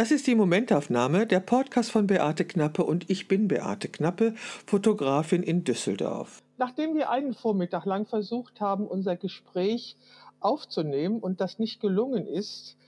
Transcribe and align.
Das 0.00 0.10
ist 0.10 0.26
die 0.26 0.34
Momentaufnahme, 0.34 1.26
der 1.26 1.40
Podcast 1.40 1.90
von 1.90 2.06
Beate 2.06 2.46
Knappe 2.46 2.84
und 2.84 3.10
ich 3.10 3.28
bin 3.28 3.48
Beate 3.48 3.86
Knappe, 3.86 4.32
Fotografin 4.34 5.42
in 5.42 5.62
Düsseldorf. 5.62 6.42
Nachdem 6.56 6.94
wir 6.94 7.10
einen 7.10 7.34
Vormittag 7.34 7.84
lang 7.84 8.06
versucht 8.06 8.62
haben, 8.62 8.86
unser 8.86 9.16
Gespräch 9.16 9.98
aufzunehmen 10.40 11.20
und 11.20 11.42
das 11.42 11.58
nicht 11.58 11.82
gelungen 11.82 12.26
ist, 12.26 12.78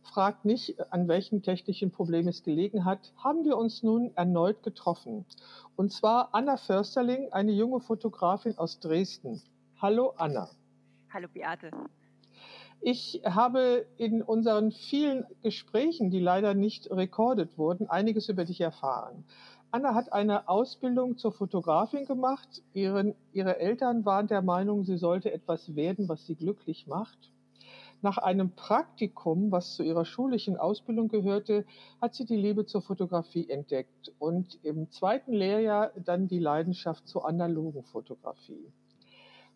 fragt 0.00 0.46
nicht, 0.46 0.76
an 0.90 1.08
welchem 1.08 1.42
technischen 1.42 1.90
Problem 1.90 2.26
es 2.26 2.42
gelegen 2.42 2.86
hat, 2.86 3.12
haben 3.18 3.44
wir 3.44 3.58
uns 3.58 3.82
nun 3.82 4.10
erneut 4.14 4.62
getroffen. 4.62 5.26
Und 5.76 5.92
zwar 5.92 6.30
Anna 6.32 6.56
Försterling, 6.56 7.30
eine 7.32 7.52
junge 7.52 7.80
Fotografin 7.80 8.56
aus 8.56 8.80
Dresden. 8.80 9.42
Hallo 9.82 10.14
Anna. 10.16 10.48
Hallo 11.12 11.28
Beate. 11.34 11.70
Ich 12.84 13.22
habe 13.24 13.86
in 13.96 14.22
unseren 14.22 14.72
vielen 14.72 15.24
Gesprächen, 15.40 16.10
die 16.10 16.18
leider 16.18 16.52
nicht 16.52 16.90
rekordet 16.90 17.56
wurden, 17.56 17.88
einiges 17.88 18.28
über 18.28 18.44
dich 18.44 18.60
erfahren. 18.60 19.24
Anna 19.70 19.94
hat 19.94 20.12
eine 20.12 20.48
Ausbildung 20.48 21.16
zur 21.16 21.30
Fotografin 21.30 22.06
gemacht. 22.06 22.60
Ihren, 22.74 23.14
ihre 23.32 23.60
Eltern 23.60 24.04
waren 24.04 24.26
der 24.26 24.42
Meinung, 24.42 24.82
sie 24.82 24.96
sollte 24.96 25.32
etwas 25.32 25.76
werden, 25.76 26.08
was 26.08 26.26
sie 26.26 26.34
glücklich 26.34 26.88
macht. 26.88 27.30
Nach 28.00 28.18
einem 28.18 28.50
Praktikum, 28.50 29.52
was 29.52 29.76
zu 29.76 29.84
ihrer 29.84 30.04
schulischen 30.04 30.56
Ausbildung 30.56 31.06
gehörte, 31.06 31.64
hat 32.00 32.16
sie 32.16 32.24
die 32.24 32.36
Liebe 32.36 32.66
zur 32.66 32.82
Fotografie 32.82 33.48
entdeckt 33.48 34.12
und 34.18 34.58
im 34.64 34.90
zweiten 34.90 35.32
Lehrjahr 35.32 35.92
dann 36.04 36.26
die 36.26 36.40
Leidenschaft 36.40 37.06
zur 37.06 37.28
analogen 37.28 37.84
Fotografie. 37.84 38.72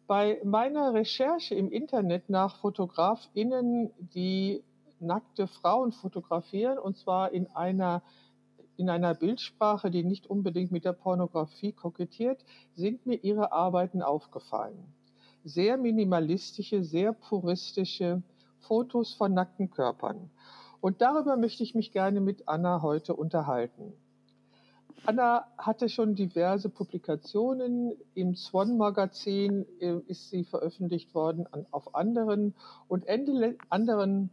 Bei 0.07 0.41
meiner 0.45 0.95
Recherche 0.95 1.57
im 1.57 1.73
Internet 1.73 2.31
nach 2.31 2.57
FotografInnen, 2.61 3.91
die 4.15 4.63
nackte 5.01 5.49
Frauen 5.49 5.91
fotografieren, 5.91 6.79
und 6.79 6.97
zwar 6.97 7.33
in 7.33 7.49
einer, 7.49 8.03
in 8.77 8.89
einer 8.89 9.15
Bildsprache, 9.15 9.91
die 9.91 10.05
nicht 10.05 10.29
unbedingt 10.29 10.71
mit 10.71 10.85
der 10.85 10.93
Pornografie 10.93 11.73
kokettiert, 11.73 12.45
sind 12.77 13.05
mir 13.05 13.17
ihre 13.25 13.51
Arbeiten 13.51 14.01
aufgefallen. 14.01 14.95
Sehr 15.43 15.77
minimalistische, 15.77 16.85
sehr 16.85 17.13
puristische 17.13 18.23
Fotos 18.61 19.13
von 19.13 19.35
nackten 19.35 19.71
Körpern. 19.71 20.31
Und 20.81 21.01
darüber 21.01 21.37
möchte 21.37 21.65
ich 21.65 21.75
mich 21.75 21.91
gerne 21.91 22.21
mit 22.21 22.47
Anna 22.47 22.81
heute 22.81 23.17
unterhalten. 23.17 23.93
Anna 25.05 25.47
hatte 25.59 25.89
schon 25.89 26.15
diverse 26.15 26.69
Publikationen. 26.69 27.93
Im 28.15 28.35
Swan 28.35 28.77
Magazin 28.77 29.67
äh, 29.81 29.99
ist 30.07 30.31
sie 30.31 30.45
veröffentlicht 30.45 31.15
worden 31.15 31.47
auf 31.71 31.95
anderen 31.95 32.55
und 32.89 33.07
Ende 33.07 33.57
anderen 33.69 34.31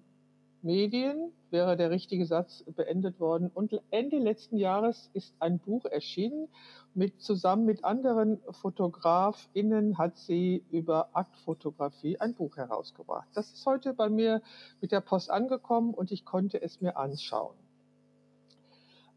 Medien 0.64 1.34
wäre 1.50 1.76
der 1.78 1.92
richtige 1.92 2.26
Satz 2.26 2.64
beendet 2.76 3.20
worden. 3.20 3.52
Und 3.54 3.80
Ende 3.92 4.18
letzten 4.18 4.58
Jahres 4.58 5.10
ist 5.14 5.36
ein 5.40 5.60
Buch 5.60 5.86
erschienen. 5.86 6.48
Mit, 6.96 7.22
zusammen 7.22 7.66
mit 7.66 7.84
anderen 7.84 8.40
FotografInnen 8.50 9.98
hat 9.98 10.16
sie 10.18 10.64
über 10.72 11.10
Aktfotografie 11.14 12.20
ein 12.20 12.34
Buch 12.34 12.56
herausgebracht. 12.56 13.28
Das 13.34 13.52
ist 13.52 13.66
heute 13.66 13.94
bei 13.94 14.10
mir 14.10 14.42
mit 14.80 14.92
der 14.92 15.02
Post 15.02 15.30
angekommen 15.30 15.94
und 15.94 16.12
ich 16.12 16.24
konnte 16.24 16.62
es 16.62 16.82
mir 16.82 16.98
anschauen. 16.98 17.56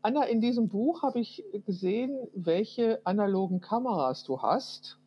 Anna, 0.06 0.22
in 0.22 0.40
diesem 0.40 0.68
Buch 0.68 1.02
habe 1.02 1.18
ich 1.18 1.42
gesehen, 1.66 2.28
welche 2.32 3.04
analogen 3.04 3.60
Kameras 3.60 4.22
du 4.22 4.40
hast. 4.40 5.00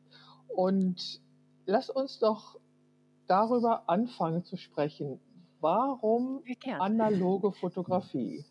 Und 0.50 1.22
lass 1.66 1.90
uns 1.90 2.20
doch 2.20 2.60
darüber 3.26 3.88
anfangen 3.88 4.44
zu 4.44 4.58
sprechen. 4.58 5.18
Warum 5.62 6.44
analoge 6.80 7.54
Fotografie? 7.54 8.44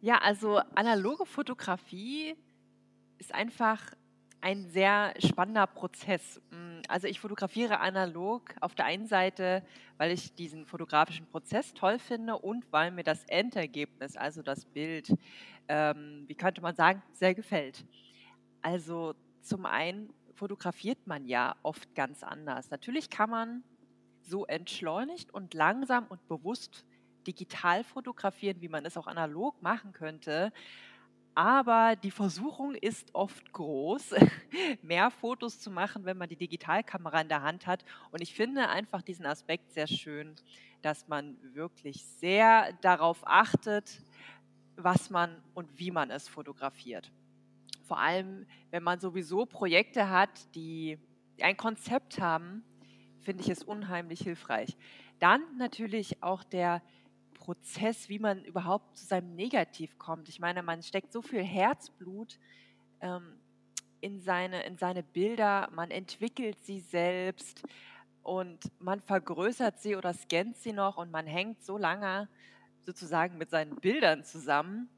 Ja, 0.00 0.18
also 0.18 0.60
analoge 0.76 1.26
Fotografie 1.26 2.36
ist 3.18 3.34
einfach 3.34 3.80
ein 4.40 4.68
sehr 4.68 5.14
spannender 5.18 5.66
Prozess. 5.66 6.40
Also 6.90 7.06
ich 7.06 7.20
fotografiere 7.20 7.78
analog 7.78 8.42
auf 8.60 8.74
der 8.74 8.84
einen 8.84 9.06
Seite, 9.06 9.62
weil 9.96 10.10
ich 10.10 10.34
diesen 10.34 10.66
fotografischen 10.66 11.26
Prozess 11.26 11.72
toll 11.72 12.00
finde 12.00 12.36
und 12.36 12.64
weil 12.72 12.90
mir 12.90 13.04
das 13.04 13.24
Endergebnis, 13.24 14.16
also 14.16 14.42
das 14.42 14.64
Bild, 14.64 15.14
ähm, 15.68 16.24
wie 16.26 16.34
könnte 16.34 16.60
man 16.60 16.74
sagen, 16.74 17.02
sehr 17.12 17.34
gefällt. 17.34 17.86
Also 18.60 19.14
zum 19.40 19.66
einen 19.66 20.12
fotografiert 20.34 21.06
man 21.06 21.26
ja 21.26 21.54
oft 21.62 21.94
ganz 21.94 22.24
anders. 22.24 22.70
Natürlich 22.70 23.08
kann 23.08 23.30
man 23.30 23.62
so 24.22 24.44
entschleunigt 24.46 25.32
und 25.32 25.54
langsam 25.54 26.06
und 26.08 26.26
bewusst 26.26 26.84
digital 27.26 27.84
fotografieren, 27.84 28.60
wie 28.60 28.68
man 28.68 28.84
es 28.84 28.96
auch 28.96 29.06
analog 29.06 29.62
machen 29.62 29.92
könnte. 29.92 30.52
Aber 31.34 31.96
die 31.96 32.10
Versuchung 32.10 32.74
ist 32.74 33.14
oft 33.14 33.52
groß, 33.52 34.14
mehr 34.82 35.10
Fotos 35.10 35.60
zu 35.60 35.70
machen, 35.70 36.04
wenn 36.04 36.18
man 36.18 36.28
die 36.28 36.36
Digitalkamera 36.36 37.20
in 37.20 37.28
der 37.28 37.42
Hand 37.42 37.66
hat. 37.66 37.84
Und 38.10 38.20
ich 38.20 38.34
finde 38.34 38.68
einfach 38.68 39.02
diesen 39.02 39.26
Aspekt 39.26 39.72
sehr 39.72 39.86
schön, 39.86 40.34
dass 40.82 41.08
man 41.08 41.36
wirklich 41.54 42.04
sehr 42.04 42.72
darauf 42.80 43.26
achtet, 43.26 44.02
was 44.76 45.10
man 45.10 45.42
und 45.54 45.78
wie 45.78 45.90
man 45.90 46.10
es 46.10 46.28
fotografiert. 46.28 47.12
Vor 47.84 47.98
allem, 47.98 48.46
wenn 48.70 48.82
man 48.82 49.00
sowieso 49.00 49.46
Projekte 49.46 50.10
hat, 50.10 50.54
die 50.54 50.98
ein 51.40 51.56
Konzept 51.56 52.20
haben, 52.20 52.64
finde 53.20 53.42
ich 53.42 53.50
es 53.50 53.62
unheimlich 53.62 54.20
hilfreich. 54.20 54.76
Dann 55.18 55.42
natürlich 55.58 56.22
auch 56.22 56.42
der 56.42 56.82
Prozess, 57.50 58.08
wie 58.08 58.20
man 58.20 58.44
überhaupt 58.44 58.96
zu 58.96 59.04
seinem 59.04 59.34
Negativ 59.34 59.98
kommt. 59.98 60.28
Ich 60.28 60.38
meine, 60.38 60.62
man 60.62 60.84
steckt 60.84 61.12
so 61.12 61.20
viel 61.20 61.42
Herzblut 61.42 62.38
ähm, 63.00 63.40
in, 64.00 64.20
seine, 64.20 64.62
in 64.62 64.78
seine 64.78 65.02
Bilder, 65.02 65.68
man 65.72 65.90
entwickelt 65.90 66.62
sie 66.62 66.78
selbst 66.78 67.64
und 68.22 68.70
man 68.78 69.00
vergrößert 69.00 69.80
sie 69.80 69.96
oder 69.96 70.14
scannt 70.14 70.58
sie 70.58 70.72
noch 70.72 70.96
und 70.96 71.10
man 71.10 71.26
hängt 71.26 71.64
so 71.64 71.76
lange 71.76 72.28
sozusagen 72.82 73.36
mit 73.36 73.50
seinen 73.50 73.74
Bildern 73.74 74.22
zusammen, 74.22 74.88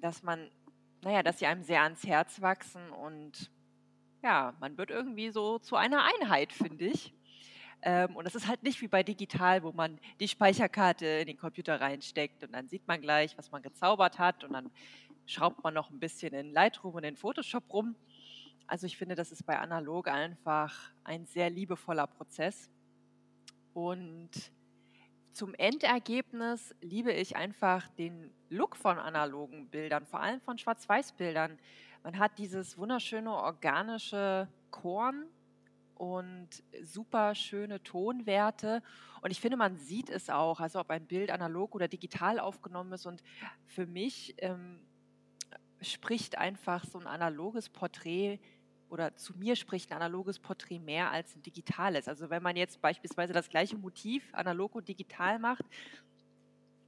dass 0.00 0.22
man, 0.22 0.52
naja, 1.02 1.24
dass 1.24 1.40
sie 1.40 1.46
einem 1.46 1.64
sehr 1.64 1.82
ans 1.82 2.06
Herz 2.06 2.40
wachsen 2.40 2.90
und 2.90 3.50
ja, 4.22 4.54
man 4.60 4.78
wird 4.78 4.90
irgendwie 4.90 5.30
so 5.30 5.58
zu 5.58 5.74
einer 5.74 6.04
Einheit, 6.04 6.52
finde 6.52 6.84
ich. 6.84 7.12
Ähm, 7.82 8.14
und 8.16 8.24
das 8.24 8.34
ist 8.34 8.46
halt 8.46 8.62
nicht 8.62 8.80
wie 8.80 8.88
bei 8.88 9.02
digital, 9.02 9.62
wo 9.62 9.72
man 9.72 9.98
die 10.20 10.28
Speicherkarte 10.28 11.04
in 11.04 11.26
den 11.26 11.36
Computer 11.36 11.80
reinsteckt 11.80 12.44
und 12.44 12.52
dann 12.52 12.68
sieht 12.68 12.86
man 12.86 13.00
gleich, 13.00 13.36
was 13.36 13.50
man 13.50 13.62
gezaubert 13.62 14.18
hat 14.18 14.44
und 14.44 14.52
dann 14.52 14.70
schraubt 15.26 15.62
man 15.64 15.74
noch 15.74 15.90
ein 15.90 15.98
bisschen 15.98 16.32
in 16.32 16.52
Lightroom 16.52 16.94
und 16.94 17.04
in 17.04 17.16
Photoshop 17.16 17.72
rum. 17.72 17.96
Also 18.68 18.86
ich 18.86 18.96
finde, 18.96 19.16
das 19.16 19.32
ist 19.32 19.44
bei 19.44 19.58
analog 19.58 20.08
einfach 20.08 20.92
ein 21.04 21.26
sehr 21.26 21.50
liebevoller 21.50 22.06
Prozess. 22.06 22.70
Und 23.74 24.30
zum 25.32 25.54
Endergebnis 25.54 26.74
liebe 26.80 27.12
ich 27.12 27.36
einfach 27.36 27.88
den 27.90 28.30
Look 28.48 28.76
von 28.76 28.98
analogen 28.98 29.68
Bildern, 29.68 30.06
vor 30.06 30.20
allem 30.20 30.40
von 30.40 30.58
Schwarz-Weiß-Bildern. 30.58 31.58
Man 32.02 32.18
hat 32.18 32.38
dieses 32.38 32.76
wunderschöne 32.76 33.32
organische 33.32 34.48
Korn, 34.70 35.26
und 36.02 36.48
super 36.82 37.36
schöne 37.36 37.80
Tonwerte. 37.80 38.82
Und 39.20 39.30
ich 39.30 39.40
finde, 39.40 39.56
man 39.56 39.76
sieht 39.76 40.10
es 40.10 40.30
auch, 40.30 40.58
also 40.58 40.80
ob 40.80 40.90
ein 40.90 41.06
Bild 41.06 41.30
analog 41.30 41.76
oder 41.76 41.86
digital 41.86 42.40
aufgenommen 42.40 42.92
ist. 42.92 43.06
Und 43.06 43.22
für 43.66 43.86
mich 43.86 44.34
ähm, 44.38 44.80
spricht 45.80 46.36
einfach 46.38 46.84
so 46.86 46.98
ein 46.98 47.06
analoges 47.06 47.68
Porträt 47.68 48.40
oder 48.88 49.14
zu 49.14 49.38
mir 49.38 49.54
spricht 49.54 49.92
ein 49.92 49.98
analoges 49.98 50.40
Porträt 50.40 50.80
mehr 50.80 51.12
als 51.12 51.36
ein 51.36 51.42
digitales. 51.42 52.08
Also 52.08 52.30
wenn 52.30 52.42
man 52.42 52.56
jetzt 52.56 52.80
beispielsweise 52.80 53.32
das 53.32 53.48
gleiche 53.48 53.76
Motiv 53.76 54.28
analog 54.34 54.74
und 54.74 54.88
digital 54.88 55.38
macht, 55.38 55.64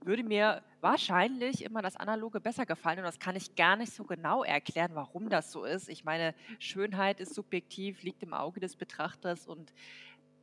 würde 0.05 0.23
mir 0.23 0.63
wahrscheinlich 0.81 1.65
immer 1.65 1.83
das 1.83 1.97
Analoge 1.97 2.41
besser 2.41 2.67
gefallen. 2.67 2.99
Und 2.99 3.05
das 3.05 3.19
kann 3.19 3.37
ich 3.37 3.55
gar 3.55 3.77
nicht 3.77 3.93
so 3.93 4.05
genau 4.05 4.45
erklären, 4.45 4.93
warum 4.95 5.29
das 5.29 5.51
so 5.51 5.65
ist. 5.65 5.89
Ich 5.89 6.05
meine, 6.05 6.35
Schönheit 6.59 7.21
ist 7.21 7.35
subjektiv, 7.35 8.03
liegt 8.03 8.23
im 8.23 8.35
Auge 8.35 8.61
des 8.61 8.77
Betrachters. 8.77 9.47
Und 9.47 9.73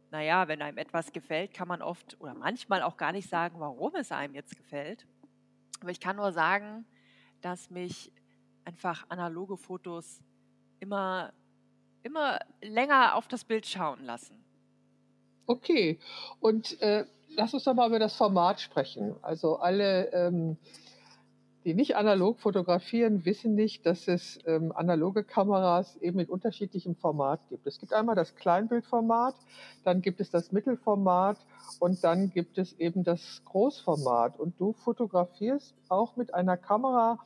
naja, 0.09 0.47
wenn 0.47 0.61
einem 0.61 0.77
etwas 0.77 1.11
gefällt, 1.13 1.53
kann 1.53 1.67
man 1.67 1.81
oft 1.81 2.19
oder 2.19 2.33
manchmal 2.33 2.81
auch 2.81 2.97
gar 2.97 3.11
nicht 3.11 3.29
sagen, 3.29 3.59
warum 3.59 3.95
es 3.95 4.11
einem 4.11 4.35
jetzt 4.35 4.57
gefällt. 4.57 5.05
Aber 5.79 5.91
ich 5.91 5.99
kann 5.99 6.15
nur 6.15 6.31
sagen, 6.31 6.85
dass 7.41 7.69
mich 7.69 8.11
einfach 8.65 9.05
analoge 9.09 9.57
Fotos 9.57 10.21
immer, 10.79 11.33
immer 12.03 12.39
länger 12.61 13.15
auf 13.15 13.27
das 13.27 13.45
Bild 13.45 13.65
schauen 13.65 14.03
lassen. 14.03 14.43
Okay, 15.47 15.99
und 16.39 16.79
äh, 16.81 17.05
lass 17.35 17.53
uns 17.53 17.63
doch 17.63 17.73
mal 17.73 17.87
über 17.87 17.99
das 17.99 18.15
Format 18.15 18.59
sprechen. 18.59 19.15
Also 19.21 19.57
alle 19.57 20.11
ähm, 20.13 20.57
die 21.63 21.73
nicht 21.75 21.95
analog 21.95 22.39
fotografieren, 22.39 23.23
wissen 23.25 23.53
nicht, 23.53 23.85
dass 23.85 24.07
es 24.07 24.39
ähm, 24.45 24.71
analoge 24.75 25.23
Kameras 25.23 25.95
eben 25.97 26.17
mit 26.17 26.29
unterschiedlichem 26.29 26.95
Format 26.95 27.39
gibt. 27.49 27.67
Es 27.67 27.79
gibt 27.79 27.93
einmal 27.93 28.15
das 28.15 28.35
Kleinbildformat, 28.35 29.35
dann 29.83 30.01
gibt 30.01 30.21
es 30.21 30.31
das 30.31 30.51
Mittelformat 30.51 31.37
und 31.79 32.03
dann 32.03 32.31
gibt 32.31 32.57
es 32.57 32.73
eben 32.79 33.03
das 33.03 33.43
Großformat. 33.45 34.39
Und 34.39 34.59
du 34.59 34.73
fotografierst 34.73 35.75
auch 35.87 36.15
mit 36.15 36.33
einer 36.33 36.57
Kamera, 36.57 37.19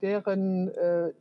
deren, 0.00 0.68
äh, 0.68 1.12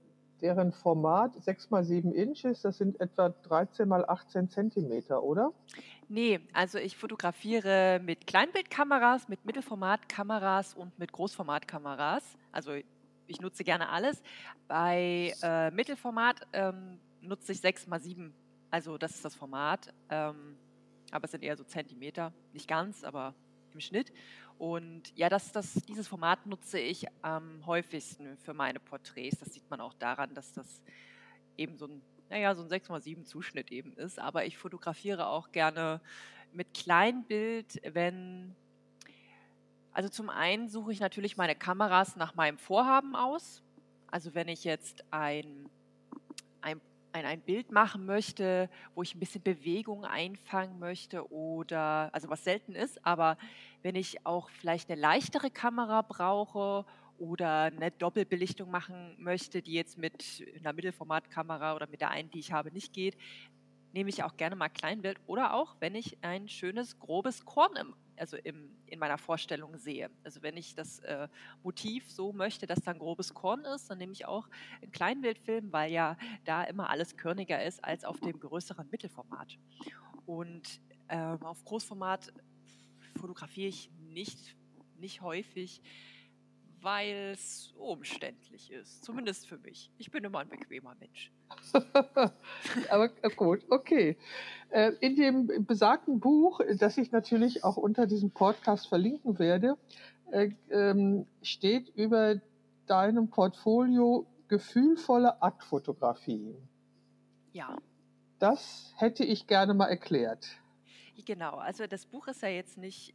deren 0.43 0.73
Format 0.73 1.41
6 1.41 1.71
mal 1.71 1.83
7 1.83 2.11
Inch 2.11 2.43
ist. 2.43 2.65
Das 2.65 2.77
sind 2.77 2.99
etwa 2.99 3.29
13 3.29 3.87
mal 3.87 4.05
18 4.05 4.49
Zentimeter, 4.49 5.23
oder? 5.23 5.53
Nee, 6.09 6.41
also 6.51 6.77
ich 6.77 6.97
fotografiere 6.97 8.01
mit 8.03 8.27
Kleinbildkameras, 8.27 9.29
mit 9.29 9.45
Mittelformatkameras 9.45 10.73
und 10.73 10.99
mit 10.99 11.13
Großformatkameras. 11.13 12.37
Also 12.51 12.73
ich 13.25 13.39
nutze 13.39 13.63
gerne 13.63 13.89
alles. 13.89 14.21
Bei 14.67 15.33
äh, 15.41 15.71
Mittelformat 15.71 16.41
ähm, 16.51 16.99
nutze 17.21 17.53
ich 17.53 17.61
6 17.61 17.87
x 17.87 18.03
7. 18.03 18.33
Also 18.69 18.97
das 18.97 19.11
ist 19.11 19.23
das 19.23 19.35
Format. 19.35 19.93
Ähm, 20.09 20.57
aber 21.11 21.25
es 21.25 21.31
sind 21.31 21.43
eher 21.43 21.55
so 21.55 21.63
Zentimeter. 21.63 22.33
Nicht 22.51 22.67
ganz, 22.67 23.05
aber 23.05 23.33
im 23.73 23.79
Schnitt. 23.79 24.11
Und 24.57 25.15
ja, 25.17 25.29
das, 25.29 25.51
das, 25.51 25.73
dieses 25.73 26.07
Format 26.07 26.45
nutze 26.45 26.79
ich 26.79 27.05
am 27.21 27.65
häufigsten 27.65 28.37
für 28.37 28.53
meine 28.53 28.79
Porträts. 28.79 29.39
Das 29.39 29.53
sieht 29.53 29.69
man 29.69 29.81
auch 29.81 29.93
daran, 29.93 30.33
dass 30.33 30.53
das 30.53 30.81
eben 31.57 31.77
so 31.77 31.87
ein 31.87 32.01
naja, 32.33 32.55
so 32.55 32.63
ein 32.63 32.69
6x7 32.69 33.25
Zuschnitt 33.25 33.71
eben 33.71 33.93
ist. 33.93 34.17
Aber 34.17 34.45
ich 34.45 34.57
fotografiere 34.57 35.27
auch 35.27 35.51
gerne 35.51 36.01
mit 36.51 36.73
Kleinbild, 36.73 37.79
wenn. 37.93 38.55
Also 39.91 40.09
zum 40.09 40.31
einen 40.31 40.69
suche 40.69 40.91
ich 40.91 40.99
natürlich 40.99 41.37
meine 41.37 41.55
Kameras 41.55 42.15
nach 42.15 42.33
meinem 42.33 42.57
Vorhaben 42.57 43.15
aus. 43.15 43.61
Also 44.07 44.33
wenn 44.33 44.47
ich 44.47 44.63
jetzt 44.63 45.05
ein, 45.11 45.69
ein, 46.61 46.81
ein, 47.13 47.25
ein 47.25 47.41
Bild 47.41 47.71
machen 47.71 48.05
möchte, 48.05 48.69
wo 48.95 49.03
ich 49.03 49.15
ein 49.15 49.19
bisschen 49.19 49.41
Bewegung 49.41 50.03
einfangen 50.03 50.79
möchte 50.79 51.31
oder, 51.31 52.09
also 52.13 52.29
was 52.29 52.43
selten 52.43 52.73
ist, 52.73 53.05
aber 53.05 53.37
wenn 53.81 53.95
ich 53.95 54.25
auch 54.25 54.49
vielleicht 54.49 54.89
eine 54.89 54.99
leichtere 54.99 55.51
Kamera 55.51 56.01
brauche 56.01 56.85
oder 57.19 57.63
eine 57.63 57.91
Doppelbelichtung 57.91 58.69
machen 58.71 59.15
möchte, 59.17 59.61
die 59.61 59.73
jetzt 59.73 59.97
mit 59.97 60.43
einer 60.59 60.73
Mittelformatkamera 60.73 61.75
oder 61.75 61.87
mit 61.87 62.01
der 62.01 62.09
einen, 62.09 62.31
die 62.31 62.39
ich 62.39 62.51
habe, 62.51 62.71
nicht 62.71 62.93
geht, 62.93 63.15
nehme 63.93 64.09
ich 64.09 64.23
auch 64.23 64.35
gerne 64.35 64.55
mal 64.55 64.69
Kleinbild 64.69 65.19
oder 65.27 65.53
auch, 65.53 65.75
wenn 65.79 65.95
ich 65.95 66.17
ein 66.23 66.49
schönes, 66.49 66.99
grobes 66.99 67.45
Korn 67.45 67.75
im, 67.75 67.95
also 68.17 68.37
im, 68.37 68.75
in 68.87 68.99
meiner 68.99 69.17
Vorstellung 69.19 69.77
sehe. 69.77 70.09
Also 70.23 70.41
wenn 70.41 70.57
ich 70.57 70.75
das 70.75 70.99
äh, 70.99 71.27
Motiv 71.61 72.11
so 72.11 72.33
möchte, 72.33 72.65
dass 72.67 72.81
da 72.81 72.91
ein 72.91 72.99
grobes 72.99 73.33
Korn 73.33 73.63
ist, 73.65 73.89
dann 73.89 73.99
nehme 73.99 74.11
ich 74.11 74.25
auch 74.25 74.49
einen 74.81 74.91
Kleinbildfilm, 74.91 75.71
weil 75.71 75.91
ja 75.91 76.17
da 76.43 76.63
immer 76.63 76.89
alles 76.89 77.15
körniger 77.15 77.63
ist 77.63 77.83
als 77.83 78.03
auf 78.03 78.19
dem 78.19 78.39
größeren 78.39 78.89
Mittelformat. 78.89 79.57
Und 80.25 80.81
äh, 81.07 81.17
auf 81.17 81.63
Großformat 81.63 82.33
fotografiere 83.19 83.69
ich 83.69 83.91
nicht, 83.99 84.55
nicht 84.97 85.21
häufig 85.21 85.81
weil 86.83 87.31
es 87.33 87.73
umständlich 87.77 88.71
ist. 88.71 89.03
Zumindest 89.03 89.47
für 89.47 89.57
mich. 89.57 89.89
Ich 89.97 90.11
bin 90.11 90.23
immer 90.23 90.39
ein 90.39 90.49
bequemer 90.49 90.95
Mensch. 90.99 91.31
Aber 92.89 93.09
äh, 93.21 93.29
gut, 93.35 93.65
okay. 93.69 94.17
Äh, 94.69 94.91
in 94.99 95.15
dem 95.15 95.65
besagten 95.65 96.19
Buch, 96.19 96.59
das 96.77 96.97
ich 96.97 97.11
natürlich 97.11 97.63
auch 97.63 97.77
unter 97.77 98.05
diesem 98.05 98.31
Podcast 98.31 98.87
verlinken 98.87 99.39
werde, 99.39 99.77
äh, 100.31 100.51
ähm, 100.69 101.25
steht 101.41 101.89
über 101.95 102.41
deinem 102.85 103.29
Portfolio 103.29 104.27
gefühlvolle 104.49 105.41
Aktfotografie. 105.41 106.53
Ja. 107.53 107.77
Das 108.39 108.93
hätte 108.97 109.23
ich 109.23 109.47
gerne 109.47 109.73
mal 109.73 109.87
erklärt. 109.87 110.47
Genau, 111.25 111.55
also 111.55 111.87
das 111.87 112.05
Buch 112.05 112.27
ist 112.27 112.41
ja 112.41 112.49
jetzt 112.49 112.77
nicht 112.77 113.13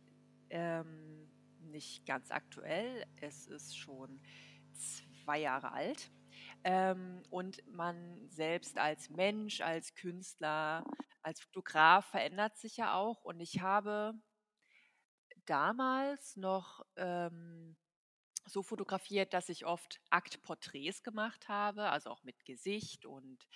ähm, 0.48 1.07
nicht 1.70 2.06
ganz 2.06 2.30
aktuell. 2.30 3.06
Es 3.20 3.46
ist 3.46 3.76
schon 3.76 4.20
zwei 4.74 5.38
Jahre 5.38 5.72
alt. 5.72 6.10
Ähm, 6.64 7.22
und 7.30 7.66
man 7.66 8.28
selbst 8.30 8.78
als 8.78 9.10
Mensch, 9.10 9.60
als 9.60 9.94
Künstler, 9.94 10.84
als 11.22 11.40
Fotograf 11.40 12.06
verändert 12.06 12.56
sich 12.56 12.76
ja 12.76 12.94
auch. 12.94 13.24
Und 13.24 13.40
ich 13.40 13.60
habe 13.60 14.14
damals 15.46 16.36
noch 16.36 16.84
ähm, 16.96 17.76
so 18.46 18.62
fotografiert, 18.62 19.34
dass 19.34 19.48
ich 19.48 19.66
oft 19.66 20.00
Aktporträts 20.10 21.02
gemacht 21.02 21.48
habe, 21.48 21.90
also 21.90 22.10
auch 22.10 22.22
mit 22.22 22.44
Gesicht 22.44 23.06
und 23.06 23.46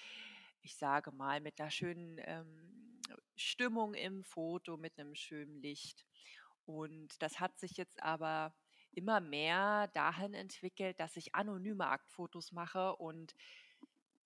ich 0.61 0.77
sage 0.77 1.11
mal 1.13 1.41
mit 1.41 1.61
einer 1.61 1.71
schönen 1.71 2.19
ähm, 2.19 3.01
Stimmung 3.37 3.95
im 3.95 4.23
Foto, 4.23 4.77
mit 4.77 4.99
einem 4.99 5.15
schönen 5.15 5.61
Licht. 5.61 6.07
Und 6.65 7.21
das 7.23 7.41
hat 7.41 7.59
sich 7.59 7.77
jetzt 7.77 8.03
aber 8.03 8.55
immer 8.93 9.21
mehr 9.21 9.89
dahin 9.89 10.35
entwickelt, 10.35 11.01
dass 11.01 11.17
ich 11.17 11.35
anonyme 11.35 11.87
Aktfotos 11.87 12.53
mache 12.53 12.97
und 12.97 13.35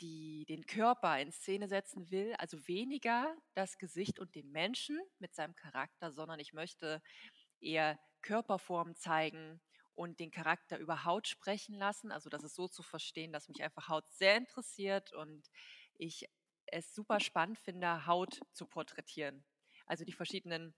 die 0.00 0.44
den 0.46 0.66
Körper 0.66 1.18
in 1.20 1.32
Szene 1.32 1.68
setzen 1.68 2.10
will, 2.10 2.34
also 2.38 2.68
weniger 2.68 3.34
das 3.54 3.78
Gesicht 3.78 4.18
und 4.18 4.34
den 4.34 4.50
Menschen 4.50 5.00
mit 5.18 5.34
seinem 5.34 5.54
Charakter, 5.54 6.12
sondern 6.12 6.38
ich 6.38 6.52
möchte 6.52 7.02
eher 7.60 7.98
Körperformen 8.22 8.96
zeigen 8.96 9.60
und 9.94 10.20
den 10.20 10.30
Charakter 10.30 10.78
über 10.78 11.04
Haut 11.04 11.26
sprechen 11.28 11.74
lassen. 11.76 12.12
Also 12.12 12.28
das 12.28 12.44
ist 12.44 12.54
so 12.54 12.68
zu 12.68 12.82
verstehen, 12.82 13.32
dass 13.32 13.48
mich 13.48 13.62
einfach 13.62 13.88
Haut 13.88 14.04
sehr 14.12 14.36
interessiert 14.36 15.12
und 15.14 15.48
ich 15.94 16.28
es 16.66 16.94
super 16.94 17.20
spannend 17.20 17.58
finde, 17.58 18.06
Haut 18.06 18.40
zu 18.52 18.66
porträtieren. 18.66 19.44
Also 19.86 20.04
die 20.04 20.12
verschiedenen 20.12 20.74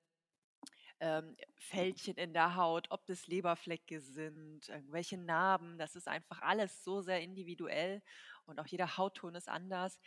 ähm, 1.00 1.36
Fältchen 1.56 2.16
in 2.16 2.32
der 2.32 2.56
Haut, 2.56 2.88
ob 2.90 3.06
das 3.06 3.26
Leberflecke 3.26 4.00
sind, 4.00 4.68
irgendwelche 4.68 5.18
Narben. 5.18 5.78
Das 5.78 5.94
ist 5.94 6.08
einfach 6.08 6.42
alles 6.42 6.84
so 6.84 7.00
sehr 7.00 7.20
individuell 7.20 8.02
und 8.46 8.58
auch 8.60 8.66
jeder 8.66 8.96
Hautton 8.96 9.34
ist 9.34 9.48
anders. 9.48 10.00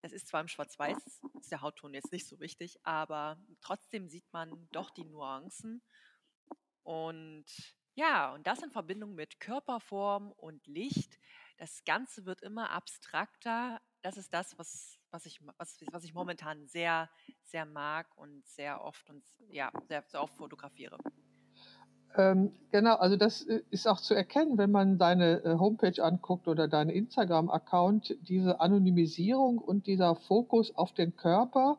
Das 0.00 0.12
ist 0.12 0.26
zwar 0.26 0.40
im 0.40 0.48
Schwarz-Weiß, 0.48 1.22
ist 1.40 1.52
der 1.52 1.62
Hautton 1.62 1.94
jetzt 1.94 2.12
nicht 2.12 2.26
so 2.26 2.40
wichtig, 2.40 2.78
aber 2.82 3.38
trotzdem 3.60 4.08
sieht 4.08 4.30
man 4.32 4.68
doch 4.72 4.90
die 4.90 5.04
Nuancen. 5.04 5.82
Und 6.82 7.46
ja, 7.94 8.32
und 8.34 8.46
das 8.46 8.62
in 8.62 8.70
Verbindung 8.70 9.14
mit 9.14 9.38
Körperform 9.38 10.32
und 10.32 10.66
Licht. 10.66 11.18
Das 11.58 11.84
Ganze 11.84 12.24
wird 12.24 12.42
immer 12.42 12.70
abstrakter. 12.70 13.80
Das 14.00 14.16
ist 14.16 14.32
das, 14.32 14.58
was 14.58 14.98
was 15.12 15.26
ich, 15.26 15.40
was, 15.58 15.78
was 15.92 16.04
ich 16.04 16.14
momentan 16.14 16.66
sehr, 16.66 17.08
sehr 17.44 17.66
mag 17.66 18.06
und 18.16 18.46
sehr 18.46 18.82
oft 18.82 19.08
und 19.10 19.22
ja, 19.48 19.70
sehr, 19.86 20.02
sehr 20.08 20.22
oft 20.22 20.34
fotografiere. 20.34 20.98
Ähm, 22.14 22.52
genau, 22.70 22.96
also 22.96 23.16
das 23.16 23.42
äh, 23.42 23.62
ist 23.70 23.88
auch 23.88 24.00
zu 24.00 24.14
erkennen, 24.14 24.58
wenn 24.58 24.70
man 24.70 24.98
deine 24.98 25.44
äh, 25.44 25.58
Homepage 25.58 26.02
anguckt 26.02 26.46
oder 26.46 26.68
deinen 26.68 26.90
Instagram-Account, 26.90 28.16
diese 28.20 28.60
Anonymisierung 28.60 29.58
und 29.58 29.86
dieser 29.86 30.14
Fokus 30.14 30.74
auf 30.76 30.92
den 30.92 31.16
Körper, 31.16 31.78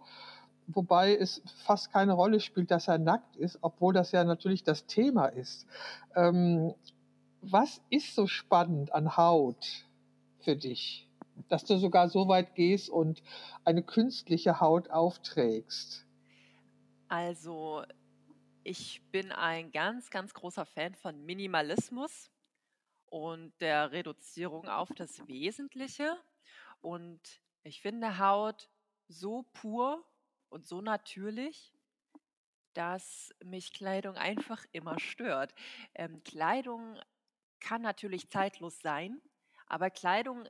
wobei 0.68 1.16
es 1.16 1.44
fast 1.66 1.92
keine 1.92 2.14
Rolle 2.14 2.40
spielt, 2.40 2.72
dass 2.72 2.88
er 2.88 2.98
nackt 2.98 3.36
ist, 3.36 3.60
obwohl 3.62 3.94
das 3.94 4.12
ja 4.12 4.24
natürlich 4.24 4.64
das 4.64 4.88
Thema 4.88 5.28
ist. 5.28 5.68
Ähm, 6.16 6.74
was 7.42 7.82
ist 7.90 8.16
so 8.16 8.26
spannend 8.26 8.92
an 8.94 9.18
Haut 9.18 9.86
für 10.40 10.56
dich? 10.56 11.08
Dass 11.50 11.66
du 11.66 11.78
sogar 11.78 12.10
so 12.10 12.28
weit 12.28 12.56
gehst 12.56 12.90
und 12.90 13.24
eine 13.66 13.84
künstliche 13.84 14.60
Haut 14.60 14.90
aufträgst? 14.90 16.06
Also, 17.08 17.84
ich 18.64 19.02
bin 19.12 19.32
ein 19.32 19.72
ganz, 19.72 20.10
ganz 20.10 20.34
großer 20.34 20.66
Fan 20.66 20.96
von 20.96 21.26
Minimalismus 21.26 22.32
und 23.08 23.54
der 23.62 23.92
Reduzierung 23.92 24.68
auf 24.68 24.90
das 24.96 25.28
Wesentliche. 25.28 26.18
Und 26.82 27.22
ich 27.64 27.82
finde 27.82 28.20
Haut 28.20 28.70
so 29.08 29.44
pur 29.54 30.06
und 30.50 30.68
so 30.68 30.82
natürlich, 30.82 31.74
dass 32.74 33.34
mich 33.44 33.74
Kleidung 33.74 34.16
einfach 34.18 34.66
immer 34.72 35.00
stört. 35.00 35.54
Ähm, 35.94 36.24
Kleidung 36.24 37.00
kann 37.60 37.82
natürlich 37.82 38.30
zeitlos 38.30 38.80
sein, 38.80 39.22
aber 39.68 39.90
Kleidung 39.90 40.48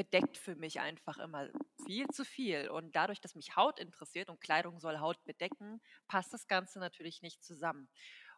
bedeckt 0.00 0.38
für 0.38 0.56
mich 0.56 0.80
einfach 0.80 1.18
immer 1.18 1.50
viel 1.84 2.08
zu 2.08 2.24
viel. 2.24 2.70
Und 2.70 2.96
dadurch, 2.96 3.20
dass 3.20 3.34
mich 3.34 3.54
Haut 3.54 3.78
interessiert 3.78 4.30
und 4.30 4.40
Kleidung 4.40 4.80
soll 4.80 4.98
Haut 4.98 5.22
bedecken, 5.24 5.82
passt 6.08 6.32
das 6.32 6.48
Ganze 6.48 6.78
natürlich 6.78 7.20
nicht 7.20 7.44
zusammen. 7.44 7.86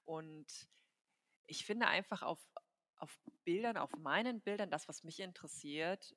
Und 0.04 0.47
ich 1.47 1.64
finde 1.64 1.87
einfach 1.87 2.23
auf, 2.23 2.40
auf 2.97 3.16
Bildern, 3.45 3.76
auf 3.76 3.92
meinen 3.97 4.40
Bildern, 4.40 4.71
das, 4.71 4.88
was 4.88 5.04
mich 5.04 5.21
interessiert, 5.21 6.16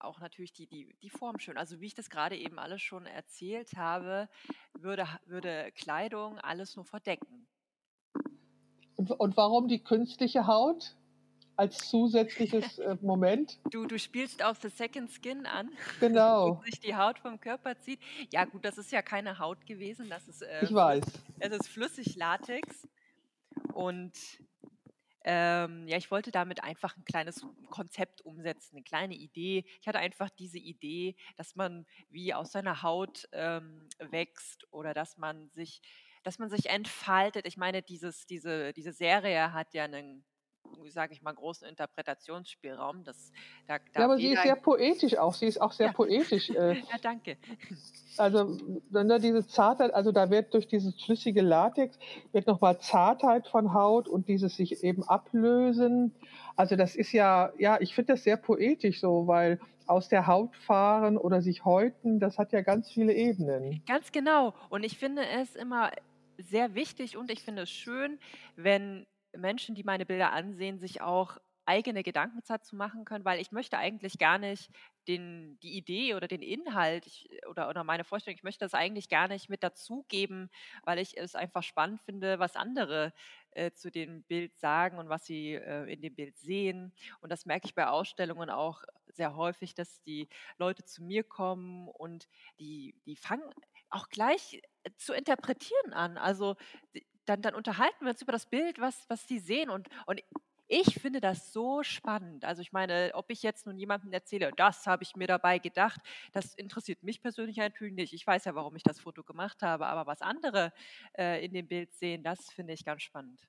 auch 0.00 0.20
natürlich 0.20 0.52
die, 0.52 0.66
die, 0.66 0.94
die 1.00 1.08
Form 1.08 1.38
schön. 1.38 1.56
Also 1.56 1.80
wie 1.80 1.86
ich 1.86 1.94
das 1.94 2.10
gerade 2.10 2.36
eben 2.36 2.58
alles 2.58 2.82
schon 2.82 3.06
erzählt 3.06 3.72
habe, 3.76 4.28
würde, 4.74 5.08
würde 5.24 5.72
Kleidung 5.72 6.38
alles 6.40 6.76
nur 6.76 6.84
verdecken. 6.84 7.46
Und, 8.96 9.10
und 9.12 9.34
warum 9.38 9.66
die 9.66 9.82
künstliche 9.82 10.46
Haut? 10.46 10.94
Als 11.56 11.78
zusätzliches 11.88 12.78
äh, 12.78 12.96
Moment. 13.00 13.58
Du, 13.70 13.86
du 13.86 13.98
spielst 13.98 14.42
auf 14.42 14.58
The 14.60 14.68
Second 14.68 15.10
Skin 15.10 15.46
an, 15.46 15.70
Genau. 16.00 16.58
wo 16.58 16.62
sich 16.64 16.80
die 16.80 16.94
Haut 16.96 17.18
vom 17.18 17.40
Körper 17.40 17.78
zieht. 17.80 18.00
Ja, 18.32 18.44
gut, 18.44 18.64
das 18.64 18.78
ist 18.78 18.90
ja 18.92 19.02
keine 19.02 19.38
Haut 19.38 19.64
gewesen, 19.66 20.08
das 20.10 20.26
ist, 20.28 20.42
äh, 20.42 20.64
Ich 20.64 20.72
weiß. 20.74 21.04
es 21.40 21.52
ist 21.52 21.68
flüssig 21.68 22.16
Latex. 22.16 22.88
Und 23.72 24.12
ähm, 25.26 25.88
ja, 25.88 25.96
ich 25.96 26.10
wollte 26.10 26.30
damit 26.30 26.62
einfach 26.62 26.96
ein 26.96 27.04
kleines 27.04 27.46
Konzept 27.70 28.20
umsetzen, 28.22 28.76
eine 28.76 28.82
kleine 28.84 29.14
Idee. 29.14 29.64
Ich 29.80 29.88
hatte 29.88 29.98
einfach 29.98 30.28
diese 30.30 30.58
Idee, 30.58 31.16
dass 31.36 31.56
man 31.56 31.86
wie 32.10 32.34
aus 32.34 32.52
seiner 32.52 32.82
Haut 32.82 33.26
ähm, 33.32 33.88
wächst 33.98 34.70
oder 34.70 34.92
dass 34.92 35.16
man 35.16 35.48
sich, 35.54 35.80
dass 36.24 36.38
man 36.38 36.50
sich 36.50 36.66
entfaltet. 36.68 37.46
Ich 37.46 37.56
meine, 37.56 37.80
dieses, 37.82 38.26
diese, 38.26 38.72
diese 38.74 38.92
Serie 38.92 39.52
hat 39.54 39.72
ja 39.72 39.84
einen, 39.84 40.24
sage 40.88 41.12
ich 41.12 41.22
mal, 41.22 41.32
großen 41.34 41.66
Interpretationsspielraum. 41.68 43.04
Das, 43.04 43.32
da 43.66 43.74
Ja, 43.74 43.80
darf 43.92 44.04
aber 44.04 44.16
sie 44.16 44.28
ist 44.28 44.42
sehr 44.42 44.56
poetisch 44.56 45.16
auch. 45.16 45.34
Sie 45.34 45.46
ist 45.46 45.60
auch 45.60 45.72
sehr 45.72 45.88
Ja. 45.88 45.92
poetisch. 45.92 46.50
Äh, 46.50 46.74
Ja, 46.90 46.98
danke. 47.02 47.36
also 48.16 48.58
wenn 48.90 49.08
da 49.08 49.18
diese 49.18 49.46
Zartheit, 49.46 49.92
also 49.92 50.12
da 50.12 50.30
wird 50.30 50.54
durch 50.54 50.66
dieses 50.68 51.00
flüssige 51.02 51.42
Latex 51.42 51.98
wird 52.32 52.46
nochmal 52.46 52.78
Zartheit 52.80 53.48
von 53.48 53.72
Haut 53.74 54.08
und 54.08 54.28
dieses 54.28 54.56
sich 54.56 54.84
eben 54.84 55.02
ablösen. 55.04 56.14
Also 56.56 56.76
das 56.76 56.94
ist 56.94 57.12
ja, 57.12 57.52
ja, 57.58 57.80
ich 57.80 57.94
finde 57.94 58.12
das 58.14 58.24
sehr 58.24 58.36
poetisch 58.36 59.00
so, 59.00 59.26
weil 59.26 59.58
aus 59.86 60.08
der 60.08 60.26
Haut 60.26 60.56
fahren 60.56 61.18
oder 61.18 61.42
sich 61.42 61.64
häuten, 61.64 62.18
das 62.20 62.38
hat 62.38 62.52
ja 62.52 62.62
ganz 62.62 62.90
viele 62.90 63.12
Ebenen. 63.12 63.82
Ganz 63.86 64.12
genau. 64.12 64.54
Und 64.70 64.82
ich 64.84 64.96
finde 64.98 65.22
es 65.26 65.54
immer 65.56 65.90
sehr 66.38 66.74
wichtig 66.74 67.16
und 67.16 67.30
ich 67.30 67.42
finde 67.42 67.62
es 67.62 67.70
schön, 67.70 68.18
wenn 68.56 69.06
Menschen, 69.36 69.74
die 69.74 69.84
meine 69.84 70.06
Bilder 70.06 70.32
ansehen, 70.32 70.78
sich 70.78 71.00
auch 71.00 71.38
eigene 71.66 72.02
Gedanken 72.02 72.40
dazu 72.46 72.76
machen 72.76 73.04
können, 73.04 73.24
weil 73.24 73.40
ich 73.40 73.52
möchte 73.52 73.78
eigentlich 73.78 74.18
gar 74.18 74.38
nicht 74.38 74.70
den, 75.08 75.58
die 75.62 75.76
Idee 75.76 76.14
oder 76.14 76.28
den 76.28 76.42
Inhalt 76.42 77.06
ich, 77.06 77.28
oder, 77.48 77.68
oder 77.68 77.84
meine 77.84 78.04
Vorstellung, 78.04 78.36
ich 78.36 78.42
möchte 78.42 78.64
das 78.64 78.74
eigentlich 78.74 79.08
gar 79.08 79.28
nicht 79.28 79.48
mit 79.48 79.62
dazugeben, 79.62 80.50
weil 80.82 80.98
ich 80.98 81.16
es 81.16 81.34
einfach 81.34 81.62
spannend 81.62 82.00
finde, 82.02 82.38
was 82.38 82.56
andere 82.56 83.12
äh, 83.52 83.72
zu 83.72 83.90
dem 83.90 84.22
Bild 84.24 84.58
sagen 84.58 84.98
und 84.98 85.08
was 85.08 85.24
sie 85.24 85.54
äh, 85.54 85.90
in 85.92 86.02
dem 86.02 86.14
Bild 86.14 86.36
sehen. 86.36 86.92
Und 87.20 87.30
das 87.30 87.46
merke 87.46 87.66
ich 87.66 87.74
bei 87.74 87.86
Ausstellungen 87.86 88.50
auch 88.50 88.82
sehr 89.06 89.36
häufig, 89.36 89.74
dass 89.74 90.02
die 90.02 90.28
Leute 90.58 90.84
zu 90.84 91.02
mir 91.02 91.24
kommen 91.24 91.88
und 91.88 92.28
die, 92.58 92.94
die 93.06 93.16
fangen 93.16 93.48
auch 93.90 94.08
gleich 94.08 94.60
äh, 94.82 94.90
zu 94.96 95.14
interpretieren 95.14 95.92
an. 95.92 96.18
Also 96.18 96.56
dann, 97.26 97.42
dann 97.42 97.54
unterhalten 97.54 98.04
wir 98.04 98.10
uns 98.10 98.22
über 98.22 98.32
das 98.32 98.46
Bild, 98.46 98.80
was, 98.80 99.08
was 99.08 99.26
sie 99.26 99.38
sehen. 99.38 99.70
Und, 99.70 99.88
und 100.06 100.22
ich 100.66 100.94
finde 100.94 101.20
das 101.20 101.52
so 101.52 101.82
spannend. 101.82 102.44
Also 102.44 102.62
ich 102.62 102.72
meine, 102.72 103.10
ob 103.14 103.30
ich 103.30 103.42
jetzt 103.42 103.66
nun 103.66 103.76
jemandem 103.76 104.12
erzähle, 104.12 104.50
das 104.56 104.86
habe 104.86 105.02
ich 105.02 105.14
mir 105.14 105.26
dabei 105.26 105.58
gedacht, 105.58 106.00
das 106.32 106.54
interessiert 106.54 107.02
mich 107.02 107.20
persönlich 107.20 107.58
natürlich 107.58 107.94
nicht. 107.94 108.12
Ich 108.14 108.26
weiß 108.26 108.46
ja, 108.46 108.54
warum 108.54 108.74
ich 108.76 108.82
das 108.82 109.00
Foto 109.00 109.22
gemacht 109.22 109.62
habe, 109.62 109.86
aber 109.86 110.06
was 110.06 110.22
andere 110.22 110.72
äh, 111.18 111.44
in 111.44 111.52
dem 111.52 111.68
Bild 111.68 111.92
sehen, 111.94 112.22
das 112.22 112.50
finde 112.50 112.72
ich 112.72 112.84
ganz 112.84 113.02
spannend. 113.02 113.40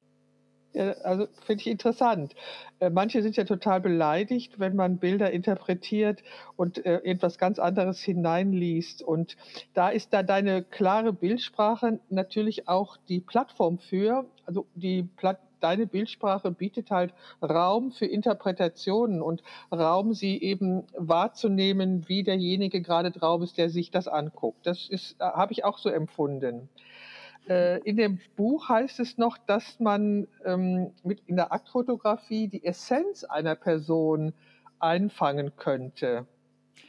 Also 1.03 1.27
finde 1.45 1.61
ich 1.61 1.67
interessant. 1.67 2.35
Äh, 2.79 2.89
manche 2.89 3.21
sind 3.21 3.37
ja 3.37 3.43
total 3.43 3.81
beleidigt, 3.81 4.59
wenn 4.59 4.75
man 4.75 4.97
Bilder 4.97 5.31
interpretiert 5.31 6.23
und 6.55 6.85
äh, 6.85 7.01
etwas 7.03 7.37
ganz 7.37 7.59
anderes 7.59 8.01
hineinliest. 8.01 9.01
Und 9.01 9.37
da 9.73 9.89
ist 9.89 10.13
da 10.13 10.23
deine 10.23 10.63
klare 10.63 11.13
Bildsprache 11.13 11.99
natürlich 12.09 12.67
auch 12.67 12.97
die 13.07 13.19
Plattform 13.19 13.79
für. 13.79 14.25
Also 14.45 14.65
die 14.75 15.03
Plat 15.03 15.39
deine 15.65 15.87
Bildsprache 15.87 16.51
bietet 16.51 16.91
halt 16.91 17.13
Raum 17.41 17.91
für 17.91 18.05
Interpretationen 18.05 19.21
und 19.21 19.41
Raum, 19.71 20.13
sie 20.13 20.39
eben 20.39 20.83
wahrzunehmen, 20.95 22.07
wie 22.07 22.21
derjenige 22.21 22.81
gerade 22.81 23.09
drauf 23.09 23.41
ist, 23.41 23.57
der 23.57 23.71
sich 23.71 23.89
das 23.89 24.07
anguckt. 24.07 24.67
Das 24.67 24.87
ist, 24.87 25.15
äh, 25.19 25.23
habe 25.23 25.53
ich 25.53 25.63
auch 25.63 25.79
so 25.79 25.89
empfunden. 25.89 26.69
Äh, 27.47 27.79
in 27.79 27.97
dem 27.97 28.19
Buch 28.35 28.69
heißt 28.69 28.99
es 28.99 29.17
noch, 29.17 29.37
dass 29.37 29.79
man 29.79 30.27
ähm, 30.43 30.93
mit 31.03 31.21
in 31.27 31.35
der 31.35 31.51
Aktfotografie 31.51 32.47
die 32.47 32.63
Essenz 32.63 33.23
einer 33.23 33.55
Person 33.55 34.33
einfangen 34.79 35.55
könnte. 35.55 36.27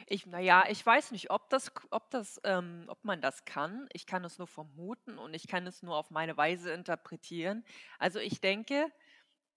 Ich, 0.07 0.27
naja, 0.27 0.65
ich 0.69 0.85
weiß 0.85 1.13
nicht, 1.13 1.31
ob 1.31 1.51
das, 1.51 1.73
ob 1.91 2.11
das, 2.11 2.41
ähm, 2.45 2.85
ob 2.89 3.05
man 3.05 3.21
das 3.21 3.45
kann. 3.45 3.89
Ich 3.93 4.07
kann 4.07 4.25
es 4.25 4.39
nur 4.39 4.47
vermuten 4.47 5.19
und 5.19 5.35
ich 5.35 5.47
kann 5.47 5.67
es 5.67 5.83
nur 5.83 5.97
auf 5.97 6.11
meine 6.11 6.37
Weise 6.37 6.73
interpretieren. 6.73 7.65
Also 7.99 8.19
ich 8.19 8.41
denke, 8.41 8.87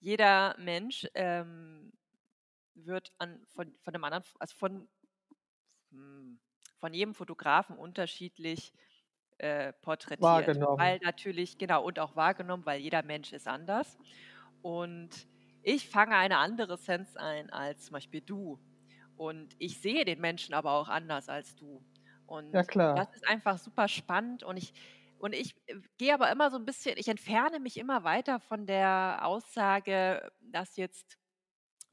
jeder 0.00 0.56
Mensch 0.58 1.06
ähm, 1.14 1.92
wird 2.74 3.12
an, 3.18 3.46
von, 3.50 3.74
von 3.80 3.92
dem 3.92 4.04
anderen, 4.04 4.24
also 4.38 4.56
von, 4.56 4.88
hm, 5.90 6.40
von 6.78 6.94
jedem 6.94 7.14
Fotografen 7.14 7.76
unterschiedlich 7.76 8.72
äh, 9.40 9.72
porträtiert. 9.74 10.22
Wahrgenommen. 10.22 10.76
Weil 10.76 10.98
natürlich, 11.02 11.58
genau, 11.58 11.84
und 11.84 11.98
auch 11.98 12.16
wahrgenommen, 12.16 12.66
weil 12.66 12.80
jeder 12.80 13.02
Mensch 13.02 13.32
ist 13.32 13.48
anders. 13.48 13.98
Und 14.62 15.28
ich 15.62 15.88
fange 15.88 16.16
eine 16.16 16.38
andere 16.38 16.76
Sense 16.78 17.18
ein 17.20 17.50
als 17.50 17.86
zum 17.86 17.94
Beispiel 17.94 18.22
du. 18.22 18.60
Und 19.16 19.54
ich 19.58 19.80
sehe 19.80 20.04
den 20.04 20.20
Menschen 20.20 20.54
aber 20.54 20.72
auch 20.72 20.88
anders 20.88 21.28
als 21.28 21.54
du. 21.56 21.84
Und 22.26 22.60
Ja, 22.62 22.62
das 22.94 23.08
ist 23.14 23.26
einfach 23.28 23.58
super 23.58 23.88
spannend. 23.88 24.42
Und 24.44 24.56
ich, 24.56 24.72
und 25.18 25.34
ich 25.34 25.54
äh, 25.66 25.76
gehe 25.98 26.14
aber 26.14 26.30
immer 26.32 26.50
so 26.50 26.56
ein 26.58 26.64
bisschen, 26.66 26.96
ich 26.98 27.08
entferne 27.08 27.60
mich 27.60 27.76
immer 27.78 28.04
weiter 28.04 28.40
von 28.40 28.66
der 28.66 29.20
Aussage, 29.22 30.30
dass 30.40 30.76
jetzt, 30.76 31.18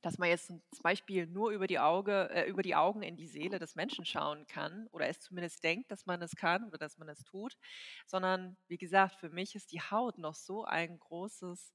dass 0.02 0.18
man 0.18 0.30
jetzt 0.30 0.48
zum 0.48 0.62
Beispiel 0.84 1.28
nur 1.28 1.52
über 1.52 1.68
die, 1.68 1.80
Auge, 1.80 2.30
äh, 2.32 2.50
über 2.50 2.62
die 2.62 2.76
Augen 2.76 3.02
in 3.02 3.18
die 3.18 3.28
Seele 3.28 3.60
des 3.60 3.76
Menschen 3.76 4.06
schauen 4.06 4.46
kann 4.48 4.88
oder 4.92 5.08
es 5.08 5.20
zumindest 5.20 5.64
denkt, 5.64 5.92
dass 5.92 6.06
man 6.06 6.22
es 6.22 6.36
kann 6.36 6.66
oder 6.66 6.78
dass 6.78 6.98
man 6.98 7.10
es 7.10 7.24
tut, 7.24 7.58
sondern 8.06 8.58
wie 8.68 8.78
gesagt, 8.78 9.16
für 9.16 9.30
mich 9.30 9.56
ist 9.56 9.72
die 9.72 9.82
Haut 9.82 10.18
noch 10.18 10.36
so 10.36 10.64
ein 10.64 11.00
großes 11.00 11.74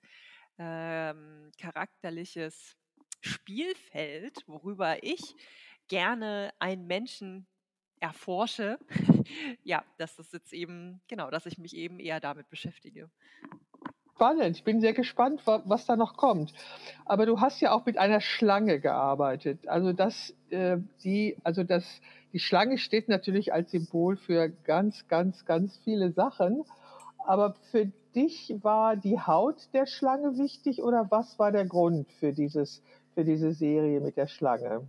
ähm, 0.59 1.51
charakterliches 1.61 2.77
Spielfeld, 3.21 4.45
worüber 4.47 5.03
ich 5.03 5.35
gerne 5.89 6.53
einen 6.59 6.87
Menschen 6.87 7.47
erforsche. 8.01 8.79
ja, 9.63 9.85
dass 9.99 10.17
das 10.17 10.33
jetzt 10.33 10.53
eben, 10.53 11.01
genau, 11.09 11.31
dass 11.31 11.47
ich 11.47 11.59
mich 11.59 11.77
eben 11.77 12.01
eher 12.01 12.21
damit 12.21 12.49
beschäftige. 12.51 13.11
Spannend. 14.23 14.57
Ich 14.57 14.63
bin 14.63 14.81
sehr 14.81 14.93
gespannt, 14.93 15.45
wa- 15.49 15.63
was 15.65 15.85
da 15.85 15.97
noch 15.97 16.17
kommt. 16.17 16.53
Aber 17.05 17.27
du 17.27 17.41
hast 17.41 17.61
ja 17.61 17.73
auch 17.73 17.85
mit 17.87 17.99
einer 17.99 18.21
Schlange 18.21 18.79
gearbeitet. 18.79 19.67
Also 19.67 19.93
das, 19.93 20.33
äh, 20.51 20.77
die, 21.03 21.37
also 21.43 21.65
das, 21.65 22.01
die 22.33 22.39
Schlange 22.39 22.79
steht 22.79 23.09
natürlich 23.09 23.53
als 23.53 23.73
Symbol 23.73 24.17
für 24.17 24.49
ganz, 24.49 25.09
ganz, 25.09 25.45
ganz 25.45 25.77
viele 25.79 26.13
Sachen. 26.13 26.63
Aber 27.27 27.57
für 27.73 27.91
dich 28.15 28.55
war 28.63 28.95
die 28.95 29.19
Haut 29.19 29.57
der 29.73 29.87
Schlange 29.87 30.39
wichtig 30.39 30.85
oder 30.85 31.09
was 31.11 31.41
war 31.41 31.51
der 31.51 31.65
Grund 31.65 32.07
für 32.21 32.33
dieses, 32.33 32.81
für 33.15 33.25
diese 33.25 33.53
Serie 33.53 34.01
mit 34.01 34.17
der 34.17 34.29
Schlange? 34.29 34.87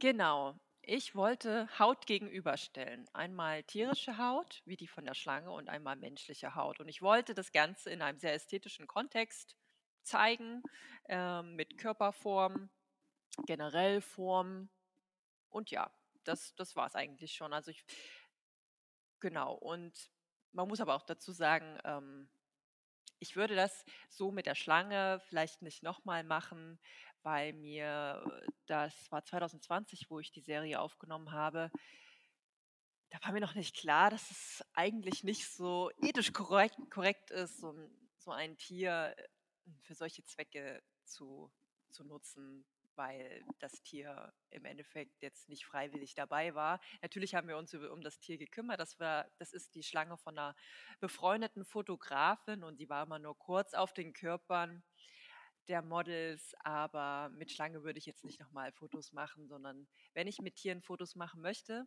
Genau. 0.00 0.54
Ich 0.86 1.14
wollte 1.14 1.66
Haut 1.78 2.06
gegenüberstellen. 2.06 3.08
Einmal 3.14 3.62
tierische 3.62 4.18
Haut, 4.18 4.60
wie 4.66 4.76
die 4.76 4.86
von 4.86 5.06
der 5.06 5.14
Schlange, 5.14 5.50
und 5.50 5.70
einmal 5.70 5.96
menschliche 5.96 6.54
Haut. 6.54 6.78
Und 6.78 6.88
ich 6.88 7.00
wollte 7.00 7.32
das 7.32 7.52
Ganze 7.52 7.88
in 7.88 8.02
einem 8.02 8.18
sehr 8.18 8.34
ästhetischen 8.34 8.86
Kontext 8.86 9.56
zeigen, 10.02 10.62
ähm, 11.08 11.56
mit 11.56 11.78
Körperform, 11.78 12.68
generell 13.46 14.02
Form. 14.02 14.68
Und 15.48 15.70
ja, 15.70 15.90
das, 16.24 16.54
das 16.56 16.76
war 16.76 16.86
es 16.86 16.94
eigentlich 16.94 17.32
schon. 17.32 17.54
Also 17.54 17.70
ich, 17.70 17.82
genau. 19.20 19.54
Und 19.54 20.10
man 20.52 20.68
muss 20.68 20.82
aber 20.82 20.96
auch 20.96 21.04
dazu 21.04 21.32
sagen, 21.32 21.78
ähm, 21.84 22.28
ich 23.20 23.36
würde 23.36 23.54
das 23.54 23.86
so 24.10 24.30
mit 24.30 24.44
der 24.44 24.54
Schlange 24.54 25.22
vielleicht 25.28 25.62
nicht 25.62 25.82
nochmal 25.82 26.24
machen, 26.24 26.78
weil 27.24 27.52
mir, 27.54 28.22
äh, 28.26 28.46
das 28.66 29.10
war 29.10 29.24
2020, 29.24 30.08
wo 30.10 30.20
ich 30.20 30.30
die 30.30 30.42
Serie 30.42 30.80
aufgenommen 30.80 31.32
habe, 31.32 31.70
da 33.10 33.18
war 33.24 33.32
mir 33.32 33.40
noch 33.40 33.54
nicht 33.54 33.76
klar, 33.76 34.10
dass 34.10 34.30
es 34.30 34.64
eigentlich 34.74 35.24
nicht 35.24 35.48
so 35.48 35.90
ethisch 35.98 36.32
korrekt, 36.32 36.76
korrekt 36.90 37.30
ist, 37.30 37.58
so 37.58 37.72
ein, 37.72 37.90
so 38.18 38.30
ein 38.30 38.56
Tier 38.56 39.14
äh, 39.16 39.28
für 39.82 39.94
solche 39.94 40.24
Zwecke 40.24 40.82
zu, 41.04 41.50
zu 41.90 42.04
nutzen, 42.04 42.66
weil 42.96 43.44
das 43.58 43.82
Tier 43.82 44.32
im 44.50 44.64
Endeffekt 44.64 45.22
jetzt 45.22 45.48
nicht 45.48 45.64
freiwillig 45.64 46.14
dabei 46.14 46.54
war. 46.54 46.80
Natürlich 47.02 47.34
haben 47.34 47.48
wir 47.48 47.56
uns 47.56 47.74
um 47.74 48.02
das 48.02 48.18
Tier 48.18 48.36
gekümmert. 48.36 48.80
Das, 48.80 48.98
war, 49.00 49.28
das 49.38 49.52
ist 49.52 49.74
die 49.74 49.82
Schlange 49.82 50.16
von 50.16 50.38
einer 50.38 50.54
befreundeten 51.00 51.64
Fotografin 51.64 52.62
und 52.62 52.76
sie 52.76 52.88
war 52.88 53.04
immer 53.04 53.18
nur 53.18 53.38
kurz 53.38 53.74
auf 53.74 53.92
den 53.92 54.12
Körpern 54.12 54.82
der 55.68 55.82
Models, 55.82 56.54
aber 56.60 57.30
mit 57.30 57.50
Schlange 57.50 57.82
würde 57.82 57.98
ich 57.98 58.06
jetzt 58.06 58.24
nicht 58.24 58.40
nochmal 58.40 58.72
Fotos 58.72 59.12
machen, 59.12 59.48
sondern 59.48 59.88
wenn 60.12 60.26
ich 60.26 60.40
mit 60.40 60.56
Tieren 60.56 60.82
Fotos 60.82 61.14
machen 61.14 61.40
möchte, 61.40 61.86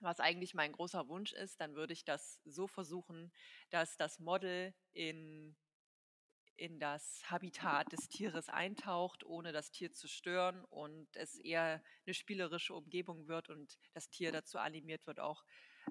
was 0.00 0.20
eigentlich 0.20 0.54
mein 0.54 0.72
großer 0.72 1.08
Wunsch 1.08 1.32
ist, 1.32 1.60
dann 1.60 1.74
würde 1.74 1.92
ich 1.92 2.04
das 2.04 2.40
so 2.44 2.66
versuchen, 2.66 3.32
dass 3.70 3.96
das 3.96 4.18
Model 4.18 4.74
in, 4.92 5.56
in 6.56 6.78
das 6.78 7.22
Habitat 7.30 7.92
des 7.92 8.08
Tieres 8.08 8.48
eintaucht, 8.48 9.24
ohne 9.24 9.52
das 9.52 9.70
Tier 9.70 9.92
zu 9.92 10.06
stören 10.06 10.64
und 10.64 11.08
es 11.16 11.38
eher 11.38 11.82
eine 12.04 12.14
spielerische 12.14 12.74
Umgebung 12.74 13.26
wird 13.26 13.48
und 13.48 13.78
das 13.94 14.10
Tier 14.10 14.32
dazu 14.32 14.58
animiert 14.58 15.06
wird, 15.06 15.18
auch 15.20 15.44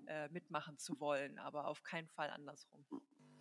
äh, 0.07 0.29
mitmachen 0.29 0.77
zu 0.77 0.99
wollen, 0.99 1.39
aber 1.39 1.67
auf 1.67 1.83
keinen 1.83 2.09
Fall 2.09 2.29
andersrum. 2.29 2.85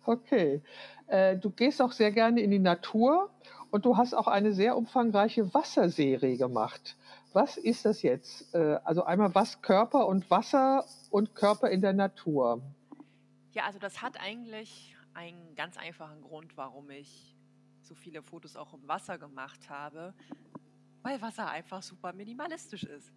Okay. 0.05 0.61
Äh, 1.07 1.37
du 1.37 1.49
gehst 1.49 1.81
auch 1.81 1.91
sehr 1.91 2.11
gerne 2.11 2.41
in 2.41 2.51
die 2.51 2.59
Natur 2.59 3.29
und 3.71 3.85
du 3.85 3.97
hast 3.97 4.13
auch 4.13 4.27
eine 4.27 4.53
sehr 4.53 4.77
umfangreiche 4.77 5.53
Wasserserie 5.53 6.37
gemacht. 6.37 6.95
Was 7.33 7.57
ist 7.57 7.85
das 7.85 8.01
jetzt? 8.01 8.53
Äh, 8.55 8.79
also 8.83 9.03
einmal 9.03 9.33
was 9.35 9.61
Körper 9.61 10.07
und 10.07 10.29
Wasser 10.31 10.85
und 11.09 11.35
Körper 11.35 11.69
in 11.69 11.81
der 11.81 11.93
Natur. 11.93 12.61
Ja, 13.51 13.65
also 13.65 13.79
das 13.79 14.01
hat 14.01 14.19
eigentlich 14.19 14.95
einen 15.13 15.55
ganz 15.55 15.77
einfachen 15.77 16.21
Grund, 16.21 16.55
warum 16.57 16.89
ich 16.89 17.35
so 17.81 17.95
viele 17.95 18.21
Fotos 18.21 18.55
auch 18.55 18.73
im 18.73 18.87
Wasser 18.87 19.17
gemacht 19.17 19.69
habe, 19.69 20.13
weil 21.03 21.21
Wasser 21.21 21.49
einfach 21.49 21.83
super 21.83 22.13
minimalistisch 22.13 22.83
ist. 22.83 23.13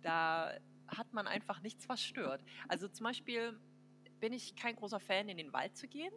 Da 0.00 0.52
hat 0.88 1.12
man 1.12 1.26
einfach 1.26 1.60
nichts, 1.60 1.88
was 1.88 2.02
stört. 2.02 2.42
Also 2.68 2.88
zum 2.88 3.04
Beispiel 3.04 3.58
bin 4.20 4.32
ich 4.32 4.54
kein 4.54 4.76
großer 4.76 5.00
Fan, 5.00 5.28
in 5.28 5.36
den 5.36 5.52
Wald 5.52 5.76
zu 5.76 5.88
gehen, 5.88 6.12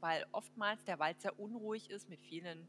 weil 0.00 0.26
oftmals 0.32 0.84
der 0.84 0.98
Wald 0.98 1.20
sehr 1.20 1.38
unruhig 1.38 1.90
ist 1.90 2.08
mit 2.08 2.20
vielen 2.20 2.68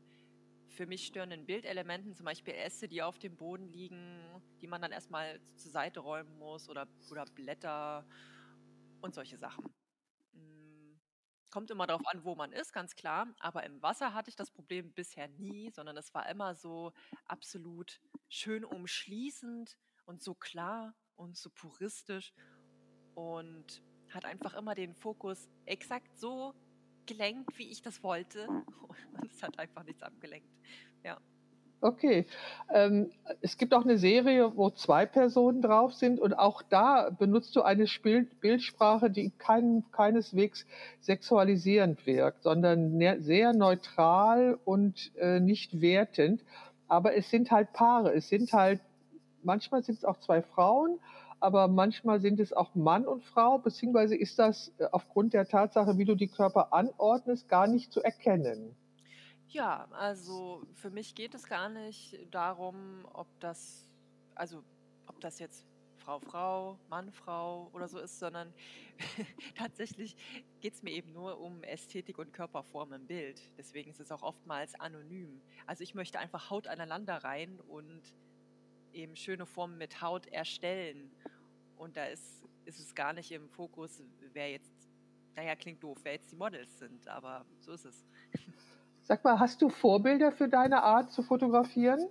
für 0.69 0.85
mich 0.85 1.07
störenden 1.07 1.45
Bildelementen, 1.45 2.13
zum 2.15 2.25
Beispiel 2.25 2.53
Äste, 2.53 2.87
die 2.87 3.01
auf 3.01 3.17
dem 3.17 3.35
Boden 3.35 3.67
liegen, 3.67 4.41
die 4.61 4.67
man 4.67 4.81
dann 4.81 4.91
erstmal 4.91 5.41
zur 5.55 5.71
Seite 5.71 5.99
räumen 5.99 6.37
muss 6.37 6.69
oder, 6.69 6.87
oder 7.09 7.25
Blätter 7.25 8.05
und 9.01 9.15
solche 9.15 9.37
Sachen. 9.37 9.65
Kommt 11.51 11.71
immer 11.71 11.87
darauf 11.87 12.05
an, 12.05 12.23
wo 12.23 12.35
man 12.35 12.51
ist, 12.51 12.73
ganz 12.73 12.95
klar. 12.95 13.27
Aber 13.39 13.63
im 13.63 13.81
Wasser 13.81 14.13
hatte 14.13 14.29
ich 14.29 14.35
das 14.35 14.51
Problem 14.51 14.93
bisher 14.93 15.27
nie, 15.27 15.71
sondern 15.71 15.97
es 15.97 16.13
war 16.13 16.29
immer 16.29 16.53
so 16.53 16.93
absolut 17.25 17.99
schön 18.27 18.63
umschließend 18.63 19.75
und 20.05 20.21
so 20.21 20.35
klar 20.35 20.93
und 21.15 21.35
so 21.37 21.49
puristisch 21.49 22.33
und 23.15 23.81
hat 24.09 24.25
einfach 24.25 24.53
immer 24.53 24.75
den 24.75 24.93
Fokus 24.93 25.49
exakt 25.65 26.17
so 26.17 26.53
gelenkt, 27.09 27.57
wie 27.57 27.69
ich 27.69 27.81
das 27.81 28.03
wollte. 28.03 28.47
Und 29.21 29.31
es 29.31 29.43
hat 29.43 29.57
einfach 29.59 29.83
nichts 29.83 30.03
abgelenkt. 30.03 30.47
Ja. 31.03 31.17
Okay. 31.81 32.25
Ähm, 32.73 33.09
es 33.41 33.57
gibt 33.57 33.73
auch 33.73 33.83
eine 33.83 33.97
Serie, 33.97 34.51
wo 34.57 34.69
zwei 34.69 35.05
Personen 35.05 35.61
drauf 35.61 35.93
sind 35.93 36.19
und 36.19 36.33
auch 36.33 36.61
da 36.61 37.09
benutzt 37.09 37.55
du 37.55 37.61
eine 37.61 37.87
Spiel 37.87 38.27
Bildsprache, 38.41 39.09
die 39.09 39.31
kein, 39.37 39.85
keineswegs 39.93 40.65
sexualisierend 40.99 42.05
wirkt, 42.05 42.43
sondern 42.43 42.97
ne 42.97 43.21
sehr 43.21 43.53
neutral 43.53 44.59
und 44.65 45.15
äh, 45.19 45.39
nicht 45.39 45.79
wertend. 45.79 46.43
Aber 46.89 47.15
es 47.15 47.29
sind 47.29 47.49
halt 47.49 47.71
Paare. 47.71 48.13
Es 48.13 48.27
sind 48.27 48.51
halt, 48.51 48.81
manchmal 49.41 49.81
sind 49.81 49.99
es 49.99 50.03
auch 50.03 50.19
zwei 50.19 50.41
Frauen, 50.41 50.99
aber 51.39 51.67
manchmal 51.67 52.19
sind 52.19 52.39
es 52.39 52.53
auch 52.53 52.75
Mann 52.75 53.05
und 53.05 53.23
Frau, 53.23 53.57
beziehungsweise 53.57 54.15
ist 54.15 54.39
das 54.39 54.71
äh, 54.77 54.85
aufgrund 54.91 55.33
der 55.33 55.47
Tatsache, 55.47 55.97
wie 55.97 56.05
du 56.05 56.15
die 56.15 56.27
Körper 56.27 56.73
anordnest, 56.73 57.47
gar 57.49 57.67
nicht 57.67 57.91
zu 57.91 58.01
erkennen. 58.01 58.75
Ja, 59.49 59.87
also 59.91 60.63
für 60.75 60.91
mich 60.91 61.15
geht 61.15 61.33
es 61.33 61.47
gar 61.47 61.69
nicht 61.69 62.19
darum, 62.31 63.05
ob 63.13 63.27
das, 63.39 63.89
also 64.35 64.63
ob 65.07 65.19
das 65.21 65.39
jetzt 65.39 65.65
Frau, 65.97 66.19
Frau, 66.19 66.79
Mann, 66.89 67.11
Frau 67.11 67.69
oder 67.73 67.87
so 67.87 67.99
ist, 67.99 68.19
sondern 68.19 68.53
tatsächlich 69.55 70.15
geht 70.61 70.73
es 70.73 70.83
mir 70.83 70.91
eben 70.91 71.13
nur 71.13 71.39
um 71.39 71.63
Ästhetik 71.63 72.17
und 72.17 72.33
Körperform 72.33 72.93
im 72.93 73.05
Bild. 73.05 73.41
Deswegen 73.57 73.91
ist 73.91 73.99
es 73.99 74.11
auch 74.11 74.23
oftmals 74.23 74.79
anonym. 74.79 75.41
Also 75.67 75.83
ich 75.83 75.95
möchte 75.95 76.19
einfach 76.19 76.49
Haut 76.49 76.67
aneinander 76.67 77.23
rein 77.23 77.59
und 77.67 78.01
eben 78.93 79.15
schöne 79.15 79.45
Formen 79.45 79.77
mit 79.77 80.01
Haut 80.01 80.27
erstellen. 80.27 81.11
Und 81.77 81.97
da 81.97 82.05
ist, 82.05 82.45
ist 82.65 82.79
es 82.79 82.93
gar 82.95 83.13
nicht 83.13 83.31
im 83.31 83.49
Fokus, 83.49 84.03
wer 84.33 84.51
jetzt, 84.51 84.71
naja, 85.35 85.55
klingt 85.55 85.83
doof, 85.83 85.97
wer 86.03 86.13
jetzt 86.13 86.31
die 86.31 86.35
Models 86.35 86.77
sind, 86.79 87.07
aber 87.07 87.45
so 87.59 87.71
ist 87.71 87.85
es. 87.85 88.05
Sag 89.01 89.23
mal, 89.23 89.39
hast 89.39 89.61
du 89.61 89.69
Vorbilder 89.69 90.31
für 90.31 90.49
deine 90.49 90.83
Art 90.83 91.11
zu 91.11 91.23
fotografieren? 91.23 92.07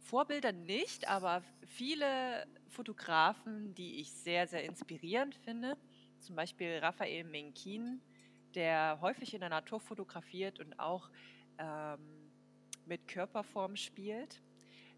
Vorbilder 0.00 0.52
nicht, 0.52 1.08
aber 1.08 1.42
viele 1.66 2.46
Fotografen, 2.68 3.74
die 3.74 4.00
ich 4.00 4.12
sehr, 4.12 4.46
sehr 4.46 4.64
inspirierend 4.64 5.34
finde. 5.34 5.76
Zum 6.18 6.36
Beispiel 6.36 6.78
Raphael 6.78 7.24
Menkin, 7.24 8.02
der 8.54 8.98
häufig 9.00 9.32
in 9.34 9.40
der 9.40 9.48
Natur 9.48 9.80
fotografiert 9.80 10.60
und 10.60 10.78
auch 10.78 11.08
ähm, 11.58 12.30
mit 12.86 13.08
Körperform 13.08 13.76
spielt. 13.76 14.42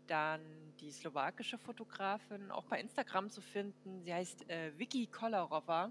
Dann 0.07 0.41
die 0.81 0.91
slowakische 0.91 1.59
Fotografin, 1.59 2.51
auch 2.51 2.65
bei 2.65 2.81
Instagram 2.81 3.31
zu 3.31 3.41
finden. 3.41 4.03
Sie 4.03 4.13
heißt 4.13 4.49
äh, 4.49 4.79
Vicky 4.79 5.07
Kolarova, 5.07 5.91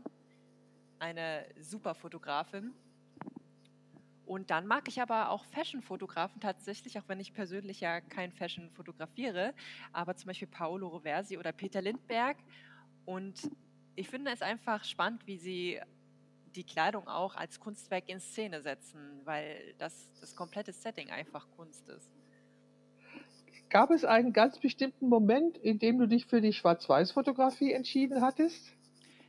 eine 0.99 1.45
super 1.59 1.95
Fotografin. 1.95 2.73
Und 4.25 4.49
dann 4.49 4.65
mag 4.65 4.87
ich 4.87 5.01
aber 5.01 5.29
auch 5.29 5.45
Fashion-Fotografen 5.45 6.41
tatsächlich, 6.41 6.97
auch 6.97 7.07
wenn 7.07 7.19
ich 7.19 7.33
persönlich 7.33 7.79
ja 7.79 8.01
kein 8.01 8.31
Fashion 8.31 8.71
fotografiere, 8.71 9.53
aber 9.91 10.15
zum 10.15 10.27
Beispiel 10.27 10.47
Paolo 10.47 10.87
Roversi 10.87 11.37
oder 11.37 11.51
Peter 11.51 11.81
Lindberg. 11.81 12.37
Und 13.05 13.51
ich 13.95 14.09
finde 14.09 14.31
es 14.31 14.41
einfach 14.41 14.83
spannend, 14.83 15.27
wie 15.27 15.37
sie 15.37 15.79
die 16.55 16.63
Kleidung 16.63 17.07
auch 17.07 17.35
als 17.35 17.59
Kunstwerk 17.59 18.09
in 18.09 18.19
Szene 18.19 18.61
setzen, 18.61 19.21
weil 19.25 19.75
das, 19.77 20.11
das 20.19 20.35
komplette 20.35 20.71
Setting 20.71 21.11
einfach 21.11 21.47
Kunst 21.55 21.87
ist. 21.89 22.09
Gab 23.75 23.91
es 23.91 24.05
einen 24.05 24.31
ganz 24.31 24.57
bestimmten 24.57 25.09
Moment, 25.09 25.57
in 25.57 25.79
dem 25.79 25.99
du 25.99 26.07
dich 26.07 26.27
für 26.27 26.39
die 26.39 26.53
Schwarz-Weiß-Fotografie 26.53 27.73
entschieden 27.73 28.21
hattest? 28.21 28.73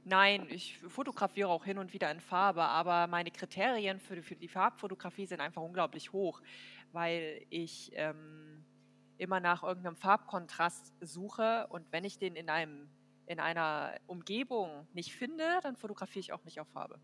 Nein, 0.04 0.46
ich 0.50 0.78
fotografiere 0.78 1.48
auch 1.48 1.64
hin 1.64 1.78
und 1.78 1.92
wieder 1.92 2.12
in 2.12 2.20
Farbe, 2.20 2.62
aber 2.62 3.08
meine 3.08 3.32
Kriterien 3.32 3.98
für 3.98 4.14
die, 4.14 4.22
für 4.22 4.36
die 4.36 4.46
Farbfotografie 4.46 5.26
sind 5.26 5.40
einfach 5.40 5.62
unglaublich 5.62 6.12
hoch, 6.12 6.40
weil 6.92 7.44
ich 7.50 7.90
ähm, 7.96 8.64
immer 9.18 9.40
nach 9.40 9.64
irgendeinem 9.64 9.96
Farbkontrast 9.96 10.94
suche 11.00 11.66
und 11.70 11.90
wenn 11.90 12.04
ich 12.04 12.20
den 12.20 12.36
in, 12.36 12.48
einem, 12.48 12.88
in 13.26 13.40
einer 13.40 13.96
Umgebung 14.06 14.86
nicht 14.92 15.12
finde, 15.12 15.42
dann 15.64 15.74
fotografiere 15.74 16.20
ich 16.20 16.32
auch 16.32 16.44
nicht 16.44 16.60
auf 16.60 16.68
Farbe. 16.68 17.00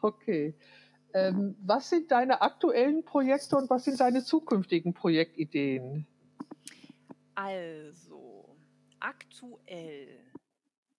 Okay. 0.00 0.54
Ähm, 1.12 1.56
was 1.60 1.90
sind 1.90 2.10
deine 2.10 2.40
aktuellen 2.40 3.04
Projekte 3.04 3.54
und 3.54 3.68
was 3.68 3.84
sind 3.84 4.00
deine 4.00 4.24
zukünftigen 4.24 4.94
Projektideen? 4.94 6.06
Also, 7.40 8.58
aktuell 8.98 10.32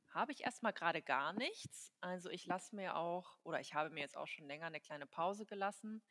habe 0.08 0.32
ich 0.32 0.46
erstmal 0.46 0.72
gerade 0.72 1.02
gar 1.02 1.34
nichts. 1.34 1.92
Also 2.00 2.30
ich 2.30 2.46
lasse 2.46 2.78
mir 2.78 2.96
auch, 2.96 3.38
oder 3.44 3.60
ich 3.60 3.74
habe 3.74 3.90
mir 3.90 4.00
jetzt 4.00 4.16
auch 4.16 4.26
schon 4.26 4.48
länger 4.48 4.68
eine 4.68 4.80
kleine 4.80 5.06
Pause 5.06 5.46
gelassen 5.46 6.02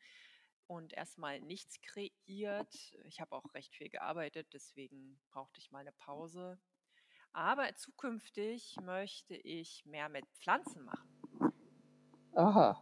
und 0.67 0.93
erstmal 0.93 1.41
nichts 1.41 1.81
kreiert. 1.81 2.71
Ich 3.05 3.19
habe 3.19 3.35
auch 3.35 3.55
recht 3.55 3.73
viel 3.73 3.89
gearbeitet, 3.89 4.53
deswegen 4.53 5.19
brauchte 5.31 5.59
ich 5.59 5.71
mal 5.71 5.79
eine 5.79 5.93
Pause. 5.93 6.59
Aber 7.33 7.73
zukünftig 7.73 8.77
möchte 8.83 9.33
ich 9.33 9.83
mehr 9.87 10.09
mit 10.09 10.27
Pflanzen 10.35 10.83
machen. 10.85 11.53
Aha. 12.35 12.79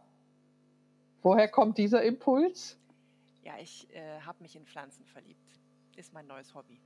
Woher 1.22 1.48
kommt 1.48 1.78
dieser 1.78 2.02
Impuls? 2.02 2.78
Ja, 3.40 3.56
ich 3.56 3.90
äh, 3.94 4.20
habe 4.20 4.42
mich 4.42 4.54
in 4.54 4.66
Pflanzen 4.66 5.06
verliebt. 5.06 5.58
Ist 5.96 6.12
mein 6.12 6.26
neues 6.26 6.54
Hobby. 6.54 6.82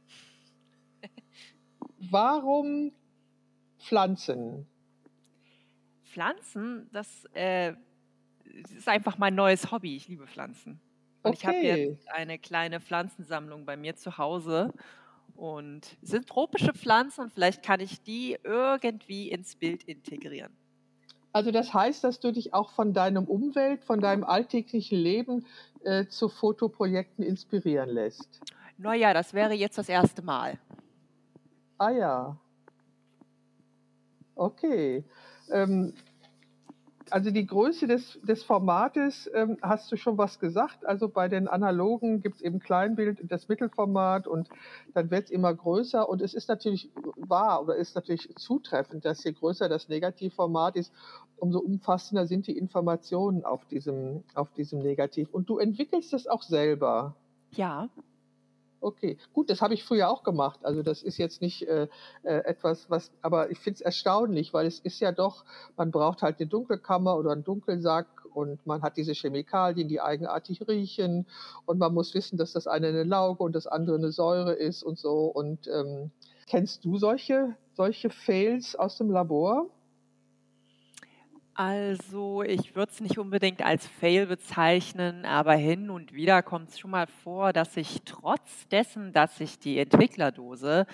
Warum 2.10 2.92
Pflanzen? 3.78 4.66
Pflanzen, 6.04 6.88
das 6.92 7.26
äh, 7.34 7.74
ist 8.76 8.88
einfach 8.88 9.18
mein 9.18 9.34
neues 9.34 9.70
Hobby. 9.70 9.96
Ich 9.96 10.08
liebe 10.08 10.26
Pflanzen. 10.26 10.80
Und 11.22 11.34
ich 11.34 11.46
habe 11.46 11.58
jetzt 11.58 12.10
eine 12.10 12.38
kleine 12.38 12.80
Pflanzensammlung 12.80 13.64
bei 13.64 13.76
mir 13.76 13.94
zu 13.94 14.18
Hause. 14.18 14.72
Und 15.36 15.96
es 16.02 16.10
sind 16.10 16.26
tropische 16.26 16.72
Pflanzen 16.72 17.22
und 17.22 17.32
vielleicht 17.32 17.62
kann 17.62 17.80
ich 17.80 18.02
die 18.02 18.36
irgendwie 18.42 19.30
ins 19.30 19.54
Bild 19.56 19.84
integrieren. 19.84 20.52
Also 21.32 21.50
das 21.50 21.72
heißt, 21.72 22.04
dass 22.04 22.20
du 22.20 22.32
dich 22.32 22.52
auch 22.52 22.70
von 22.72 22.92
deinem 22.92 23.24
Umwelt, 23.24 23.84
von 23.84 24.00
deinem 24.00 24.24
alltäglichen 24.24 24.98
Leben 24.98 25.46
äh, 25.84 26.06
zu 26.06 26.28
Fotoprojekten 26.28 27.24
inspirieren 27.24 27.88
lässt. 27.88 28.40
Naja, 28.76 29.14
das 29.14 29.32
wäre 29.32 29.54
jetzt 29.54 29.78
das 29.78 29.88
erste 29.88 30.20
Mal. 30.20 30.58
Ah 31.82 31.90
ja. 31.90 32.36
Okay. 34.36 35.04
Ähm, 35.50 35.94
also 37.10 37.32
die 37.32 37.44
Größe 37.44 37.88
des, 37.88 38.20
des 38.22 38.44
Formates 38.44 39.28
ähm, 39.34 39.58
hast 39.62 39.90
du 39.90 39.96
schon 39.96 40.16
was 40.16 40.38
gesagt. 40.38 40.86
Also 40.86 41.08
bei 41.08 41.26
den 41.26 41.48
analogen 41.48 42.22
gibt 42.22 42.36
es 42.36 42.40
eben 42.40 42.60
Kleinbild, 42.60 43.18
das 43.24 43.48
Mittelformat 43.48 44.28
und 44.28 44.48
dann 44.94 45.10
wird 45.10 45.24
es 45.24 45.30
immer 45.32 45.52
größer. 45.52 46.08
Und 46.08 46.22
es 46.22 46.34
ist 46.34 46.48
natürlich 46.48 46.88
wahr 47.16 47.60
oder 47.60 47.74
ist 47.74 47.96
natürlich 47.96 48.32
zutreffend, 48.36 49.04
dass 49.04 49.24
je 49.24 49.32
größer 49.32 49.68
das 49.68 49.88
Negativformat 49.88 50.76
ist, 50.76 50.92
umso 51.36 51.58
umfassender 51.58 52.28
sind 52.28 52.46
die 52.46 52.56
Informationen 52.56 53.44
auf 53.44 53.64
diesem, 53.64 54.22
auf 54.36 54.52
diesem 54.52 54.78
Negativ. 54.78 55.30
Und 55.32 55.48
du 55.48 55.58
entwickelst 55.58 56.12
das 56.12 56.28
auch 56.28 56.42
selber. 56.42 57.16
Ja. 57.50 57.88
Okay, 58.82 59.16
gut, 59.32 59.48
das 59.48 59.62
habe 59.62 59.74
ich 59.74 59.84
früher 59.84 60.10
auch 60.10 60.24
gemacht. 60.24 60.58
Also 60.64 60.82
das 60.82 61.04
ist 61.04 61.16
jetzt 61.16 61.40
nicht 61.40 61.68
äh, 61.68 61.86
äh, 62.24 62.38
etwas, 62.44 62.90
was, 62.90 63.12
aber 63.22 63.50
ich 63.50 63.58
finde 63.58 63.76
es 63.76 63.80
erstaunlich, 63.80 64.52
weil 64.52 64.66
es 64.66 64.80
ist 64.80 64.98
ja 64.98 65.12
doch, 65.12 65.44
man 65.76 65.92
braucht 65.92 66.22
halt 66.22 66.40
eine 66.40 66.48
Dunkelkammer 66.48 67.16
oder 67.16 67.30
einen 67.30 67.44
Dunkelsack 67.44 68.08
und 68.34 68.66
man 68.66 68.82
hat 68.82 68.96
diese 68.96 69.12
Chemikalien, 69.12 69.86
die 69.86 70.00
eigenartig 70.00 70.66
riechen 70.66 71.26
und 71.64 71.78
man 71.78 71.94
muss 71.94 72.12
wissen, 72.14 72.38
dass 72.38 72.52
das 72.52 72.66
eine 72.66 72.88
eine 72.88 73.04
Lauge 73.04 73.44
und 73.44 73.54
das 73.54 73.68
andere 73.68 73.96
eine 73.96 74.10
Säure 74.10 74.54
ist 74.54 74.82
und 74.82 74.98
so. 74.98 75.26
Und 75.26 75.68
ähm, 75.68 76.10
kennst 76.46 76.84
du 76.84 76.98
solche, 76.98 77.54
solche 77.74 78.10
Fails 78.10 78.74
aus 78.74 78.98
dem 78.98 79.10
Labor? 79.10 79.70
Also, 81.54 82.42
ich 82.42 82.74
würde 82.74 82.92
es 82.92 83.00
nicht 83.00 83.18
unbedingt 83.18 83.60
als 83.62 83.86
Fail 83.86 84.26
bezeichnen, 84.26 85.26
aber 85.26 85.52
hin 85.54 85.90
und 85.90 86.14
wieder 86.14 86.42
kommt 86.42 86.70
es 86.70 86.78
schon 86.78 86.90
mal 86.92 87.06
vor, 87.06 87.52
dass 87.52 87.76
ich 87.76 88.00
trotz 88.06 88.66
dessen, 88.68 89.12
dass 89.12 89.38
ich 89.38 89.58
die 89.58 89.78
Entwicklerdose, 89.78 90.86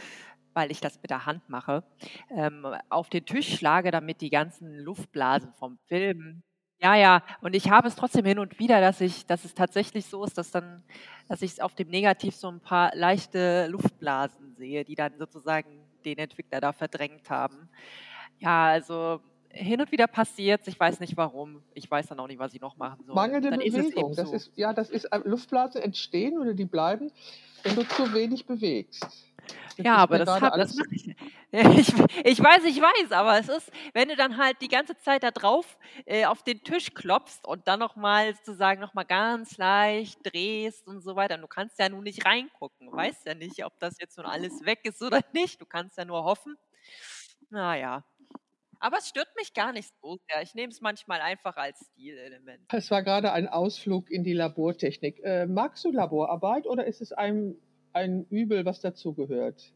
weil 0.55 0.73
ich 0.73 0.81
das 0.81 1.01
mit 1.01 1.11
der 1.11 1.27
Hand 1.27 1.49
mache, 1.49 1.85
ähm, 2.31 2.67
auf 2.89 3.09
den 3.09 3.25
Tisch 3.25 3.57
schlage, 3.57 3.93
damit 3.93 4.21
die 4.21 4.31
ganzen 4.31 4.79
Luftblasen 4.81 5.53
vom 5.55 5.79
Film 5.87 6.43
ja, 6.81 6.95
ja, 6.95 7.23
und 7.41 7.57
ich 7.57 7.71
habe 7.71 7.89
es 7.89 7.97
trotzdem 7.97 8.25
hin 8.25 8.39
und 8.39 8.61
wieder, 8.61 8.81
dass 8.81 9.01
ich 9.01 9.27
dass 9.27 9.45
es 9.45 9.53
tatsächlich 9.55 10.07
so 10.07 10.23
ist, 10.25 10.39
dass 10.39 10.53
dann 10.53 10.85
dass 11.29 11.43
ich 11.43 11.61
auf 11.61 11.75
dem 11.75 11.89
Negativ 11.89 12.37
so 12.37 12.49
ein 12.49 12.61
paar 12.61 12.95
leichte 12.95 13.67
Luftblasen 13.67 14.55
sehe, 14.55 14.85
die 14.85 14.95
dann 14.95 15.19
sozusagen 15.19 15.89
den 16.05 16.19
Entwickler 16.19 16.61
da 16.61 16.73
verdrängt 16.73 17.31
haben. 17.31 17.69
Ja, 18.39 18.67
also 18.67 19.21
hin 19.51 19.81
und 19.81 19.93
wieder 19.93 20.07
passiert 20.07 20.67
Ich 20.69 20.79
weiß 20.79 21.01
nicht 21.01 21.17
warum. 21.17 21.65
Ich 21.75 21.91
weiß 21.91 22.09
dann 22.09 22.21
auch 22.21 22.27
nicht, 22.29 22.39
was 22.39 22.55
ich 22.55 22.61
noch 22.61 22.77
machen 22.77 23.05
soll. 23.07 23.15
Mangelnde 23.15 23.51
Dann 23.51 23.61
ist 23.61 23.79
es 23.79 23.91
Bewegung. 23.91 23.95
eben 23.95 24.15
Das 24.15 24.31
so. 24.31 24.35
ist, 24.35 24.53
ja, 24.57 24.73
das 24.73 24.91
ist, 24.91 25.05
äh, 25.07 25.21
Luftblasen 25.25 25.83
entstehen 25.83 26.39
oder 26.39 26.55
die 26.55 26.65
bleiben, 26.67 27.13
wenn 27.63 27.75
du 27.77 27.87
zu 27.89 28.13
wenig 28.15 28.47
bewegst. 28.47 29.05
Das 29.77 29.87
Ja, 29.87 29.95
ist 29.95 30.03
aber 30.03 30.19
das 30.19 30.41
hab 30.41 30.55
das 30.55 30.75
mache 30.75 30.95
ich 30.95 31.15
ich 31.53 31.95
ich 32.25 32.41
weiß, 32.43 32.65
ich 32.65 32.81
weiß, 32.81 33.13
aber 33.13 33.39
es 33.39 33.49
ist 33.49 33.71
wenn 33.95 34.09
du 34.09 34.17
dann 34.17 34.37
halt 34.37 34.61
die 34.61 34.69
ganze 34.69 34.97
Zeit 34.99 35.23
da 35.23 35.31
drauf, 35.31 35.79
äh, 36.05 36.27
auf 36.27 36.43
den 36.43 36.63
Tisch 36.65 36.93
klopfst 36.95 37.47
und 37.47 37.67
dann 37.69 37.79
noch 37.81 37.97
mal 37.97 38.35
sozusagen 38.35 38.81
noch 38.81 38.95
mal 38.95 39.05
ganz 39.05 39.57
leicht 39.57 40.19
drehst 40.25 40.87
und 40.87 41.01
so 41.01 41.17
weiter. 41.17 41.37
Und 41.37 41.43
du 41.43 41.49
kannst 41.49 41.79
ja 41.79 41.89
nun 41.89 42.05
nicht 42.05 42.25
reingucken. 42.27 42.89
Du 42.91 42.97
weißt 42.97 43.27
ja 43.27 43.35
nicht, 43.35 43.65
ob 43.65 43.79
das 43.79 43.97
jetzt 44.01 44.17
nun 44.19 44.27
alles 44.27 44.65
weg 44.65 44.81
ist 44.85 45.01
oder 45.03 45.21
nicht. 45.33 45.61
Du 45.61 45.67
kannst 45.67 45.97
ja 45.97 46.05
nur 46.05 46.25
hoffen. 46.25 46.57
Na 47.51 47.77
ja. 47.77 48.05
Aber 48.81 48.99
es 48.99 49.09
stört 49.09 49.29
mich 49.37 49.55
gar 49.55 49.73
nicht 49.73 49.91
so 50.01 50.19
sehr. 50.29 50.43
Ich 50.43 50.55
nehme 50.55 50.73
es 50.73 50.81
manchmal 50.81 51.21
einfach 51.21 51.57
als 51.57 51.91
Stilelement. 51.93 52.61
es 52.73 52.91
war 52.91 53.03
gerade 53.03 53.33
ein 53.33 53.49
Ausflug 53.49 54.11
in 54.11 54.23
die 54.23 54.35
Labortechnik. 54.35 55.21
Äh, 55.25 55.47
magst 55.47 55.85
du 55.85 55.91
Laborarbeit 55.91 56.67
oder 56.67 56.87
ist 56.87 57.01
es 57.01 57.13
ein, 57.13 57.57
ein 57.93 58.25
Übel, 58.31 58.65
was 58.65 58.81
dazugehört? 58.81 59.73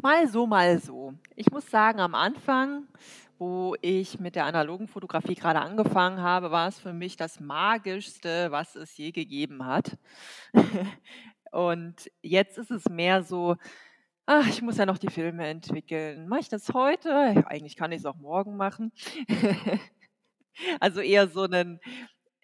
Mal 0.00 0.28
so, 0.28 0.46
mal 0.46 0.78
so. 0.78 1.14
Ich 1.36 1.50
muss 1.50 1.68
sagen, 1.70 2.00
am 2.00 2.14
Anfang, 2.14 2.86
wo 3.38 3.74
ich 3.80 4.20
mit 4.20 4.36
der 4.36 4.46
analogen 4.46 4.88
Fotografie 4.88 5.34
gerade 5.34 5.60
angefangen 5.60 6.22
habe, 6.22 6.50
war 6.50 6.68
es 6.68 6.78
für 6.78 6.92
mich 6.92 7.16
das 7.16 7.40
Magischste, 7.40 8.50
was 8.50 8.76
es 8.76 8.96
je 8.96 9.10
gegeben 9.10 9.66
hat. 9.66 9.98
Und 11.50 12.10
jetzt 12.20 12.58
ist 12.58 12.70
es 12.70 12.88
mehr 12.88 13.22
so, 13.22 13.56
ach, 14.26 14.46
ich 14.48 14.62
muss 14.62 14.78
ja 14.78 14.86
noch 14.86 14.98
die 14.98 15.10
Filme 15.10 15.46
entwickeln. 15.46 16.28
Mache 16.28 16.40
ich 16.40 16.48
das 16.48 16.72
heute? 16.72 17.44
Eigentlich 17.46 17.76
kann 17.76 17.92
ich 17.92 17.98
es 17.98 18.06
auch 18.06 18.16
morgen 18.16 18.56
machen. 18.56 18.92
Also 20.78 21.00
eher 21.00 21.26
so 21.26 21.48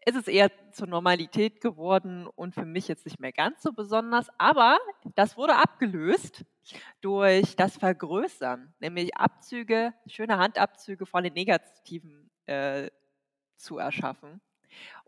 ist 0.04 0.16
es 0.16 0.26
eher 0.26 0.50
zur 0.72 0.88
Normalität 0.88 1.60
geworden 1.60 2.26
und 2.26 2.54
für 2.54 2.64
mich 2.64 2.88
jetzt 2.88 3.04
nicht 3.04 3.20
mehr 3.20 3.32
ganz 3.32 3.62
so 3.62 3.72
besonders. 3.72 4.28
Aber 4.38 4.78
das 5.14 5.36
wurde 5.36 5.54
abgelöst 5.54 6.44
durch 7.00 7.54
das 7.54 7.76
Vergrößern, 7.76 8.74
nämlich 8.80 9.16
Abzüge, 9.16 9.94
schöne 10.06 10.38
Handabzüge 10.38 11.06
von 11.06 11.22
den 11.22 11.34
Negativen 11.34 12.30
äh, 12.46 12.90
zu 13.56 13.78
erschaffen. 13.78 14.40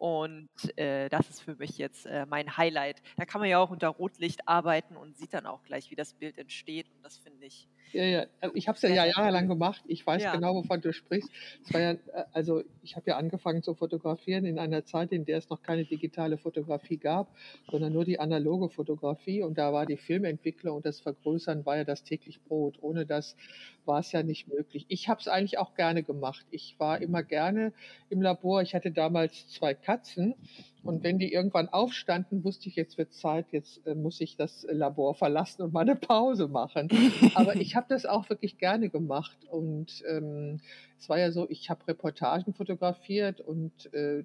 Und 0.03 0.49
äh, 0.77 1.09
das 1.11 1.31
ist 1.31 1.43
für 1.43 1.55
mich 1.55 1.79
jetzt 1.79 2.07
äh, 2.07 2.27
mein 2.27 2.57
Highlight. 2.57 3.01
Da 3.17 3.25
kann 3.25 3.41
man 3.41 3.49
ja 3.49 3.61
auch 3.61 3.71
unter 3.71 3.87
Rotlicht 3.87 4.49
arbeiten 4.49 4.97
und 4.97 5.17
sieht 5.17 5.33
dann 5.33 5.47
auch 5.47 5.62
gleich, 5.62 5.93
wie 5.93 5.95
das 5.95 6.15
Bild 6.15 6.38
entsteht. 6.38 6.91
Und 6.91 7.05
das 7.05 7.19
finde 7.19 7.47
ich 7.47 7.69
Ja, 7.93 8.03
ja. 8.03 8.27
Also 8.41 8.57
Ich 8.57 8.67
habe 8.67 8.75
es 8.75 8.83
ja, 8.83 8.88
ja 8.88 9.05
jahrelang 9.07 9.47
gemacht. 9.47 9.81
Ich 9.87 10.05
weiß 10.05 10.25
Ja. 10.25 10.35
genau, 10.35 10.57
wovon 10.57 10.81
du 10.81 10.93
sprichst. 10.93 11.31
Ja, 11.71 11.93
äh, 11.93 11.99
also 12.33 12.65
ich 12.83 12.97
habe 12.97 13.11
ja 13.11 13.17
angefangen 13.17 13.62
zu 13.62 13.75
fotografieren 13.77 14.45
in 14.45 14.59
einer 14.59 14.85
Zeit, 14.85 15.12
in 15.12 15.25
der 15.25 15.38
es 15.38 15.49
noch 15.51 15.62
keine 15.62 15.85
digitale 15.85 16.37
Fotografie 16.37 16.97
gab, 16.97 17.33
sondern 17.71 17.93
nur 17.93 18.05
die 18.05 18.19
analoge 18.19 18.71
Fotografie. 18.71 19.45
Und 19.45 19.57
da 19.57 19.73
war 19.73 19.87
die 19.87 19.99
Filmentwicklung 19.99 20.79
und 20.79 20.85
das 20.85 20.99
Vergrößern 20.99 21.65
war 21.65 21.77
ja 21.77 21.85
das 21.85 22.03
täglich 22.03 22.43
Brot. 22.43 22.77
Ohne 22.81 23.07
das 23.07 23.37
war 23.85 24.01
es 24.01 24.11
ja 24.11 24.25
nicht 24.25 24.49
möglich. 24.49 24.85
Ich 24.88 25.09
habe 25.09 25.21
es 25.21 25.29
eigentlich 25.29 25.59
auch 25.59 25.75
gerne 25.75 26.03
gemacht. 26.03 26.45
Ich 26.51 26.75
war 26.81 27.01
immer 27.01 27.23
gerne 27.23 27.73
im 28.11 28.21
Labor. 28.21 28.62
Ich 28.62 28.75
hatte 28.75 28.91
damals 28.91 29.49
zwei 29.49 29.75
Katzen. 29.92 30.35
Und 30.83 31.05
wenn 31.05 31.18
die 31.18 31.33
irgendwann 31.33 31.68
aufstanden, 31.68 32.42
wusste 32.44 32.68
ich, 32.68 32.76
jetzt 32.76 32.98
wird 32.98 33.12
Zeit, 33.12 33.46
jetzt 33.52 33.87
äh, 33.87 33.94
muss 33.94 34.20
ich 34.20 34.37
das 34.37 34.66
Labor 34.68 35.14
verlassen 35.14 35.62
und 35.62 35.72
mal 35.72 35.83
eine 35.83 35.96
Pause 35.96 36.48
machen. 36.48 36.88
Aber 37.35 37.55
ich 37.57 37.76
habe 37.76 37.87
das 37.88 38.05
auch 38.07 38.28
wirklich 38.31 38.59
gerne 38.59 38.88
gemacht. 38.88 39.37
Und 39.50 40.02
ähm, 40.09 40.61
es 40.98 41.09
war 41.09 41.18
ja 41.18 41.31
so, 41.31 41.48
ich 41.48 41.70
habe 41.70 41.87
Reportagen 41.87 42.52
fotografiert 42.55 43.40
und 43.40 43.92
äh, 43.94 44.24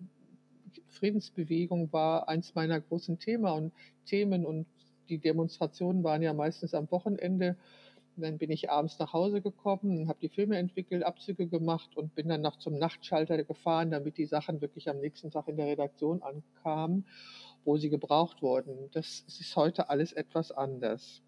Friedensbewegung 0.90 1.92
war 1.92 2.28
eins 2.28 2.56
meiner 2.56 2.80
großen 2.80 3.20
Thema 3.20 3.52
und 3.52 3.72
Themen 4.06 4.46
und 4.46 4.66
die 5.10 5.20
Demonstrationen 5.20 6.04
waren 6.04 6.22
ja 6.22 6.34
meistens 6.34 6.74
am 6.74 6.90
Wochenende. 6.92 7.56
Und 8.18 8.24
dann 8.24 8.40
bin 8.40 8.50
ich 8.50 8.72
abends 8.72 8.98
nach 8.98 9.14
Hause 9.14 9.42
gekommen 9.42 10.08
habe 10.08 10.18
die 10.20 10.30
Filme 10.30 10.58
entwickelt, 10.58 11.04
Abzüge 11.04 11.48
gemacht 11.48 11.96
und 11.96 12.16
bin 12.16 12.28
dann 12.28 12.42
noch 12.42 12.58
zum 12.58 12.80
Nachtschalter 12.80 13.44
gefahren, 13.44 13.92
damit 13.92 14.18
die 14.18 14.26
Sachen 14.26 14.60
wirklich 14.60 14.90
am 14.90 14.98
nächsten 14.98 15.30
Tag 15.30 15.48
in 15.48 15.58
der 15.58 15.68
Redaktion 15.68 16.24
ankamen, 16.24 17.06
wo 17.64 17.78
sie 17.78 17.90
gebraucht 17.90 18.42
wurden. 18.42 18.90
Das 18.92 19.24
ist 19.28 19.56
heute 19.56 19.90
alles 19.90 20.14
etwas 20.14 20.52
anders. 20.52 21.22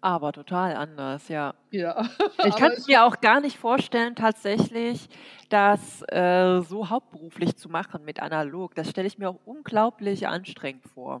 Aber 0.00 0.32
total 0.32 0.74
anders, 0.76 1.28
ja. 1.28 1.54
Ja, 1.70 2.08
Ich 2.46 2.56
kann 2.56 2.72
es 2.72 2.78
es 2.78 2.86
mir 2.86 3.04
auch 3.04 3.20
gar 3.20 3.40
nicht 3.40 3.58
vorstellen, 3.58 4.14
tatsächlich, 4.14 5.08
das 5.50 6.02
äh, 6.08 6.60
so 6.62 6.88
hauptberuflich 6.88 7.56
zu 7.56 7.68
machen 7.68 8.04
mit 8.06 8.20
analog. 8.22 8.74
Das 8.74 8.88
stelle 8.88 9.06
ich 9.06 9.18
mir 9.18 9.28
auch 9.28 9.40
unglaublich 9.44 10.26
anstrengend 10.26 10.86
vor. 10.86 11.20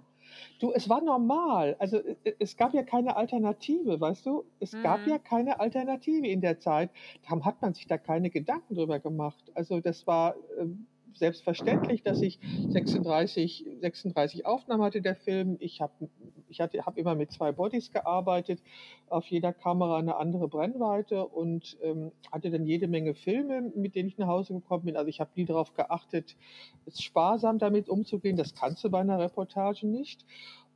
Du, 0.58 0.72
es 0.72 0.88
war 0.88 1.00
normal. 1.02 1.76
Also 1.78 1.98
äh, 1.98 2.16
äh, 2.24 2.34
es 2.38 2.56
gab 2.56 2.74
ja 2.74 2.82
keine 2.82 3.16
Alternative, 3.16 4.00
weißt 4.00 4.26
du? 4.26 4.44
Es 4.60 4.80
gab 4.80 5.06
ja 5.06 5.18
Mhm. 5.18 5.22
keine 5.22 5.60
Alternative 5.60 6.26
in 6.26 6.40
der 6.40 6.58
Zeit. 6.58 6.90
Darum 7.22 7.44
hat 7.44 7.60
man 7.62 7.74
sich 7.74 7.86
da 7.86 7.98
keine 7.98 8.30
Gedanken 8.30 8.74
drüber 8.74 8.98
gemacht. 9.00 9.50
Also 9.54 9.80
das 9.80 10.06
war 10.06 10.34
ähm, 10.58 10.86
selbstverständlich, 11.14 12.02
dass 12.02 12.20
ich 12.20 12.38
36, 12.68 13.66
36 13.80 14.46
Aufnahmen 14.46 14.82
hatte, 14.82 15.02
der 15.02 15.16
Film. 15.16 15.56
Ich 15.60 15.80
habe 15.80 16.08
ich 16.48 16.60
hab 16.60 16.98
immer 16.98 17.14
mit 17.14 17.30
zwei 17.30 17.52
Bodies 17.52 17.92
gearbeitet, 17.92 18.60
auf 19.08 19.26
jeder 19.26 19.52
Kamera 19.52 19.98
eine 19.98 20.16
andere 20.16 20.48
Brennweite 20.48 21.24
und 21.26 21.78
ähm, 21.82 22.12
hatte 22.30 22.50
dann 22.50 22.66
jede 22.66 22.88
Menge 22.88 23.14
Filme, 23.14 23.72
mit 23.74 23.94
denen 23.94 24.08
ich 24.08 24.18
nach 24.18 24.26
Hause 24.26 24.54
gekommen 24.54 24.84
bin. 24.84 24.96
Also 24.96 25.08
ich 25.08 25.20
habe 25.20 25.30
nie 25.36 25.44
darauf 25.44 25.74
geachtet, 25.74 26.36
sparsam 26.92 27.58
damit 27.58 27.88
umzugehen. 27.88 28.36
Das 28.36 28.54
kannst 28.54 28.82
du 28.84 28.90
bei 28.90 29.00
einer 29.00 29.18
Reportage 29.18 29.86
nicht. 29.86 30.24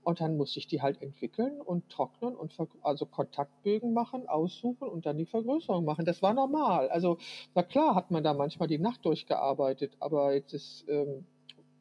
Und 0.05 0.21
dann 0.21 0.37
musste 0.37 0.59
ich 0.59 0.67
die 0.67 0.83
halt 0.83 1.01
entwickeln 1.01 1.61
und 1.61 1.89
trocknen 1.89 2.37
und 2.37 2.55
also 2.83 3.07
Kontaktbögen 3.07 3.95
machen, 3.95 4.29
aussuchen 4.29 4.87
und 4.87 5.07
dann 5.07 5.17
die 5.17 5.25
Vergrößerung 5.25 5.85
machen. 5.85 6.05
Das 6.05 6.23
war 6.23 6.35
normal. 6.35 6.91
Also 6.91 7.19
na 7.55 7.63
klar 7.63 7.95
hat 7.95 8.11
man 8.11 8.23
da 8.23 8.35
manchmal 8.35 8.69
die 8.69 8.79
Nacht 8.79 9.05
durchgearbeitet, 9.05 9.97
aber 10.01 10.35
jetzt 10.35 10.53
ist 10.53 10.85
ähm, 10.89 11.27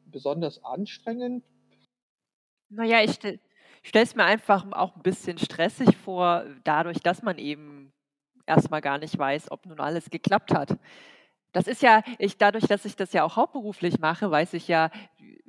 besonders 0.06 0.64
anstrengend. 0.64 1.44
Naja, 2.70 3.02
ich 3.02 3.12
stelle 3.12 4.04
es 4.04 4.16
mir 4.16 4.24
einfach 4.24 4.66
auch 4.72 4.96
ein 4.96 5.02
bisschen 5.02 5.38
stressig 5.38 5.96
vor, 5.96 6.44
dadurch, 6.64 7.00
dass 7.00 7.22
man 7.22 7.38
eben 7.38 7.92
erstmal 8.46 8.80
gar 8.80 8.98
nicht 8.98 9.18
weiß, 9.18 9.50
ob 9.50 9.66
nun 9.66 9.80
alles 9.80 10.08
geklappt 10.10 10.54
hat. 10.54 10.78
Das 11.52 11.68
ist 11.68 11.82
ja, 11.82 12.02
ich, 12.18 12.36
dadurch, 12.36 12.66
dass 12.66 12.84
ich 12.84 12.96
das 12.96 13.12
ja 13.12 13.22
auch 13.22 13.36
hauptberuflich 13.36 14.00
mache, 14.00 14.28
weiß 14.28 14.54
ich 14.54 14.66
ja, 14.66 14.90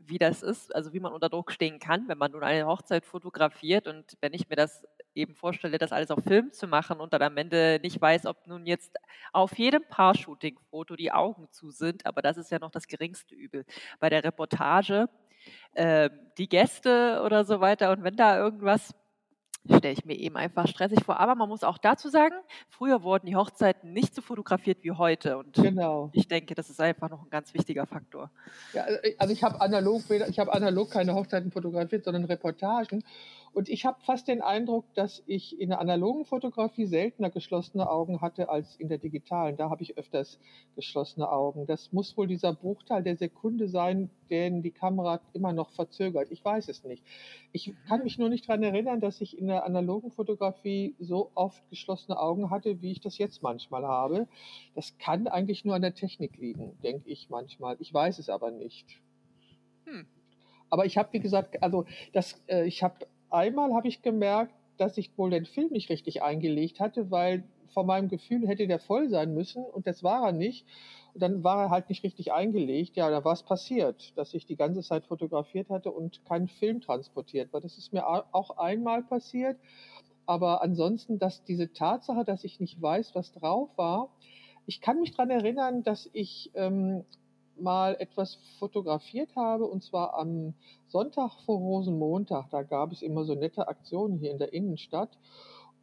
wie 0.07 0.17
das 0.17 0.43
ist, 0.43 0.75
also 0.75 0.93
wie 0.93 0.99
man 0.99 1.13
unter 1.13 1.29
Druck 1.29 1.51
stehen 1.51 1.79
kann, 1.79 2.07
wenn 2.07 2.17
man 2.17 2.31
nun 2.31 2.43
eine 2.43 2.65
Hochzeit 2.65 3.05
fotografiert. 3.05 3.87
Und 3.87 4.17
wenn 4.21 4.33
ich 4.33 4.49
mir 4.49 4.55
das 4.55 4.83
eben 5.13 5.35
vorstelle, 5.35 5.77
das 5.77 5.91
alles 5.91 6.11
auf 6.11 6.23
Film 6.23 6.51
zu 6.51 6.67
machen 6.67 6.99
und 6.99 7.13
dann 7.13 7.21
am 7.21 7.37
Ende 7.37 7.79
nicht 7.81 7.99
weiß, 8.01 8.25
ob 8.25 8.47
nun 8.47 8.65
jetzt 8.65 8.97
auf 9.33 9.57
jedem 9.57 9.83
Paar-Shooting-Foto 9.87 10.95
die 10.95 11.11
Augen 11.11 11.47
zu 11.51 11.71
sind, 11.71 12.05
aber 12.05 12.21
das 12.21 12.37
ist 12.37 12.51
ja 12.51 12.59
noch 12.59 12.71
das 12.71 12.87
geringste 12.87 13.35
Übel. 13.35 13.65
Bei 13.99 14.09
der 14.09 14.23
Reportage, 14.23 15.09
äh, 15.73 16.09
die 16.37 16.49
Gäste 16.49 17.21
oder 17.25 17.45
so 17.45 17.61
weiter 17.61 17.91
und 17.91 18.03
wenn 18.03 18.15
da 18.15 18.37
irgendwas 18.37 18.93
stelle 19.65 19.93
ich 19.93 20.05
mir 20.05 20.15
eben 20.15 20.35
einfach 20.35 20.67
stressig 20.67 21.03
vor. 21.03 21.19
Aber 21.19 21.35
man 21.35 21.49
muss 21.49 21.63
auch 21.63 21.77
dazu 21.77 22.09
sagen, 22.09 22.35
früher 22.69 23.03
wurden 23.03 23.25
die 23.25 23.35
Hochzeiten 23.35 23.93
nicht 23.93 24.13
so 24.13 24.21
fotografiert 24.21 24.83
wie 24.83 24.91
heute. 24.91 25.37
Und 25.37 25.53
genau. 25.53 26.09
ich 26.13 26.27
denke, 26.27 26.55
das 26.55 26.69
ist 26.69 26.79
einfach 26.79 27.09
noch 27.09 27.23
ein 27.23 27.29
ganz 27.29 27.53
wichtiger 27.53 27.85
Faktor. 27.85 28.29
Ja, 28.73 28.85
also 29.17 29.33
ich 29.33 29.43
habe 29.43 29.59
analog, 29.61 30.03
ich 30.09 30.39
habe 30.39 30.53
analog 30.53 30.91
keine 30.91 31.15
Hochzeiten 31.15 31.51
fotografiert, 31.51 32.05
sondern 32.05 32.25
Reportagen. 32.25 33.03
Und 33.55 33.69
ich 33.69 33.85
habe 33.85 33.97
fast 34.01 34.27
den 34.27 34.41
Eindruck, 34.41 34.83
dass 34.95 35.23
ich 35.27 35.57
in 35.61 35.69
der 35.69 35.79
analogen 35.79 36.25
Fotografie 36.25 36.87
seltener 36.87 37.29
geschlossene 37.29 37.89
Augen 37.89 38.19
hatte 38.19 38.49
als 38.49 38.75
in 38.75 38.89
der 38.89 38.97
digitalen. 38.97 39.55
Da 39.55 39.69
habe 39.69 39.81
ich 39.81 39.97
öfters 39.97 40.39
geschlossene 40.75 41.31
Augen. 41.31 41.65
Das 41.65 41.93
muss 41.93 42.17
wohl 42.17 42.27
dieser 42.27 42.51
Bruchteil 42.51 43.01
der 43.01 43.15
Sekunde 43.15 43.69
sein, 43.69 44.09
den 44.29 44.61
die 44.61 44.71
Kamera 44.71 45.21
immer 45.31 45.53
noch 45.53 45.69
verzögert. 45.69 46.31
Ich 46.31 46.43
weiß 46.43 46.67
es 46.67 46.83
nicht. 46.83 47.01
Ich 47.53 47.73
kann 47.87 48.03
mich 48.03 48.17
nur 48.17 48.27
nicht 48.27 48.49
daran 48.49 48.61
erinnern, 48.61 48.99
dass 48.99 49.21
ich 49.21 49.37
in 49.37 49.47
der 49.47 49.63
analogen 49.63 50.11
Fotografie 50.11 50.93
so 50.99 51.31
oft 51.33 51.63
geschlossene 51.69 52.19
Augen 52.19 52.49
hatte, 52.49 52.81
wie 52.81 52.91
ich 52.91 52.99
das 52.99 53.17
jetzt 53.17 53.41
manchmal 53.41 53.85
habe. 53.85 54.27
Das 54.73 54.97
kann 54.97 55.29
eigentlich 55.29 55.63
nur 55.63 55.75
an 55.75 55.81
der 55.81 55.93
Technik 55.93 56.35
liegen, 56.35 56.77
denke 56.83 57.09
ich 57.09 57.29
manchmal. 57.29 57.77
Ich 57.79 57.93
weiß 57.93 58.19
es 58.19 58.27
aber 58.27 58.51
nicht. 58.51 58.99
Hm. 59.85 60.07
Aber 60.69 60.85
ich 60.85 60.97
habe, 60.97 61.13
wie 61.13 61.21
gesagt, 61.21 61.63
also 61.63 61.85
das, 62.11 62.43
äh, 62.47 62.65
ich 62.65 62.83
habe 62.83 62.95
einmal 63.35 63.73
habe 63.73 63.87
ich 63.87 64.01
gemerkt, 64.01 64.53
dass 64.77 64.97
ich 64.97 65.17
wohl 65.17 65.29
den 65.29 65.45
Film 65.45 65.71
nicht 65.71 65.89
richtig 65.89 66.23
eingelegt 66.23 66.79
hatte, 66.79 67.11
weil 67.11 67.43
von 67.73 67.85
meinem 67.85 68.07
Gefühl 68.07 68.47
hätte 68.47 68.67
der 68.67 68.79
voll 68.79 69.09
sein 69.09 69.33
müssen 69.33 69.63
und 69.63 69.85
das 69.85 70.01
war 70.01 70.25
er 70.25 70.31
nicht. 70.31 70.65
Und 71.13 71.21
dann 71.21 71.43
war 71.43 71.65
er 71.65 71.69
halt 71.69 71.89
nicht 71.89 72.03
richtig 72.03 72.33
eingelegt. 72.33 72.95
Ja, 72.97 73.09
da 73.09 73.23
war 73.23 73.33
es 73.33 73.43
passiert, 73.43 74.17
dass 74.17 74.33
ich 74.33 74.45
die 74.45 74.55
ganze 74.55 74.81
Zeit 74.81 75.05
fotografiert 75.05 75.69
hatte 75.69 75.91
und 75.91 76.25
keinen 76.25 76.47
Film 76.47 76.81
transportiert 76.81 77.53
war. 77.53 77.61
Das 77.61 77.77
ist 77.77 77.93
mir 77.93 78.05
auch 78.07 78.57
einmal 78.57 79.03
passiert. 79.03 79.57
Aber 80.25 80.61
ansonsten, 80.61 81.19
dass 81.19 81.43
diese 81.43 81.71
Tatsache, 81.71 82.25
dass 82.25 82.43
ich 82.43 82.59
nicht 82.59 82.81
weiß, 82.81 83.13
was 83.15 83.31
drauf 83.31 83.69
war, 83.77 84.09
ich 84.65 84.81
kann 84.81 84.99
mich 84.99 85.11
daran 85.11 85.29
erinnern, 85.29 85.83
dass 85.83 86.09
ich 86.13 86.51
ähm, 86.55 87.05
mal 87.59 87.95
etwas 87.99 88.37
fotografiert 88.59 89.35
habe, 89.35 89.65
und 89.65 89.83
zwar 89.83 90.13
am 90.15 90.53
Sonntag 90.87 91.31
vor 91.45 91.57
Rosenmontag. 91.57 92.49
Da 92.51 92.63
gab 92.63 92.91
es 92.91 93.01
immer 93.01 93.25
so 93.25 93.35
nette 93.35 93.67
Aktionen 93.67 94.17
hier 94.17 94.31
in 94.31 94.37
der 94.37 94.53
Innenstadt. 94.53 95.17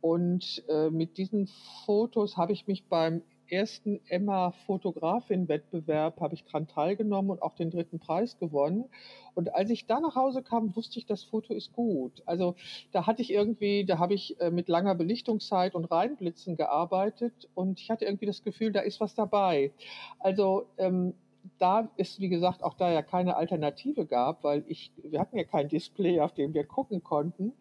Und 0.00 0.64
äh, 0.68 0.90
mit 0.90 1.16
diesen 1.16 1.48
Fotos 1.86 2.36
habe 2.36 2.52
ich 2.52 2.66
mich 2.66 2.88
beim 2.88 3.22
ersten 3.52 4.00
Emma-Fotografin-Wettbewerb 4.08 6.20
habe 6.20 6.34
ich 6.34 6.44
daran 6.44 6.66
teilgenommen 6.66 7.30
und 7.30 7.42
auch 7.42 7.54
den 7.54 7.70
dritten 7.70 7.98
Preis 7.98 8.38
gewonnen. 8.38 8.86
Und 9.34 9.54
als 9.54 9.70
ich 9.70 9.86
da 9.86 10.00
nach 10.00 10.16
Hause 10.16 10.42
kam, 10.42 10.74
wusste 10.74 10.98
ich, 10.98 11.06
das 11.06 11.22
Foto 11.22 11.54
ist 11.54 11.72
gut. 11.72 12.22
Also 12.24 12.56
da 12.92 13.06
hatte 13.06 13.22
ich 13.22 13.30
irgendwie, 13.30 13.84
da 13.84 13.98
habe 13.98 14.14
ich 14.14 14.40
äh, 14.40 14.50
mit 14.50 14.68
langer 14.68 14.94
Belichtungszeit 14.94 15.74
und 15.74 15.84
Reinblitzen 15.84 16.56
gearbeitet 16.56 17.50
und 17.54 17.78
ich 17.78 17.90
hatte 17.90 18.06
irgendwie 18.06 18.26
das 18.26 18.42
Gefühl, 18.42 18.72
da 18.72 18.80
ist 18.80 19.00
was 19.00 19.14
dabei. 19.14 19.72
Also 20.18 20.64
ähm, 20.78 21.14
da 21.58 21.88
ist, 21.96 22.20
wie 22.20 22.28
gesagt, 22.28 22.62
auch 22.62 22.74
da 22.74 22.90
ja 22.90 23.02
keine 23.02 23.36
Alternative 23.36 24.06
gab, 24.06 24.44
weil 24.44 24.64
ich, 24.68 24.92
wir 25.02 25.20
hatten 25.20 25.36
ja 25.36 25.44
kein 25.44 25.68
Display, 25.68 26.20
auf 26.20 26.32
dem 26.32 26.54
wir 26.54 26.64
gucken 26.64 27.02
konnten, 27.02 27.52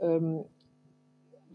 ähm, 0.00 0.44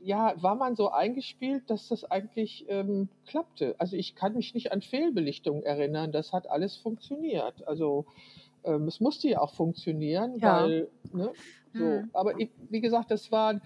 ja, 0.02 0.36
war 0.41 0.56
man 0.56 0.76
so 0.76 0.91
eingespielt, 0.91 1.69
dass 1.69 1.88
das 1.88 2.04
eigentlich 2.06 2.65
ähm, 2.69 3.10
klappte. 3.26 3.76
Also 3.80 3.95
ich 3.95 4.13
kann 4.13 4.36
mich 4.36 4.54
nicht 4.54 4.71
an 4.71 4.82
Fehlbelichtung 4.82 5.63
erinnern, 5.63 6.12
das 6.12 6.32
hat 6.32 6.48
alles 6.48 6.76
funktioniert. 6.78 7.67
Also 7.67 8.06
ähm, 8.63 8.88
es 8.88 9.00
musste 9.00 9.30
ja 9.30 9.41
auch 9.41 9.54
funktionieren, 9.54 10.38
ja. 10.38 10.62
weil, 10.62 10.89
ne, 11.12 11.32
so. 11.74 11.80
Hm. 11.80 12.10
Aber 12.13 12.39
ich, 12.39 12.52
wie 12.69 12.82
gesagt, 12.82 13.12
das 13.12 13.32
war, 13.32 13.60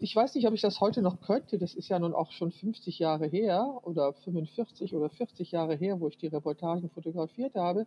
ich 0.00 0.14
weiß 0.14 0.34
nicht, 0.34 0.46
ob 0.46 0.54
ich 0.54 0.60
das 0.60 0.80
heute 0.80 1.02
noch 1.02 1.20
könnte. 1.20 1.58
Das 1.58 1.74
ist 1.74 1.88
ja 1.88 1.98
nun 1.98 2.14
auch 2.14 2.32
schon 2.32 2.52
50 2.52 2.98
Jahre 2.98 3.26
her 3.26 3.80
oder 3.82 4.12
45 4.12 4.94
oder 4.94 5.10
40 5.10 5.52
Jahre 5.52 5.76
her, 5.76 6.00
wo 6.00 6.08
ich 6.08 6.18
die 6.18 6.26
Reportagen 6.26 6.90
fotografiert 6.90 7.54
habe. 7.54 7.86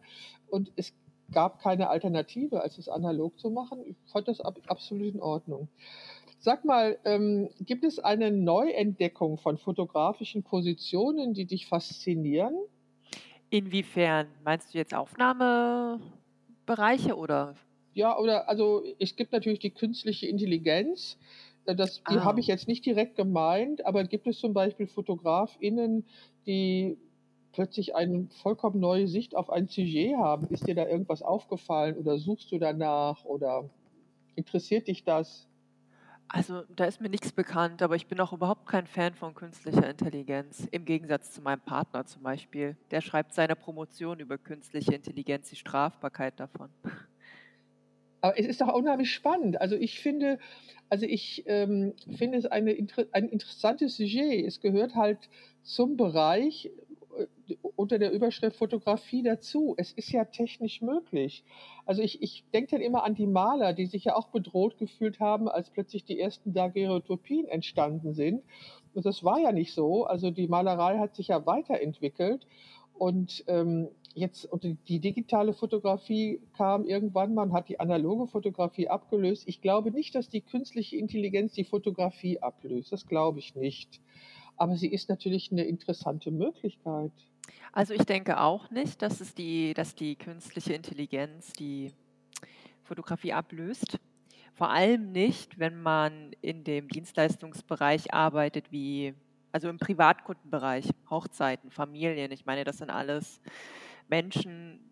Und 0.49 0.71
es 0.75 0.93
gab 1.31 1.61
keine 1.61 1.89
Alternative, 1.89 2.61
als 2.61 2.77
es 2.77 2.89
analog 2.89 3.39
zu 3.39 3.49
machen. 3.49 3.79
Ich 3.85 3.95
fand 4.11 4.27
das 4.27 4.41
absolut 4.41 5.13
in 5.13 5.21
Ordnung. 5.21 5.69
Sag 6.39 6.63
mal, 6.63 6.97
ähm, 7.03 7.49
gibt 7.59 7.83
es 7.83 7.99
eine 7.99 8.31
Neuentdeckung 8.31 9.37
von 9.37 9.57
fotografischen 9.57 10.43
Positionen, 10.43 11.33
die 11.33 11.45
dich 11.45 11.67
faszinieren? 11.67 12.55
Inwiefern? 13.49 14.27
Meinst 14.45 14.73
du 14.73 14.77
jetzt 14.77 14.93
Aufnahmebereiche 14.93 17.17
oder? 17.17 17.55
Ja, 17.93 18.17
oder 18.17 18.47
also 18.47 18.85
es 18.99 19.17
gibt 19.17 19.33
natürlich 19.33 19.59
die 19.59 19.71
künstliche 19.71 20.27
Intelligenz. 20.27 21.17
Äh, 21.69 21.75
das, 21.75 22.01
die 22.09 22.17
ah. 22.17 22.23
habe 22.23 22.39
ich 22.39 22.47
jetzt 22.47 22.67
nicht 22.67 22.85
direkt 22.85 23.15
gemeint, 23.15 23.85
aber 23.85 24.03
gibt 24.03 24.27
es 24.27 24.39
zum 24.39 24.53
Beispiel 24.53 24.87
FotografInnen, 24.87 26.05
die 26.45 26.97
plötzlich 27.51 27.95
eine 27.95 28.27
vollkommen 28.41 28.79
neue 28.79 29.07
Sicht 29.07 29.35
auf 29.35 29.49
ein 29.49 29.67
Sujet 29.67 30.17
haben? 30.17 30.47
Ist 30.47 30.67
dir 30.67 30.75
da 30.75 30.87
irgendwas 30.87 31.21
aufgefallen 31.21 31.97
oder 31.97 32.17
suchst 32.17 32.51
du 32.51 32.59
danach 32.59 33.23
oder 33.25 33.69
interessiert 34.35 34.87
dich 34.87 35.03
das? 35.03 35.47
Also 36.31 36.61
da 36.75 36.85
ist 36.85 37.01
mir 37.01 37.09
nichts 37.09 37.31
bekannt, 37.31 37.81
aber 37.81 37.95
ich 37.95 38.05
bin 38.05 38.19
auch 38.19 38.33
überhaupt 38.33 38.67
kein 38.67 38.85
Fan 38.85 39.15
von 39.15 39.33
künstlicher 39.33 39.89
Intelligenz. 39.89 40.67
Im 40.69 40.85
Gegensatz 40.85 41.31
zu 41.31 41.41
meinem 41.41 41.61
Partner 41.61 42.05
zum 42.05 42.21
Beispiel. 42.21 42.77
Der 42.91 43.01
schreibt 43.01 43.33
seine 43.33 43.55
Promotion 43.55 44.19
über 44.19 44.37
künstliche 44.37 44.93
Intelligenz, 44.93 45.49
die 45.49 45.55
Strafbarkeit 45.55 46.39
davon. 46.39 46.69
Aber 48.21 48.37
es 48.37 48.45
ist 48.45 48.61
doch 48.61 48.73
unheimlich 48.73 49.11
spannend. 49.13 49.61
Also 49.61 49.75
ich 49.75 49.99
finde, 49.99 50.39
also 50.89 51.05
ich 51.05 51.43
ähm, 51.47 51.93
finde 52.17 52.37
es 52.37 52.45
eine, 52.45 52.75
ein 53.11 53.29
interessantes 53.29 53.97
Sujet. 53.97 54.45
Es 54.45 54.59
gehört 54.59 54.95
halt 54.95 55.29
zum 55.63 55.97
Bereich 55.97 56.71
äh, 57.17 57.55
unter 57.75 57.99
der 57.99 58.11
Überschrift 58.11 58.57
Fotografie 58.57 59.23
dazu. 59.23 59.75
Es 59.77 59.91
ist 59.93 60.11
ja 60.11 60.25
technisch 60.25 60.81
möglich. 60.81 61.43
Also 61.85 62.01
ich, 62.01 62.21
ich 62.21 62.43
denke 62.53 62.71
dann 62.71 62.81
immer 62.81 63.03
an 63.03 63.15
die 63.15 63.27
Maler, 63.27 63.73
die 63.73 63.85
sich 63.85 64.05
ja 64.05 64.15
auch 64.15 64.27
bedroht 64.27 64.77
gefühlt 64.77 65.19
haben, 65.19 65.47
als 65.47 65.69
plötzlich 65.69 66.03
die 66.03 66.19
ersten 66.19 66.53
Daguerreotypien 66.53 67.47
entstanden 67.47 68.13
sind. 68.13 68.43
Und 68.93 69.05
das 69.05 69.23
war 69.23 69.39
ja 69.39 69.51
nicht 69.51 69.73
so. 69.73 70.05
Also 70.05 70.31
die 70.31 70.47
Malerei 70.47 70.97
hat 70.97 71.15
sich 71.15 71.29
ja 71.29 71.45
weiterentwickelt. 71.45 72.45
Und 72.97 73.45
ähm, 73.47 73.87
jetzt 74.19 74.49
die 74.87 74.99
digitale 74.99 75.53
Fotografie 75.53 76.41
kam 76.55 76.85
irgendwann, 76.85 77.33
man 77.33 77.53
hat 77.53 77.69
die 77.69 77.79
analoge 77.79 78.27
Fotografie 78.27 78.87
abgelöst. 78.87 79.43
Ich 79.47 79.61
glaube 79.61 79.91
nicht, 79.91 80.15
dass 80.15 80.29
die 80.29 80.41
künstliche 80.41 80.97
Intelligenz 80.97 81.53
die 81.53 81.63
Fotografie 81.63 82.39
ablöst. 82.39 82.91
Das 82.91 83.07
glaube 83.07 83.39
ich 83.39 83.55
nicht. 83.55 83.99
Aber 84.57 84.75
sie 84.75 84.87
ist 84.87 85.09
natürlich 85.09 85.51
eine 85.51 85.63
interessante 85.63 86.31
Möglichkeit. 86.31 87.11
Also 87.71 87.93
ich 87.93 88.03
denke 88.03 88.39
auch 88.39 88.69
nicht, 88.71 89.01
dass 89.01 89.21
es 89.21 89.33
die, 89.33 89.73
dass 89.73 89.95
die 89.95 90.15
künstliche 90.15 90.73
Intelligenz 90.73 91.53
die 91.53 91.91
Fotografie 92.83 93.33
ablöst. 93.33 93.99
Vor 94.53 94.69
allem 94.69 95.11
nicht, 95.11 95.59
wenn 95.59 95.81
man 95.81 96.31
in 96.41 96.63
dem 96.63 96.89
Dienstleistungsbereich 96.89 98.13
arbeitet, 98.13 98.71
wie 98.71 99.13
also 99.51 99.69
im 99.69 99.77
Privatkundenbereich, 99.77 100.89
Hochzeiten, 101.09 101.71
Familien. 101.71 102.31
Ich 102.31 102.45
meine, 102.45 102.63
das 102.63 102.77
sind 102.77 102.89
alles 102.89 103.41
Menschen, 104.09 104.91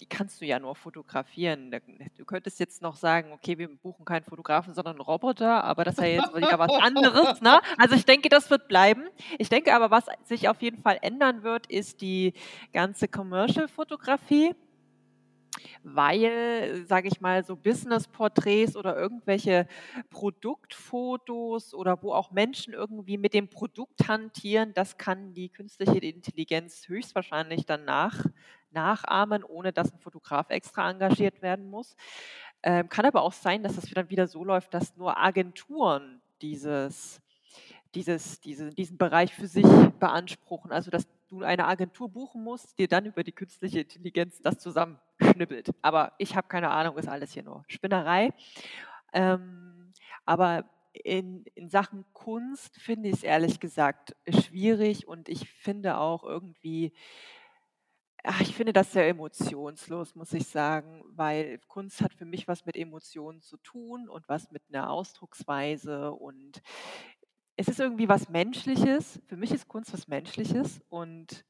die 0.00 0.06
kannst 0.06 0.40
du 0.40 0.46
ja 0.46 0.58
nur 0.58 0.76
fotografieren. 0.76 1.74
Du 2.16 2.24
könntest 2.24 2.60
jetzt 2.60 2.82
noch 2.82 2.94
sagen, 2.96 3.32
okay, 3.32 3.58
wir 3.58 3.68
buchen 3.68 4.04
keinen 4.04 4.22
Fotografen, 4.22 4.72
sondern 4.72 4.94
einen 4.94 5.00
Roboter, 5.00 5.64
aber 5.64 5.84
das 5.84 5.94
ist 5.94 6.00
ja 6.00 6.06
jetzt 6.06 6.34
wieder 6.34 6.58
was 6.58 6.72
anderes. 6.72 7.40
Ne? 7.40 7.60
Also 7.76 7.96
ich 7.96 8.04
denke, 8.04 8.28
das 8.28 8.48
wird 8.48 8.68
bleiben. 8.68 9.08
Ich 9.38 9.48
denke 9.48 9.74
aber, 9.74 9.90
was 9.90 10.06
sich 10.24 10.48
auf 10.48 10.62
jeden 10.62 10.80
Fall 10.80 10.98
ändern 11.02 11.42
wird, 11.42 11.66
ist 11.66 12.00
die 12.00 12.32
ganze 12.72 13.08
Commercial-Fotografie 13.08 14.54
weil, 15.82 16.84
sage 16.86 17.08
ich 17.08 17.20
mal, 17.20 17.44
so 17.44 17.56
Business-Porträts 17.56 18.76
oder 18.76 18.96
irgendwelche 18.96 19.66
Produktfotos 20.10 21.74
oder 21.74 22.02
wo 22.02 22.12
auch 22.12 22.30
Menschen 22.30 22.74
irgendwie 22.74 23.18
mit 23.18 23.34
dem 23.34 23.48
Produkt 23.48 24.08
hantieren, 24.08 24.72
das 24.74 24.98
kann 24.98 25.34
die 25.34 25.48
künstliche 25.48 25.98
Intelligenz 25.98 26.88
höchstwahrscheinlich 26.88 27.66
dann 27.66 27.84
nach, 27.84 28.24
nachahmen, 28.70 29.44
ohne 29.44 29.72
dass 29.72 29.92
ein 29.92 29.98
Fotograf 29.98 30.50
extra 30.50 30.90
engagiert 30.90 31.42
werden 31.42 31.70
muss. 31.70 31.96
Ähm, 32.62 32.88
kann 32.88 33.06
aber 33.06 33.22
auch 33.22 33.32
sein, 33.32 33.62
dass 33.62 33.78
es 33.78 33.90
dann 33.90 34.10
wieder 34.10 34.26
so 34.26 34.44
läuft, 34.44 34.74
dass 34.74 34.96
nur 34.96 35.16
Agenturen 35.16 36.20
dieses 36.42 37.22
dieses, 37.94 38.40
diese, 38.40 38.70
diesen 38.70 38.98
Bereich 38.98 39.34
für 39.34 39.46
sich 39.46 39.66
beanspruchen. 39.98 40.72
Also 40.72 40.90
dass 40.90 41.06
du 41.28 41.42
eine 41.42 41.66
Agentur 41.66 42.08
buchen 42.08 42.42
musst, 42.42 42.78
dir 42.78 42.88
dann 42.88 43.06
über 43.06 43.22
die 43.22 43.32
künstliche 43.32 43.80
Intelligenz 43.80 44.40
das 44.42 44.58
zusammenschnippelt. 44.58 45.70
Aber 45.82 46.12
ich 46.18 46.36
habe 46.36 46.48
keine 46.48 46.70
Ahnung, 46.70 46.96
ist 46.98 47.08
alles 47.08 47.32
hier 47.32 47.42
nur 47.42 47.64
Spinnerei. 47.68 48.32
Ähm, 49.12 49.92
aber 50.24 50.64
in, 50.92 51.44
in 51.54 51.68
Sachen 51.68 52.04
Kunst 52.12 52.80
finde 52.80 53.08
ich 53.08 53.16
es 53.16 53.22
ehrlich 53.22 53.60
gesagt 53.60 54.16
schwierig 54.28 55.06
und 55.06 55.28
ich 55.28 55.48
finde 55.48 55.98
auch 55.98 56.24
irgendwie, 56.24 56.92
ach, 58.24 58.40
ich 58.40 58.54
finde 58.54 58.72
das 58.72 58.92
sehr 58.92 59.08
emotionslos, 59.08 60.14
muss 60.14 60.32
ich 60.32 60.46
sagen, 60.46 61.02
weil 61.06 61.58
Kunst 61.68 62.02
hat 62.02 62.14
für 62.14 62.24
mich 62.24 62.48
was 62.48 62.66
mit 62.66 62.76
Emotionen 62.76 63.40
zu 63.40 63.56
tun 63.58 64.08
und 64.08 64.28
was 64.28 64.50
mit 64.50 64.62
einer 64.68 64.90
Ausdrucksweise 64.90 66.12
und 66.12 66.62
es 67.58 67.66
ist 67.66 67.80
irgendwie 67.80 68.08
was 68.08 68.28
Menschliches. 68.28 69.20
Für 69.26 69.36
mich 69.36 69.50
ist 69.50 69.66
Kunst 69.66 69.92
was 69.92 70.06
Menschliches 70.06 70.80
und 70.88 71.44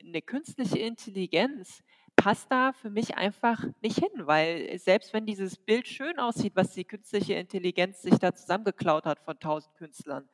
eine 0.00 0.22
künstliche 0.22 0.78
Intelligenz 0.78 1.82
passt 2.14 2.50
da 2.50 2.72
für 2.72 2.90
mich 2.90 3.16
einfach 3.16 3.64
nicht 3.82 3.98
hin, 3.98 4.26
weil 4.26 4.78
selbst 4.78 5.12
wenn 5.12 5.26
dieses 5.26 5.56
Bild 5.56 5.88
schön 5.88 6.18
aussieht, 6.20 6.52
was 6.54 6.74
die 6.74 6.84
künstliche 6.84 7.34
Intelligenz 7.34 8.02
sich 8.02 8.18
da 8.18 8.32
zusammengeklaut 8.32 9.04
hat 9.04 9.18
von 9.18 9.38
tausend 9.40 9.74
Künstlern, 9.76 10.28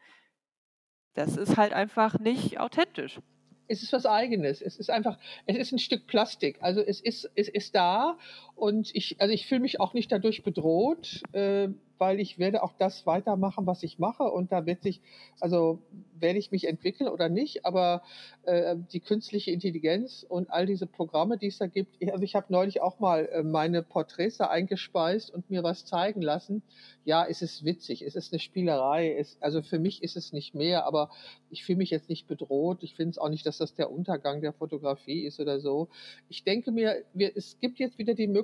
das 1.14 1.38
ist 1.38 1.56
halt 1.56 1.72
einfach 1.72 2.18
nicht 2.18 2.60
authentisch. 2.60 3.18
Es 3.66 3.82
ist 3.82 3.94
was 3.94 4.04
Eigenes. 4.04 4.60
Es 4.60 4.76
ist 4.76 4.90
einfach, 4.90 5.18
es 5.46 5.56
ist 5.56 5.72
ein 5.72 5.78
Stück 5.78 6.06
Plastik. 6.06 6.58
Also 6.60 6.82
es 6.82 7.00
ist, 7.00 7.30
es 7.34 7.48
ist 7.48 7.74
da 7.74 8.18
und 8.56 8.94
ich, 8.94 9.20
also 9.20 9.32
ich 9.32 9.46
fühle 9.46 9.60
mich 9.60 9.80
auch 9.80 9.94
nicht 9.94 10.10
dadurch 10.10 10.42
bedroht. 10.42 11.22
Äh, 11.32 11.68
weil 11.98 12.20
ich 12.20 12.38
werde 12.38 12.62
auch 12.62 12.72
das 12.78 13.06
weitermachen, 13.06 13.66
was 13.66 13.82
ich 13.82 13.98
mache 13.98 14.24
und 14.24 14.52
da 14.52 14.66
wird 14.66 14.82
sich, 14.82 15.00
also 15.40 15.78
werde 16.18 16.38
ich 16.38 16.50
mich 16.50 16.66
entwickeln 16.66 17.08
oder 17.08 17.28
nicht, 17.28 17.64
aber 17.64 18.02
äh, 18.44 18.76
die 18.92 19.00
künstliche 19.00 19.50
Intelligenz 19.50 20.24
und 20.28 20.50
all 20.50 20.66
diese 20.66 20.86
Programme, 20.86 21.38
die 21.38 21.48
es 21.48 21.58
da 21.58 21.66
gibt, 21.66 21.96
also 22.10 22.22
ich 22.22 22.34
habe 22.34 22.46
neulich 22.48 22.80
auch 22.80 22.98
mal 22.98 23.26
äh, 23.26 23.42
meine 23.42 23.82
Porträts 23.82 24.38
da 24.38 24.46
eingespeist 24.46 25.30
und 25.30 25.50
mir 25.50 25.62
was 25.62 25.84
zeigen 25.84 26.22
lassen. 26.22 26.62
Ja, 27.04 27.26
es 27.26 27.42
ist 27.42 27.64
witzig, 27.64 28.02
es 28.02 28.16
ist 28.16 28.32
eine 28.32 28.40
Spielerei, 28.40 29.14
es, 29.16 29.36
also 29.40 29.62
für 29.62 29.78
mich 29.78 30.02
ist 30.02 30.16
es 30.16 30.32
nicht 30.32 30.54
mehr, 30.54 30.86
aber 30.86 31.10
ich 31.50 31.64
fühle 31.64 31.78
mich 31.78 31.90
jetzt 31.90 32.08
nicht 32.08 32.26
bedroht. 32.26 32.82
Ich 32.82 32.94
finde 32.94 33.10
es 33.10 33.18
auch 33.18 33.28
nicht, 33.28 33.46
dass 33.46 33.58
das 33.58 33.74
der 33.74 33.90
Untergang 33.90 34.40
der 34.40 34.52
Fotografie 34.52 35.24
ist 35.24 35.38
oder 35.40 35.60
so. 35.60 35.88
Ich 36.28 36.44
denke 36.44 36.72
mir, 36.72 37.04
wir, 37.12 37.36
es 37.36 37.58
gibt 37.60 37.78
jetzt 37.78 37.98
wieder 37.98 38.14
die 38.14 38.26
Möglichkeit, 38.26 38.43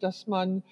dass 0.00 0.26
man 0.26 0.62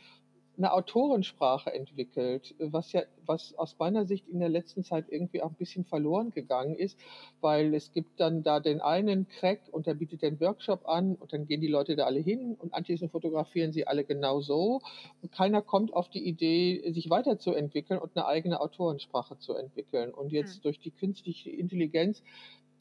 eine 0.58 0.72
Autorensprache 0.72 1.72
entwickelt, 1.72 2.54
was 2.58 2.92
ja, 2.92 3.02
was 3.26 3.54
aus 3.58 3.76
meiner 3.78 4.06
Sicht 4.06 4.26
in 4.28 4.40
der 4.40 4.48
letzten 4.48 4.84
Zeit 4.84 5.06
irgendwie 5.10 5.42
auch 5.42 5.50
ein 5.50 5.56
bisschen 5.56 5.84
verloren 5.84 6.30
gegangen 6.30 6.76
ist, 6.76 6.98
weil 7.40 7.74
es 7.74 7.92
gibt 7.92 8.18
dann 8.20 8.42
da 8.42 8.60
den 8.60 8.80
einen 8.80 9.28
Crack 9.28 9.60
und 9.70 9.86
der 9.86 9.94
bietet 9.94 10.22
den 10.22 10.40
Workshop 10.40 10.88
an 10.88 11.16
und 11.16 11.32
dann 11.32 11.46
gehen 11.46 11.60
die 11.60 11.66
Leute 11.66 11.94
da 11.94 12.04
alle 12.04 12.20
hin 12.20 12.56
und 12.58 12.72
anschließend 12.72 13.12
fotografieren 13.12 13.72
sie 13.72 13.86
alle 13.86 14.04
genau 14.04 14.40
so 14.40 14.80
und 15.20 15.30
keiner 15.30 15.60
kommt 15.60 15.92
auf 15.92 16.08
die 16.08 16.26
Idee, 16.26 16.90
sich 16.92 17.10
weiterzuentwickeln 17.10 18.00
und 18.00 18.16
eine 18.16 18.26
eigene 18.26 18.60
Autorensprache 18.60 19.38
zu 19.38 19.54
entwickeln. 19.54 20.12
Und 20.14 20.32
jetzt 20.32 20.58
mhm. 20.58 20.62
durch 20.62 20.80
die 20.80 20.90
künstliche 20.90 21.50
Intelligenz 21.50 22.22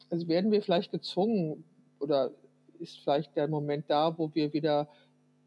also 0.09 0.27
werden 0.27 0.51
wir 0.51 0.61
vielleicht 0.61 0.91
gezwungen 0.91 1.63
oder 1.99 2.31
ist 2.79 2.99
vielleicht 2.99 3.35
der 3.35 3.47
Moment 3.47 3.85
da, 3.87 4.17
wo 4.17 4.33
wir 4.33 4.53
wieder 4.53 4.87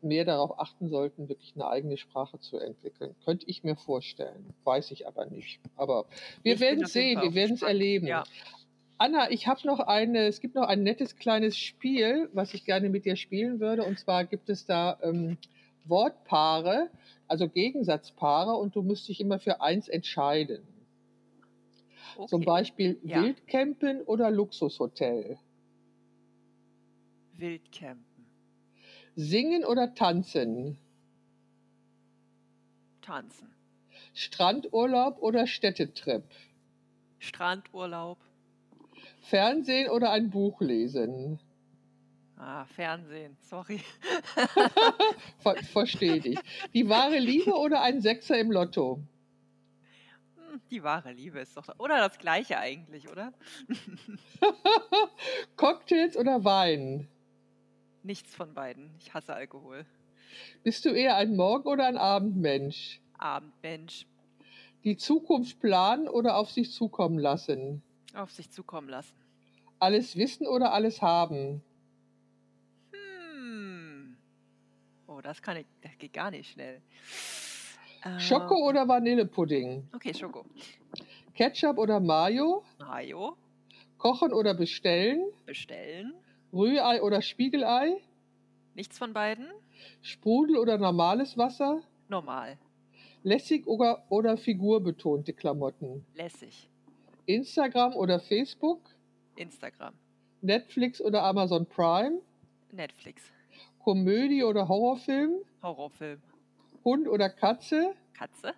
mehr 0.03 0.25
darauf 0.25 0.59
achten 0.59 0.89
sollten, 0.89 1.29
wirklich 1.29 1.53
eine 1.55 1.69
eigene 1.69 1.97
Sprache 1.97 2.39
zu 2.39 2.59
entwickeln. 2.59 3.15
Könnte 3.25 3.47
ich 3.49 3.65
mir 3.65 3.77
vorstellen, 3.77 4.55
weiß 4.65 4.91
ich 4.91 5.07
aber 5.07 5.27
nicht. 5.27 5.61
Aber 5.77 6.07
wir 6.43 6.61
werden 6.61 6.87
sehen, 6.87 7.21
wir 7.21 7.35
werden 7.35 7.55
es 7.55 7.63
erleben. 7.63 8.07
Ja. 8.07 8.25
Anna, 8.99 9.31
ich 9.31 9.47
habe 9.47 9.65
noch 9.65 9.79
eine, 9.79 10.27
es 10.27 10.41
gibt 10.41 10.57
noch 10.57 10.67
ein 10.67 10.83
nettes 10.83 11.17
kleines 11.17 11.57
Spiel, 11.57 12.29
was 12.33 12.53
ich 12.53 12.65
gerne 12.65 12.89
mit 12.89 13.05
dir 13.05 13.17
spielen 13.17 13.61
würde. 13.61 13.85
Und 13.85 13.99
zwar 13.99 14.25
gibt 14.25 14.49
es 14.51 14.67
da 14.67 14.99
ähm, 15.03 15.39
Wortpaare, 15.85 16.91
also 17.29 17.49
Gegensatzpaare, 17.49 18.57
und 18.57 18.75
du 18.75 18.83
musst 18.83 19.09
dich 19.09 19.21
immer 19.21 19.39
für 19.39 19.61
eins 19.61 19.89
entscheiden. 19.89 20.63
Okay. 22.17 22.27
Zum 22.27 22.43
Beispiel 22.43 22.99
ja. 23.05 23.23
Wildcampen 23.23 24.03
oder 24.03 24.31
Luxushotel. 24.33 25.39
Wildcampen. 27.37 28.08
Singen 29.21 29.65
oder 29.65 29.97
tanzen? 29.97 30.79
Tanzen. 33.03 33.53
Strandurlaub 34.15 35.21
oder 35.21 35.49
Städtetrip? 35.49 36.23
Strandurlaub. 37.19 38.19
Fernsehen 39.23 39.91
oder 39.91 40.13
ein 40.13 40.31
Buch 40.31 40.61
lesen? 40.61 41.41
Ah, 42.37 42.65
Fernsehen, 42.67 43.37
sorry. 43.41 43.81
Ver 45.41 45.57
Verstehe 45.65 46.21
dich. 46.21 46.39
Die 46.73 46.89
wahre 46.89 47.19
Liebe 47.19 47.59
oder 47.59 47.83
ein 47.83 48.01
Sechser 48.01 48.39
im 48.39 48.53
Lotto? 48.53 49.01
Hm, 50.37 50.61
die 50.71 50.85
wahre 50.85 51.11
Liebe 51.11 51.41
ist 51.41 51.57
doch. 51.57 51.67
Oder 51.79 52.09
das 52.09 52.21
gleiche 52.21 52.57
eigentlich, 52.57 53.09
oder? 53.09 53.33
Cocktails 55.57 56.17
oder 56.17 56.45
Wein? 56.45 57.09
Nichts 58.03 58.35
von 58.35 58.55
beiden. 58.55 58.91
Ich 58.99 59.13
hasse 59.15 59.35
Alkohol. 59.35 59.85
Bist 60.63 60.85
du 60.85 60.91
eher 60.91 61.17
ein 61.17 61.37
Morgen- 61.37 61.69
oder 61.69 61.87
ein 61.87 61.97
Abendmensch? 61.97 63.01
Abendmensch. 63.19 64.07
Die 64.85 64.97
Zukunft 64.97 65.61
planen 65.61 66.09
oder 66.09 66.37
auf 66.37 66.51
sich 66.51 66.73
zukommen 66.73 67.19
lassen? 67.19 67.83
Auf 68.15 68.31
sich 68.31 68.51
zukommen 68.51 68.89
lassen. 68.89 69.17
Alles 69.81 70.17
wissen 70.17 70.47
oder 70.47 70.73
alles 70.73 71.03
haben? 71.03 71.63
Hm. 72.93 74.17
Oh, 75.07 75.21
das 75.21 75.43
kann 75.43 75.57
ich, 75.57 75.67
das 75.83 75.97
geht 75.99 76.13
gar 76.13 76.31
nicht 76.31 76.53
schnell. 76.53 76.81
Schoko 78.19 78.55
äh, 78.55 78.69
oder 78.69 78.87
Vanillepudding? 78.89 79.89
Okay, 79.95 80.15
Schoko. 80.15 80.45
Ketchup 81.35 81.79
oder 81.79 82.01
Mayo? 82.01 82.65
Mayo. 82.79 83.37
Kochen 83.99 84.33
oder 84.33 84.55
bestellen? 84.55 85.25
Bestellen. 85.47 86.15
Rührei 86.53 87.03
oder 87.03 87.21
Spiegelei? 87.23 88.01
Nichts 88.75 88.99
von 88.99 89.13
beiden. 89.13 89.49
Sprudel 90.03 90.57
oder 90.57 90.79
normales 90.79 91.37
Wasser? 91.37 91.83
Normal. 92.09 92.59
Lässig 93.23 93.67
oder, 93.67 94.05
oder 94.09 94.37
figurbetonte 94.37 95.33
Klamotten? 95.33 96.05
Lässig. 96.15 96.69
Instagram 97.27 97.95
oder 97.95 98.21
Facebook? 98.21 98.81
Instagram. 99.37 99.95
Netflix 100.41 101.01
oder 101.01 101.23
Amazon 101.25 101.67
Prime? 101.67 102.21
Netflix. 102.73 103.23
Komödie 103.81 104.45
oder 104.45 104.69
Horrorfilm? 104.69 105.33
Horrorfilm. 105.63 106.21
Hund 106.85 107.09
oder 107.09 107.29
Katze? 107.29 107.95
Katze. 108.15 108.55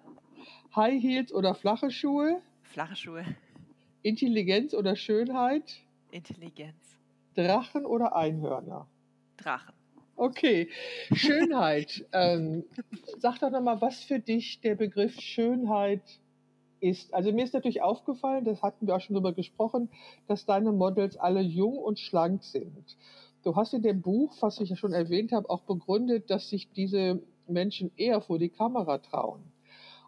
High 0.76 1.03
Heels 1.03 1.33
oder 1.33 1.55
flache 1.55 1.90
Schuhe? 1.90 2.40
Flache 2.62 2.94
Schuhe. 2.94 3.24
Intelligenz 4.03 4.74
oder 4.74 4.94
Schönheit? 4.94 5.79
Intelligenz. 6.12 6.99
Drachen 7.35 7.87
oder 7.87 8.16
Einhörner? 8.16 8.87
Drachen. 9.37 9.75
Okay, 10.16 10.69
Schönheit. 11.14 12.07
ähm, 12.12 12.64
sag 13.19 13.38
doch 13.38 13.51
nochmal, 13.51 13.81
was 13.81 14.03
für 14.05 14.19
dich 14.19 14.61
der 14.61 14.75
Begriff 14.75 15.19
Schönheit 15.19 16.03
ist. 16.81 17.14
Also 17.14 17.33
mir 17.33 17.45
ist 17.45 17.55
natürlich 17.55 17.83
aufgefallen, 17.83 18.45
das 18.45 18.62
hatten 18.62 18.87
wir 18.87 18.97
auch 18.97 19.01
schon 19.01 19.14
drüber 19.14 19.33
gesprochen, 19.33 19.88
dass 20.27 20.45
deine 20.45 20.73
Models 20.73 21.16
alle 21.16 21.40
jung 21.40 21.79
und 21.79 21.99
schlank 21.99 22.45
sind. 22.45 22.97
Du 23.43 23.57
hast 23.57 23.73
in 23.73 23.83
dem 23.83 24.03
Buch, 24.03 24.37
was 24.40 24.61
ich 24.61 24.69
ja 24.69 24.77
schon 24.77 24.93
erwähnt 24.93 25.33
habe, 25.33 25.49
auch 25.49 25.62
begründet, 25.62 26.29
dass 26.29 26.51
sich 26.51 26.71
diese 26.73 27.23
Menschen 27.47 27.90
eher 27.97 28.21
vor 28.21 28.38
die 28.38 28.51
Kamera 28.51 28.99
trauen. 28.99 29.40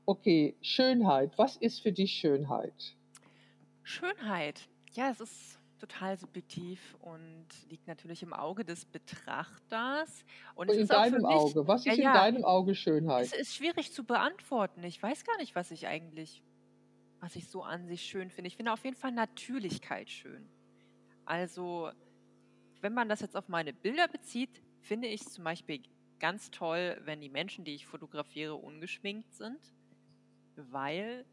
Okay, 0.05 0.57
Schönheit. 0.61 1.39
Was 1.39 1.57
ist 1.57 1.81
für 1.81 1.93
dich 1.93 2.13
Schönheit? 2.13 2.97
Schönheit. 3.83 4.69
Ja, 4.93 5.11
es 5.11 5.21
ist 5.21 5.59
total 5.83 6.17
subjektiv 6.17 6.97
und 7.01 7.47
liegt 7.69 7.89
natürlich 7.89 8.23
im 8.23 8.33
Auge 8.33 8.65
des 8.65 8.85
Betrachters. 8.85 10.25
Und, 10.55 10.71
und 10.71 10.77
in 10.77 10.87
deinem 10.87 11.23
mich, 11.23 11.25
Auge, 11.25 11.67
was 11.67 11.85
ist 11.85 11.97
ja, 11.97 12.13
in 12.13 12.15
deinem 12.15 12.45
Auge 12.45 12.77
Schönheit? 12.77 13.25
Es 13.25 13.33
ist 13.33 13.55
schwierig 13.57 13.93
zu 13.93 14.05
beantworten. 14.05 14.85
Ich 14.85 15.03
weiß 15.03 15.25
gar 15.25 15.37
nicht, 15.39 15.57
was 15.57 15.73
ich 15.73 15.89
eigentlich, 15.89 16.45
was 17.19 17.35
ich 17.35 17.49
so 17.49 17.65
an 17.65 17.89
sich 17.89 18.03
schön 18.03 18.31
finde. 18.31 18.47
Ich 18.47 18.57
finde 18.57 18.73
auf 18.73 18.85
jeden 18.85 18.97
Fall 18.97 19.11
Natürlichkeit 19.11 20.09
schön. 20.09 20.49
Also, 21.25 21.91
wenn 22.81 22.95
man 22.95 23.09
das 23.09 23.21
jetzt 23.21 23.37
auf 23.37 23.49
meine 23.49 23.73
Bilder 23.73 24.07
bezieht, 24.07 24.63
finde 24.83 25.09
ich 25.09 25.23
es 25.23 25.33
zum 25.33 25.43
Beispiel 25.43 25.83
ganz 26.21 26.53
toll, 26.53 27.01
wenn 27.05 27.21
die 27.21 27.29
Menschen, 27.29 27.65
die 27.65 27.75
ich 27.75 27.87
fotografiere, 27.87 28.55
ungeschminkt 28.55 29.35
sind, 29.35 29.59
weil 30.55 31.25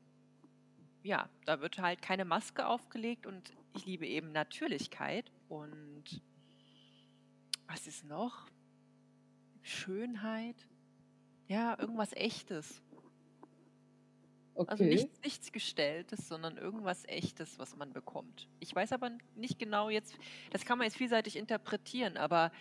ja, 1.04 1.30
da 1.46 1.62
wird 1.62 1.78
halt 1.78 2.02
keine 2.02 2.26
Maske 2.26 2.66
aufgelegt 2.66 3.26
und 3.26 3.54
ich 3.74 3.86
liebe 3.86 4.08
eben 4.08 4.32
Natürlichkeit 4.32 5.32
und 5.48 6.04
was 7.68 7.88
ist 7.88 8.04
noch? 8.06 8.48
Schönheit. 9.62 10.68
Ja, 11.48 11.78
irgendwas 11.80 12.14
Echtes. 12.14 12.82
Also 14.56 14.72
okay. 14.72 14.72
Also 14.72 14.84
nichts, 14.84 15.22
nichts 15.24 15.52
Gestelltes, 15.52 16.28
sondern 16.28 16.58
irgendwas 16.58 17.06
Echtes, 17.06 17.58
was 17.60 17.76
man 17.76 17.94
bekommt. 17.94 18.48
Ich 18.60 18.76
weiß 18.76 18.92
aber 18.92 19.12
nicht 19.36 19.58
genau 19.58 19.90
jetzt, 19.90 20.16
das 20.52 20.66
kann 20.66 20.78
man 20.78 20.86
jetzt 20.86 20.98
vielseitig 20.98 21.38
interpretieren, 21.38 22.18
aber 22.18 22.52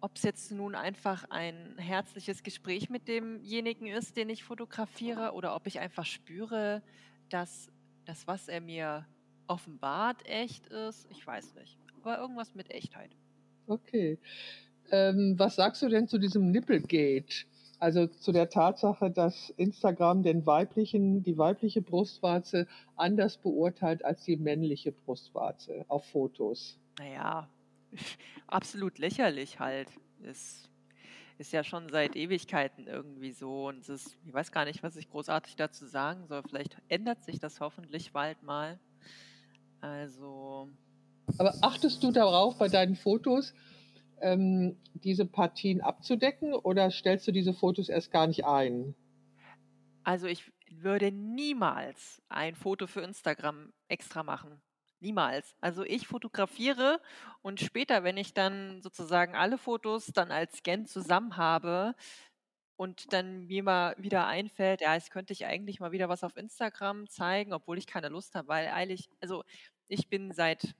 ob 0.00 0.16
es 0.16 0.22
jetzt 0.22 0.52
nun 0.52 0.74
einfach 0.74 1.24
ein 1.30 1.76
herzliches 1.76 2.42
Gespräch 2.42 2.88
mit 2.88 3.08
demjenigen 3.08 3.88
ist, 3.88 4.16
den 4.16 4.30
ich 4.30 4.44
fotografiere, 4.44 5.32
oder 5.32 5.54
ob 5.56 5.66
ich 5.66 5.80
einfach 5.80 6.06
spüre, 6.06 6.82
dass 7.28 7.70
das, 8.04 8.26
was 8.26 8.48
er 8.48 8.60
mir 8.60 9.06
offenbart, 9.48 10.26
echt 10.26 10.66
ist. 10.68 11.06
Ich 11.10 11.26
weiß 11.26 11.54
nicht. 11.56 11.78
Aber 12.00 12.18
irgendwas 12.18 12.54
mit 12.54 12.70
Echtheit. 12.70 13.10
Okay. 13.66 14.18
Ähm, 14.90 15.34
was 15.38 15.56
sagst 15.56 15.82
du 15.82 15.88
denn 15.88 16.08
zu 16.08 16.18
diesem 16.18 16.50
Nippelgate? 16.50 17.46
Also 17.80 18.06
zu 18.06 18.32
der 18.32 18.48
Tatsache, 18.48 19.10
dass 19.10 19.50
Instagram 19.50 20.22
den 20.22 20.46
weiblichen, 20.46 21.22
die 21.22 21.38
weibliche 21.38 21.80
Brustwarze 21.80 22.66
anders 22.96 23.36
beurteilt 23.36 24.04
als 24.04 24.24
die 24.24 24.36
männliche 24.36 24.90
Brustwarze 24.90 25.84
auf 25.88 26.04
Fotos. 26.06 26.78
Naja, 26.98 27.48
absolut 28.48 28.98
lächerlich 28.98 29.60
halt. 29.60 29.88
Es 30.22 30.68
ist 31.38 31.52
ja 31.52 31.62
schon 31.62 31.88
seit 31.88 32.16
Ewigkeiten 32.16 32.88
irgendwie 32.88 33.30
so 33.30 33.68
und 33.68 33.78
es 33.78 33.88
ist, 33.88 34.16
ich 34.26 34.34
weiß 34.34 34.50
gar 34.50 34.64
nicht, 34.64 34.82
was 34.82 34.96
ich 34.96 35.08
großartig 35.08 35.54
dazu 35.54 35.86
sagen 35.86 36.26
soll. 36.26 36.42
Vielleicht 36.42 36.76
ändert 36.88 37.22
sich 37.22 37.38
das 37.38 37.60
hoffentlich 37.60 38.12
bald 38.12 38.42
mal. 38.42 38.80
Also. 39.80 40.68
Aber 41.38 41.54
achtest 41.60 42.02
du 42.02 42.10
darauf 42.10 42.56
bei 42.58 42.68
deinen 42.68 42.96
Fotos, 42.96 43.52
ähm, 44.20 44.76
diese 44.94 45.26
Partien 45.26 45.80
abzudecken 45.80 46.54
oder 46.54 46.90
stellst 46.90 47.28
du 47.28 47.32
diese 47.32 47.52
Fotos 47.52 47.88
erst 47.88 48.10
gar 48.10 48.26
nicht 48.26 48.44
ein? 48.44 48.94
Also 50.04 50.26
ich 50.26 50.50
würde 50.70 51.12
niemals 51.12 52.22
ein 52.28 52.54
Foto 52.54 52.86
für 52.86 53.02
Instagram 53.02 53.72
extra 53.88 54.22
machen. 54.22 54.60
Niemals. 55.00 55.54
Also 55.60 55.84
ich 55.84 56.08
fotografiere 56.08 57.00
und 57.40 57.60
später, 57.60 58.02
wenn 58.02 58.16
ich 58.16 58.34
dann 58.34 58.82
sozusagen 58.82 59.36
alle 59.36 59.56
Fotos 59.56 60.06
dann 60.06 60.32
als 60.32 60.56
Scan 60.56 60.86
zusammen 60.86 61.36
habe 61.36 61.94
und 62.78 63.12
dann 63.12 63.46
mir 63.46 63.64
mal 63.64 63.96
wieder 63.98 64.28
einfällt, 64.28 64.82
ja, 64.82 64.94
jetzt 64.94 65.10
könnte 65.10 65.32
ich 65.32 65.44
eigentlich 65.46 65.80
mal 65.80 65.90
wieder 65.90 66.08
was 66.08 66.22
auf 66.22 66.36
Instagram 66.36 67.08
zeigen, 67.08 67.52
obwohl 67.52 67.76
ich 67.76 67.88
keine 67.88 68.08
Lust 68.08 68.36
habe, 68.36 68.46
weil 68.46 68.68
eigentlich, 68.68 69.10
also 69.20 69.42
ich 69.88 70.08
bin 70.08 70.32
seit 70.32 70.76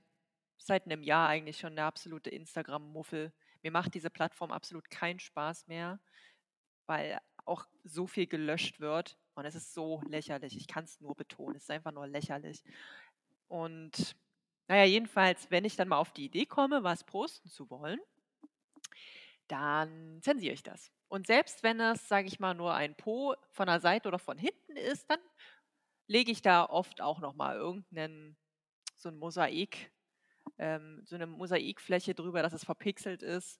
seit 0.57 0.85
einem 0.85 1.03
Jahr 1.03 1.27
eigentlich 1.27 1.57
schon 1.59 1.71
eine 1.71 1.83
absolute 1.83 2.29
Instagram-Muffel. 2.29 3.33
Mir 3.63 3.71
macht 3.71 3.93
diese 3.95 4.09
Plattform 4.09 4.51
absolut 4.51 4.89
keinen 4.89 5.19
Spaß 5.19 5.67
mehr, 5.67 5.99
weil 6.85 7.19
auch 7.45 7.65
so 7.83 8.07
viel 8.07 8.27
gelöscht 8.27 8.79
wird 8.79 9.17
und 9.35 9.45
es 9.45 9.55
ist 9.55 9.73
so 9.73 10.01
lächerlich. 10.07 10.55
Ich 10.55 10.67
kann 10.67 10.85
es 10.85 11.01
nur 11.01 11.15
betonen, 11.15 11.57
es 11.57 11.63
ist 11.63 11.71
einfach 11.71 11.91
nur 11.91 12.07
lächerlich. 12.07 12.63
Und 13.49 14.15
naja, 14.69 14.85
jedenfalls, 14.85 15.51
wenn 15.51 15.65
ich 15.65 15.75
dann 15.75 15.89
mal 15.89 15.97
auf 15.97 16.13
die 16.13 16.25
Idee 16.25 16.45
komme, 16.45 16.83
was 16.83 17.03
posten 17.03 17.49
zu 17.49 17.69
wollen, 17.69 17.99
dann 19.49 20.19
zensiere 20.21 20.53
ich 20.53 20.63
das. 20.63 20.91
Und 21.07 21.27
selbst 21.27 21.63
wenn 21.63 21.79
es, 21.79 22.07
sage 22.07 22.27
ich 22.27 22.39
mal, 22.39 22.53
nur 22.53 22.73
ein 22.73 22.95
Po 22.95 23.35
von 23.51 23.67
der 23.67 23.79
Seite 23.79 24.07
oder 24.07 24.19
von 24.19 24.37
hinten 24.37 24.75
ist, 24.75 25.09
dann 25.09 25.19
lege 26.07 26.31
ich 26.31 26.41
da 26.41 26.65
oft 26.65 27.01
auch 27.01 27.19
nochmal 27.19 27.57
irgendeinen, 27.57 28.37
so 28.95 29.09
ein 29.09 29.17
Mosaik, 29.17 29.91
ähm, 30.57 31.01
so 31.05 31.15
eine 31.15 31.27
Mosaikfläche 31.27 32.15
drüber, 32.15 32.41
dass 32.41 32.53
es 32.53 32.65
verpixelt 32.65 33.23
ist. 33.23 33.59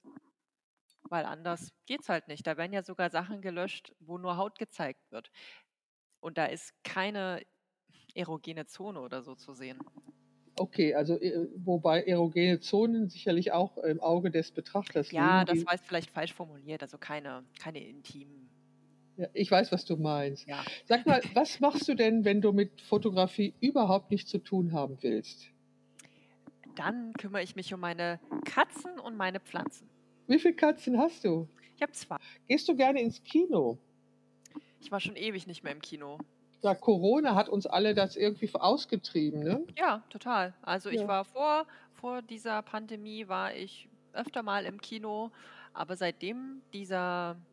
Weil 1.04 1.26
anders 1.26 1.72
geht 1.86 2.02
es 2.02 2.10
halt 2.10 2.28
nicht. 2.28 2.46
Da 2.46 2.58
werden 2.58 2.74
ja 2.74 2.84
sogar 2.84 3.10
Sachen 3.10 3.42
gelöscht, 3.42 3.94
wo 4.00 4.18
nur 4.18 4.38
Haut 4.38 4.60
gezeigt 4.60 5.12
wird. 5.12 5.32
Und 6.20 6.38
da 6.38 6.46
ist 6.46 6.74
keine 6.84 7.46
erogene 8.16 8.66
Zone 8.66 9.00
oder 9.00 9.24
so 9.24 9.36
zu 9.36 9.54
sehen. 9.54 9.80
Okay, 10.60 10.94
also 10.94 11.18
äh, 11.20 11.48
wobei 11.56 12.04
erogene 12.04 12.60
Zonen 12.60 13.08
sicherlich 13.08 13.52
auch 13.54 13.78
im 13.78 14.02
Auge 14.02 14.30
des 14.30 14.52
Betrachters 14.52 15.12
Ja, 15.12 15.42
liegen. 15.44 15.56
das 15.58 15.66
war 15.66 15.74
jetzt 15.76 15.86
vielleicht 15.88 16.12
falsch 16.12 16.34
formuliert, 16.34 16.82
also 16.82 16.98
keine, 16.98 17.44
keine 17.60 17.80
intimen. 17.80 18.50
Ja, 19.16 19.28
ich 19.34 19.50
weiß, 19.50 19.72
was 19.72 19.86
du 19.86 19.96
meinst. 19.96 20.48
Ja. 20.48 20.64
Sag 20.86 21.06
mal, 21.06 21.22
was 21.34 21.60
machst 21.62 21.88
du 21.88 21.96
denn, 21.96 22.26
wenn 22.26 22.42
du 22.42 22.52
mit 22.52 22.82
Fotografie 22.82 23.54
überhaupt 23.62 24.12
nichts 24.12 24.30
zu 24.30 24.40
tun 24.40 24.74
haben 24.74 24.98
willst? 25.02 25.48
Dann 26.76 27.14
kümmere 27.14 27.44
ich 27.44 27.56
mich 27.56 27.74
um 27.74 27.80
meine 27.80 28.20
Katzen 28.46 29.00
und 29.00 29.16
meine 29.16 29.40
Pflanzen. 29.40 29.90
Wie 30.28 30.40
viele 30.40 30.54
Katzen 30.56 30.98
hast 30.98 31.24
du? 31.24 31.48
Ich 31.76 31.82
habe 31.82 31.94
zwei. 31.94 32.18
Gehst 32.48 32.68
du 32.68 32.76
gerne 32.76 33.02
ins 33.02 33.24
Kino? 33.24 33.78
Ich 34.82 34.92
war 34.92 35.00
schon 35.00 35.16
ewig 35.16 35.48
nicht 35.48 35.64
mehr 35.64 35.72
im 35.74 35.82
Kino. 35.82 36.18
Ja, 36.64 36.74
Corona 36.76 37.36
hat 37.36 37.50
uns 37.50 37.66
alle 37.66 37.94
das 37.94 38.16
irgendwie 38.16 38.50
ausgetrieben, 38.54 39.44
ne? 39.44 39.68
Ja, 39.78 40.06
total. 40.10 40.56
Also 40.62 40.90
ich 40.90 41.02
Ja. 41.02 41.08
war 41.08 41.26
vor, 41.26 41.66
vor 41.94 42.22
dieser 42.22 42.62
Pandemie 42.62 43.28
war 43.28 43.54
ich 43.56 43.90
öfter 44.12 44.44
mal 44.44 44.66
im 44.66 44.82
Kino, 44.82 45.32
aber 45.74 45.96
seitdem 45.96 46.64
dieser, 46.74 47.46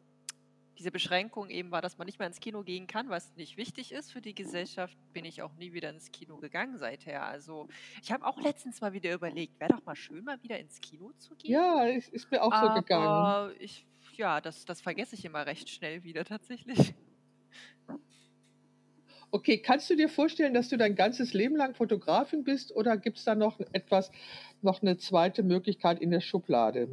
diese 0.79 0.93
Beschränkung 0.93 1.51
eben 1.51 1.71
war, 1.73 1.83
dass 1.83 1.99
man 1.99 2.07
nicht 2.07 2.19
mehr 2.19 2.29
ins 2.29 2.41
Kino 2.41 2.63
gehen 2.65 2.87
kann, 2.87 3.11
was 3.11 3.37
nicht 3.37 3.57
wichtig 3.57 3.93
ist 3.93 4.13
für 4.13 4.23
die 4.23 4.35
Gesellschaft, 4.35 4.99
bin 5.13 5.25
ich 5.25 5.43
auch 5.43 5.55
nie 5.57 5.73
wieder 5.73 5.91
ins 5.91 6.13
Kino 6.13 6.39
gegangen 6.39 6.79
seither. 6.79 7.25
Also 7.27 7.69
ich 8.03 8.13
habe 8.13 8.27
auch 8.27 8.41
letztens 8.41 8.81
mal 8.81 8.93
wieder 8.95 9.15
überlegt, 9.15 9.61
wäre 9.61 9.71
doch 9.77 9.85
mal 9.85 9.97
schön, 9.97 10.25
mal 10.25 10.43
wieder 10.43 10.59
ins 10.61 10.81
Kino 10.81 11.13
zu 11.19 11.37
gehen. 11.37 11.61
Ja, 11.61 11.85
ist, 11.87 12.09
ist 12.11 12.31
mir 12.31 12.43
auch 12.43 12.55
so 12.55 12.71
gegangen. 12.71 13.37
Aber 13.39 13.55
ich, 13.59 13.87
ja, 14.17 14.41
das, 14.41 14.65
das 14.65 14.81
vergesse 14.81 15.15
ich 15.17 15.25
immer 15.25 15.47
recht 15.47 15.69
schnell 15.71 16.03
wieder 16.05 16.25
tatsächlich. 16.25 16.95
Okay, 19.37 19.59
kannst 19.59 19.91
du 19.91 19.97
dir 19.97 20.09
vorstellen, 20.09 20.55
dass 20.55 20.71
du 20.71 20.79
dein 20.79 20.95
ganzes 20.95 21.35
Leben 21.35 21.57
lang 21.57 21.75
Fotografin 21.75 22.43
bist 22.43 22.75
oder 22.75 22.97
gibt 22.97 23.19
es 23.19 23.25
da 23.25 23.35
noch 23.35 23.61
etwas, 23.73 24.11
noch 24.63 24.81
eine 24.81 24.97
zweite 24.97 25.43
Möglichkeit 25.43 26.01
in 26.01 26.11
der 26.11 26.23
Schublade? 26.23 26.89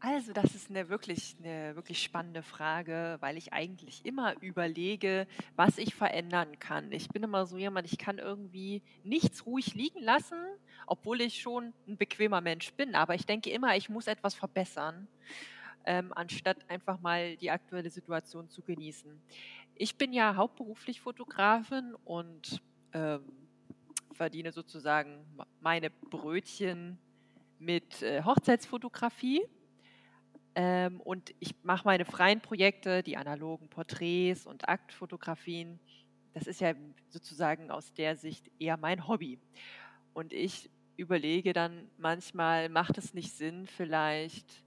Also, 0.00 0.32
das 0.32 0.54
ist 0.54 0.70
eine 0.70 0.88
wirklich, 0.88 1.36
eine 1.38 1.76
wirklich 1.76 2.02
spannende 2.02 2.42
Frage, 2.42 3.18
weil 3.20 3.36
ich 3.36 3.52
eigentlich 3.52 4.06
immer 4.06 4.34
überlege, 4.40 5.26
was 5.56 5.76
ich 5.76 5.94
verändern 5.94 6.58
kann. 6.58 6.90
Ich 6.90 7.10
bin 7.10 7.22
immer 7.22 7.44
so 7.44 7.58
jemand, 7.58 7.92
ich 7.92 7.98
kann 7.98 8.16
irgendwie 8.16 8.80
nichts 9.04 9.44
ruhig 9.44 9.74
liegen 9.74 10.00
lassen, 10.00 10.38
obwohl 10.86 11.20
ich 11.20 11.42
schon 11.42 11.74
ein 11.86 11.98
bequemer 11.98 12.40
Mensch 12.40 12.72
bin. 12.72 12.94
Aber 12.94 13.14
ich 13.14 13.26
denke 13.26 13.50
immer, 13.50 13.76
ich 13.76 13.90
muss 13.90 14.06
etwas 14.06 14.34
verbessern, 14.34 15.06
ähm, 15.84 16.14
anstatt 16.16 16.56
einfach 16.68 16.98
mal 17.00 17.36
die 17.36 17.50
aktuelle 17.50 17.90
Situation 17.90 18.48
zu 18.48 18.62
genießen. 18.62 19.20
Ich 19.78 19.98
bin 19.98 20.14
ja 20.14 20.36
hauptberuflich 20.36 21.02
Fotografin 21.02 21.94
und 22.04 22.62
ähm, 22.94 23.20
verdiene 24.12 24.50
sozusagen 24.50 25.26
meine 25.60 25.90
Brötchen 25.90 26.98
mit 27.58 28.00
äh, 28.02 28.22
Hochzeitsfotografie. 28.22 29.42
Ähm, 30.54 31.02
und 31.02 31.34
ich 31.40 31.54
mache 31.62 31.86
meine 31.86 32.06
freien 32.06 32.40
Projekte, 32.40 33.02
die 33.02 33.18
analogen 33.18 33.68
Porträts 33.68 34.46
und 34.46 34.66
Aktfotografien. 34.66 35.78
Das 36.32 36.46
ist 36.46 36.62
ja 36.62 36.72
sozusagen 37.10 37.70
aus 37.70 37.92
der 37.92 38.16
Sicht 38.16 38.50
eher 38.58 38.78
mein 38.78 39.06
Hobby. 39.06 39.38
Und 40.14 40.32
ich 40.32 40.70
überlege 40.96 41.52
dann 41.52 41.90
manchmal, 41.98 42.70
macht 42.70 42.96
es 42.96 43.12
nicht 43.12 43.32
Sinn, 43.34 43.66
vielleicht 43.66 44.64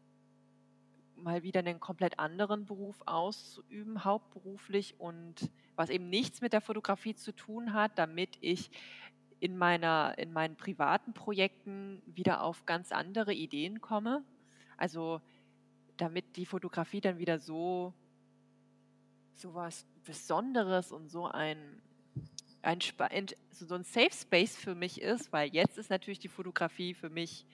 mal 1.23 1.43
wieder 1.43 1.59
einen 1.59 1.79
komplett 1.79 2.19
anderen 2.19 2.65
Beruf 2.65 3.01
auszuüben, 3.05 4.03
hauptberuflich 4.03 4.99
und 4.99 5.49
was 5.75 5.89
eben 5.89 6.09
nichts 6.09 6.41
mit 6.41 6.53
der 6.53 6.61
Fotografie 6.61 7.15
zu 7.15 7.31
tun 7.31 7.73
hat, 7.73 7.97
damit 7.97 8.37
ich 8.41 8.71
in, 9.39 9.57
meiner, 9.57 10.17
in 10.17 10.33
meinen 10.33 10.55
privaten 10.55 11.13
Projekten 11.13 12.01
wieder 12.05 12.43
auf 12.43 12.65
ganz 12.65 12.91
andere 12.91 13.33
Ideen 13.33 13.81
komme. 13.81 14.23
Also 14.77 15.21
damit 15.97 16.35
die 16.35 16.45
Fotografie 16.45 17.01
dann 17.01 17.17
wieder 17.17 17.39
so, 17.39 17.93
so 19.33 19.53
was 19.53 19.85
Besonderes 20.05 20.91
und 20.91 21.09
so 21.09 21.25
ein, 21.25 21.81
ein, 22.61 22.79
so 23.51 23.75
ein 23.75 23.83
Safe 23.83 24.11
Space 24.13 24.55
für 24.55 24.75
mich 24.75 25.01
ist, 25.01 25.31
weil 25.31 25.49
jetzt 25.53 25.77
ist 25.77 25.89
natürlich 25.89 26.19
die 26.19 26.27
Fotografie 26.27 26.93
für 26.93 27.09
mich 27.09 27.45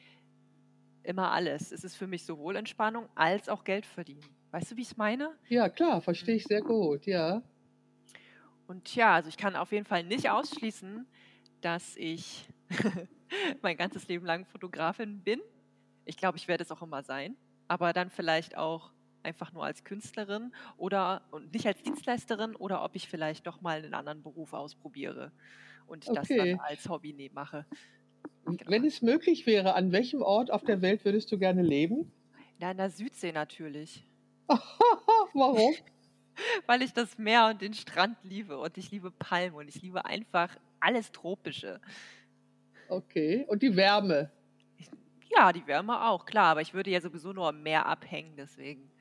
immer 1.06 1.32
alles. 1.32 1.72
Es 1.72 1.84
ist 1.84 1.96
für 1.96 2.08
mich 2.08 2.26
sowohl 2.26 2.56
Entspannung 2.56 3.08
als 3.16 3.50
auch 3.50 3.64
Geld 3.64 3.86
verdienen. 3.86 4.24
Weißt 4.52 4.72
du, 4.72 4.78
wie 4.78 4.82
ich 4.82 4.92
es 4.92 4.98
meine? 4.98 5.32
Ja, 5.50 5.70
klar, 5.70 6.02
verstehe 6.02 6.36
ich 6.36 6.44
sehr 6.46 6.62
gut, 6.62 7.06
ja. 7.06 7.42
Und 8.68 8.96
ja, 8.96 9.14
also 9.16 9.30
ich 9.30 9.38
kann 9.38 9.56
auf 9.56 9.72
jeden 9.72 9.86
Fall 9.86 10.04
nicht 10.04 10.30
ausschließen, 10.30 11.06
dass 11.62 11.96
ich 11.98 12.48
mein 13.62 13.78
ganzes 13.78 14.08
Leben 14.08 14.26
lang 14.26 14.46
Fotografin 14.46 15.22
bin. 15.22 15.42
Ich 16.06 16.18
glaube, 16.18 16.38
ich 16.38 16.48
werde 16.48 16.64
es 16.64 16.72
auch 16.72 16.82
immer 16.82 17.04
sein, 17.04 17.36
aber 17.68 17.94
dann 17.94 18.10
vielleicht 18.10 18.58
auch 18.58 18.92
einfach 19.24 19.52
nur 19.52 19.66
als 19.66 19.84
Künstlerin 19.84 20.54
oder 20.78 21.24
und 21.32 21.52
nicht 21.54 21.66
als 21.66 21.82
Dienstleisterin 21.82 22.56
oder 22.56 22.84
ob 22.84 22.96
ich 22.96 23.10
vielleicht 23.10 23.48
doch 23.48 23.62
mal 23.62 23.84
einen 23.84 23.96
anderen 23.96 24.22
Beruf 24.22 24.54
ausprobiere 24.54 25.32
und 25.88 26.08
okay. 26.08 26.16
das 26.16 26.28
dann 26.28 26.60
als 26.60 26.88
Hobby 26.88 27.30
mache. 27.34 27.66
Genau. 28.46 28.72
Wenn 28.72 28.86
es 28.86 29.02
möglich 29.02 29.46
wäre, 29.46 29.76
an 29.76 29.92
welchem 29.92 30.22
Ort 30.22 30.52
auf 30.52 30.64
der 30.64 30.82
Welt 30.82 31.04
würdest 31.06 31.32
du 31.32 31.38
gerne 31.38 31.62
leben? 31.62 32.12
Ja, 32.60 32.72
in 32.72 32.78
der 32.78 32.90
Südsee 32.90 33.32
natürlich. 33.32 34.06
Warum? 34.48 35.74
Weil 36.66 36.82
ich 36.82 36.94
das 36.94 37.18
Meer 37.18 37.48
und 37.48 37.62
den 37.62 37.74
Strand 37.74 38.18
liebe 38.24 38.58
und 38.58 38.78
ich 38.78 38.92
liebe 38.92 39.12
Palmen 39.12 39.56
und 39.56 39.68
ich 39.68 39.82
liebe 39.82 40.06
einfach 40.06 40.56
alles 40.80 41.12
Tropische. 41.12 41.80
Okay, 42.90 43.46
und 43.48 43.64
die 43.64 43.76
Wärme? 43.76 44.32
Ja, 45.36 45.52
die 45.52 45.66
Wärme 45.66 46.06
auch, 46.06 46.26
klar, 46.26 46.52
aber 46.52 46.62
ich 46.62 46.74
würde 46.74 46.92
ja 46.92 47.02
sowieso 47.02 47.34
nur 47.34 47.48
am 47.48 47.64
Meer 47.64 47.86
abhängen, 47.86 48.36
deswegen. 48.38 48.92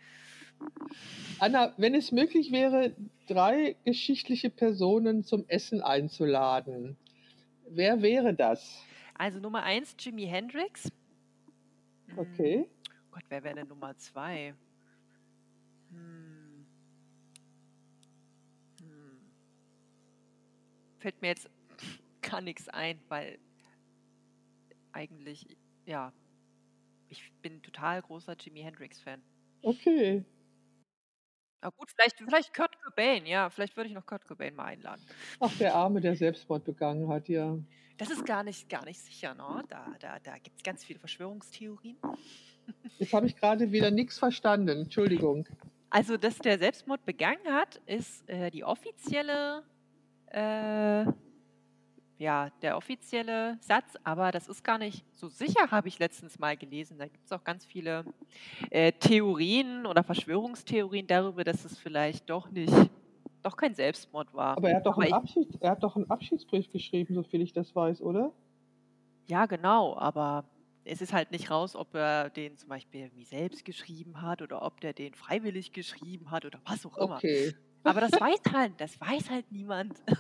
Anna, 1.39 1.75
wenn 1.77 1.95
es 1.95 2.13
möglich 2.13 2.53
wäre, 2.53 2.95
drei 3.27 3.77
geschichtliche 3.85 4.51
Personen 4.51 5.25
zum 5.25 5.45
Essen 5.49 5.83
einzuladen, 5.83 6.97
wer 7.69 8.03
wäre 8.03 8.35
das? 8.35 8.83
Also 9.15 9.39
Nummer 9.39 9.63
eins, 9.63 9.95
Jimi 9.99 10.27
Hendrix. 10.27 10.91
Okay. 12.17 12.57
Hm, 12.59 12.67
Gott, 13.11 13.25
wer 13.29 13.45
wäre 13.45 13.55
denn 13.55 13.69
Nummer 13.69 13.97
zwei? 13.97 14.55
Hm. 15.91 16.67
Hm. 18.81 19.21
Fällt 20.99 21.21
mir 21.23 21.29
jetzt 21.29 21.49
gar 22.23 22.41
nichts 22.41 22.69
ein, 22.69 23.01
weil 23.09 23.39
eigentlich, 24.93 25.57
ja, 25.87 26.13
ich 27.09 27.33
bin 27.43 27.63
total 27.63 28.03
großer 28.03 28.37
Jimi 28.39 28.61
Hendrix-Fan. 28.61 29.23
Okay. 29.63 30.25
Na 31.63 31.71
gut, 31.71 31.91
vielleicht, 31.91 32.19
vielleicht 32.19 32.55
Kurt 32.55 32.79
Cobain, 32.83 33.27
ja, 33.27 33.49
vielleicht 33.49 33.77
würde 33.77 33.89
ich 33.89 33.95
noch 33.95 34.05
Kurt 34.05 34.25
Cobain 34.27 34.55
mal 34.55 34.67
einladen. 34.67 35.03
Ach, 35.41 35.57
der 35.57 35.75
Arme, 35.75 36.01
der 36.01 36.17
Selbstmord 36.17 36.65
begangen 36.65 37.09
hat, 37.09 37.29
ja. 37.29 37.59
Das 37.97 38.11
ist 38.11 38.27
gar 38.27 38.43
nicht, 38.43 38.69
gar 38.69 38.85
nicht 38.85 39.01
sicher, 39.01 39.35
ne? 39.35 39.63
Da, 39.69 39.87
da, 40.01 40.19
da 40.19 40.39
gibt 40.39 40.57
es 40.57 40.63
ganz 40.63 40.85
viele 40.85 40.99
Verschwörungstheorien. 40.99 41.97
Jetzt 42.99 43.13
habe 43.13 43.27
ich 43.27 43.37
gerade 43.37 43.71
wieder 43.71 43.91
nichts 43.91 44.19
verstanden. 44.19 44.83
Entschuldigung. 44.83 45.47
Also, 45.91 46.17
dass 46.17 46.39
der 46.39 46.59
Selbstmord 46.59 47.05
begangen 47.05 47.47
hat, 47.53 47.81
ist 47.87 48.29
äh, 48.29 48.51
die 48.51 48.65
offizielle, 48.65 49.63
äh, 50.27 51.05
ja, 52.19 52.51
der 52.63 52.77
offizielle 52.77 53.59
Satz, 53.61 53.95
aber 54.03 54.33
das 54.33 54.49
ist 54.49 54.65
gar 54.65 54.79
nicht 54.79 55.05
so 55.13 55.29
sicher, 55.29 55.71
habe 55.71 55.87
ich 55.87 56.01
letztens 56.01 56.39
mal 56.39 56.57
gelesen. 56.57 56.99
Da 56.99 57.07
gibt 57.07 57.25
es 57.25 57.33
auch 57.33 57.45
ganz 57.45 57.65
viele 57.65 58.05
äh, 58.71 58.91
Theorien 58.93 59.87
oder 59.87 60.03
Verschwörungstheorien 60.03 61.07
darüber, 61.07 61.45
dass 61.45 61.65
es 61.65 61.79
vielleicht 61.79 62.29
doch 62.29 62.51
nicht, 62.51 62.73
doch 63.45 63.57
kein 63.57 63.75
Selbstmord 63.75 64.33
war. 64.35 64.57
Aber 64.57 64.71
er 64.71 64.77
hat 64.77 64.87
doch, 64.87 64.99
einen, 64.99 65.09
ich- 65.09 65.15
Abschied, 65.15 65.57
er 65.61 65.71
hat 65.73 65.83
doch 65.83 65.97
einen 65.97 66.11
Abschiedsbrief 66.11 66.71
geschrieben, 66.71 67.15
soviel 67.15 67.43
ich 67.43 67.53
das 67.53 67.75
weiß, 67.75 68.03
oder? 68.03 68.33
Ja, 69.29 69.47
genau, 69.47 69.97
aber 69.97 70.45
es 70.85 71.01
ist 71.01 71.13
halt 71.13 71.31
nicht 71.31 71.51
raus, 71.51 71.77
ob 71.77 71.95
er 71.95 72.29
den 72.31 72.57
zum 72.59 72.69
Beispiel 72.69 73.03
irgendwie 73.03 73.25
selbst 73.25 73.65
geschrieben 73.65 74.21
hat 74.21 74.43
oder 74.43 74.63
ob 74.63 74.81
der 74.81 74.93
den 74.93 75.15
freiwillig 75.15 75.73
geschrieben 75.73 76.31
hat 76.31 76.45
oder 76.45 76.59
was 76.67 76.85
auch 76.85 76.97
immer. 76.99 77.17
Okay. 77.17 77.55
Aber 77.85 78.01
das 78.01 78.13
weiß 78.13 78.41
halt, 78.53 78.73
das 78.79 79.01
weiß 79.01 79.31
halt 79.31 79.51
niemand. 79.51 79.95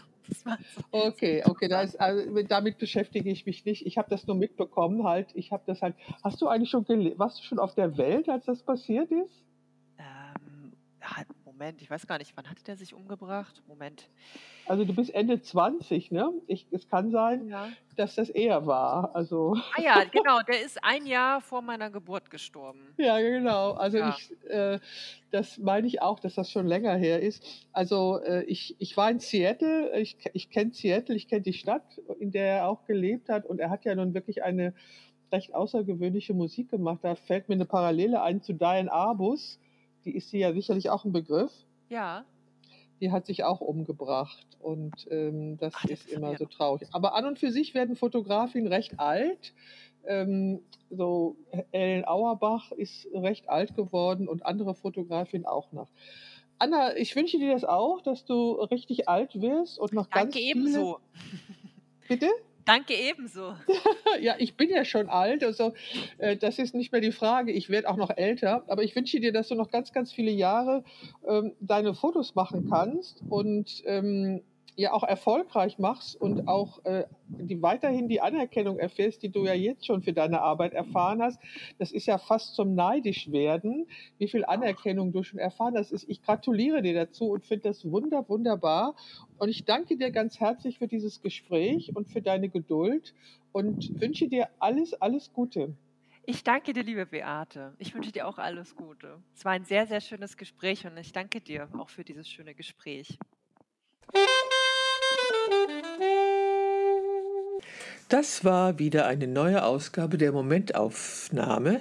Okay, 0.90 1.42
okay, 1.46 1.68
ist, 1.82 2.00
also, 2.00 2.30
mit- 2.30 2.50
damit 2.50 2.78
beschäftige 2.78 3.30
ich 3.30 3.44
mich 3.44 3.64
nicht. 3.66 3.84
Ich 3.86 3.98
habe 3.98 4.08
das 4.08 4.26
nur 4.26 4.36
mitbekommen 4.36 5.04
halt. 5.04 5.28
Ich 5.34 5.52
habe 5.52 5.62
das 5.66 5.82
halt. 5.82 5.96
Hast 6.22 6.40
du 6.40 6.48
eigentlich 6.48 6.70
schon 6.70 6.86
warst 7.18 7.40
du 7.40 7.42
schon 7.44 7.58
auf 7.58 7.74
der 7.74 7.98
Welt, 7.98 8.28
als 8.30 8.46
das 8.46 8.62
passiert 8.62 9.10
ist? 9.10 9.44
Moment, 11.64 11.80
ich 11.80 11.88
weiß 11.88 12.06
gar 12.06 12.18
nicht, 12.18 12.36
wann 12.36 12.50
hatte 12.50 12.62
der 12.62 12.76
sich 12.76 12.92
umgebracht? 12.92 13.62
Moment. 13.66 14.10
Also 14.66 14.84
du 14.84 14.94
bist 14.94 15.14
Ende 15.14 15.40
20, 15.40 16.10
ne? 16.10 16.30
Ich, 16.46 16.66
es 16.72 16.86
kann 16.90 17.10
sein, 17.10 17.48
Ja. 17.48 17.70
dass 17.96 18.16
das 18.16 18.28
eher 18.28 18.66
war. 18.66 19.16
Also 19.16 19.56
Ah 19.74 19.80
ja, 19.80 20.04
genau, 20.04 20.40
der 20.42 20.60
ist 20.60 20.84
ein 20.84 21.06
Jahr 21.06 21.40
vor 21.40 21.62
meiner 21.62 21.88
Geburt 21.88 22.30
gestorben. 22.30 22.92
ja, 22.98 23.18
genau. 23.18 23.72
Also 23.72 23.96
Ja. 23.96 24.10
ich, 24.14 24.30
äh, 24.50 24.78
das 25.30 25.56
meine 25.56 25.86
ich 25.86 26.02
auch, 26.02 26.20
dass 26.20 26.34
das 26.34 26.50
schon 26.50 26.66
länger 26.66 26.96
her 26.96 27.22
ist. 27.22 27.42
Also 27.72 28.20
äh, 28.22 28.44
ich, 28.44 28.76
ich 28.78 28.94
war 28.98 29.10
in 29.10 29.20
Seattle. 29.20 29.98
Ich, 29.98 30.18
ich 30.34 30.50
kenne 30.50 30.74
Seattle. 30.74 31.14
Ich 31.16 31.28
kenne 31.28 31.40
die 31.42 31.54
Stadt, 31.54 31.98
in 32.20 32.30
der 32.30 32.44
er 32.58 32.68
auch 32.68 32.84
gelebt 32.84 33.30
hat. 33.30 33.46
Und 33.46 33.58
er 33.58 33.70
hat 33.70 33.86
ja 33.86 33.94
nun 33.94 34.12
wirklich 34.12 34.42
eine 34.42 34.74
recht 35.32 35.54
außergewöhnliche 35.54 36.34
Musik 36.34 36.70
gemacht. 36.70 36.98
Da 37.00 37.14
fällt 37.14 37.48
mir 37.48 37.54
eine 37.54 37.64
Parallele 37.64 38.20
ein 38.20 38.42
zu 38.42 38.52
Diane 38.52 38.92
Arbus. 38.92 39.58
Die 40.04 40.14
ist 40.14 40.32
ja 40.32 40.52
sicherlich 40.52 40.90
auch 40.90 41.04
ein 41.04 41.12
Begriff. 41.12 41.52
Ja. 41.88 42.24
die 43.00 43.12
hat 43.12 43.26
sich 43.26 43.44
auch 43.44 43.60
umgebracht 43.60 44.46
und 44.60 45.06
ähm, 45.10 45.58
das 45.58 45.74
Ach, 45.76 45.82
das 45.82 46.00
ist 46.00 46.08
immer 46.08 46.32
ja 46.32 46.38
so 46.38 46.46
traurig. 46.46 46.88
Aber 46.92 47.14
an 47.14 47.26
und 47.26 47.38
für 47.38 47.50
sich 47.50 47.74
werden 47.74 47.96
Fotografien 47.96 48.66
recht 48.66 48.98
alt. 48.98 49.52
Ähm, 50.06 50.60
so 50.90 51.36
Ellen 51.72 52.04
Auerbach 52.06 52.72
ist 52.72 53.06
recht 53.12 53.48
alt 53.48 53.74
geworden 53.74 54.28
und 54.28 54.44
andere 54.46 54.74
Fotografien 54.74 55.46
auch 55.46 55.72
noch. 55.72 55.88
Anna, 56.58 56.96
ich 56.96 57.16
wünsche 57.16 57.38
dir 57.38 57.52
das 57.52 57.64
auch, 57.64 58.00
dass 58.00 58.24
du 58.24 58.52
richtig 58.52 59.08
alt 59.08 59.40
wirst 59.40 59.78
und 59.78 59.92
noch 59.92 60.08
ganz 60.10 60.34
Danke 60.34 60.38
viele... 60.38 60.60
ebenso. 60.60 61.00
Bitte? 62.08 62.28
Danke 62.64 62.94
ebenso. 62.94 63.54
Ja, 64.20 64.36
ich 64.38 64.56
bin 64.56 64.70
ja 64.70 64.84
schon 64.84 65.08
alt, 65.08 65.42
also 65.42 65.74
äh, 66.18 66.36
das 66.36 66.60
ist 66.60 66.72
nicht 66.72 66.92
mehr 66.92 67.00
die 67.00 67.10
Frage. 67.10 67.50
Ich 67.50 67.68
werde 67.68 67.88
auch 67.90 67.96
noch 67.96 68.16
älter, 68.16 68.62
aber 68.68 68.84
ich 68.84 68.94
wünsche 68.94 69.18
dir, 69.18 69.32
dass 69.32 69.48
du 69.48 69.56
noch 69.56 69.72
ganz, 69.72 69.92
ganz 69.92 70.12
viele 70.12 70.30
Jahre 70.30 70.84
ähm, 71.26 71.52
deine 71.58 71.94
Fotos 71.94 72.36
machen 72.36 72.68
kannst 72.70 73.22
und 73.28 73.82
ähm, 73.86 74.42
ja 74.76 74.92
auch 74.92 75.04
erfolgreich 75.04 75.78
machst 75.78 76.20
und 76.20 76.48
auch 76.48 76.84
äh, 76.84 77.04
die 77.28 77.62
weiterhin 77.62 78.08
die 78.08 78.20
Anerkennung 78.20 78.78
erfährst, 78.78 79.22
die 79.22 79.28
du 79.28 79.44
ja 79.44 79.54
jetzt 79.54 79.86
schon 79.86 80.02
für 80.02 80.12
deine 80.12 80.40
Arbeit 80.40 80.74
erfahren 80.74 81.22
hast. 81.22 81.40
Das 81.78 81.92
ist 81.92 82.06
ja 82.06 82.18
fast 82.18 82.54
zum 82.54 82.74
neidisch 82.74 83.30
werden, 83.30 83.86
wie 84.18 84.28
viel 84.28 84.44
Anerkennung 84.44 85.12
du 85.12 85.22
schon 85.22 85.38
erfahren 85.38 85.74
hast. 85.76 85.92
Ich 86.08 86.22
gratuliere 86.22 86.82
dir 86.82 86.94
dazu 86.94 87.30
und 87.30 87.44
finde 87.44 87.68
das 87.68 87.90
wunder, 87.90 88.28
wunderbar. 88.28 88.96
Und 89.38 89.48
ich 89.48 89.64
danke 89.64 89.96
dir 89.96 90.10
ganz 90.10 90.40
herzlich 90.40 90.78
für 90.78 90.88
dieses 90.88 91.22
Gespräch 91.22 91.94
und 91.94 92.10
für 92.10 92.22
deine 92.22 92.48
Geduld 92.48 93.14
und 93.52 94.00
wünsche 94.00 94.28
dir 94.28 94.48
alles, 94.58 94.94
alles 94.94 95.32
Gute. 95.32 95.74
Ich 96.26 96.42
danke 96.42 96.72
dir, 96.72 96.82
liebe 96.82 97.06
Beate. 97.06 97.74
Ich 97.78 97.94
wünsche 97.94 98.10
dir 98.10 98.26
auch 98.26 98.38
alles 98.38 98.74
Gute. 98.74 99.22
Es 99.34 99.44
war 99.44 99.52
ein 99.52 99.64
sehr, 99.64 99.86
sehr 99.86 100.00
schönes 100.00 100.36
Gespräch 100.36 100.86
und 100.86 100.96
ich 100.96 101.12
danke 101.12 101.40
dir 101.40 101.68
auch 101.78 101.90
für 101.90 102.02
dieses 102.02 102.28
schöne 102.28 102.54
Gespräch. 102.54 103.18
Das 108.08 108.44
war 108.44 108.78
wieder 108.78 109.06
eine 109.06 109.26
neue 109.26 109.64
Ausgabe 109.64 110.18
der 110.18 110.30
Momentaufnahme 110.30 111.80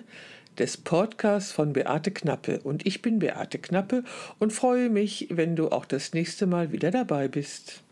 des 0.57 0.77
Podcasts 0.77 1.51
von 1.51 1.73
Beate 1.73 2.09
Knappe. 2.09 2.59
Und 2.63 2.87
ich 2.87 3.03
bin 3.03 3.19
Beate 3.19 3.59
Knappe 3.59 4.03
und 4.39 4.51
freue 4.51 4.89
mich, 4.89 5.27
wenn 5.29 5.55
du 5.55 5.69
auch 5.69 5.85
das 5.85 6.13
nächste 6.13 6.47
Mal 6.47 6.71
wieder 6.71 6.89
dabei 6.89 7.27
bist. 7.27 7.82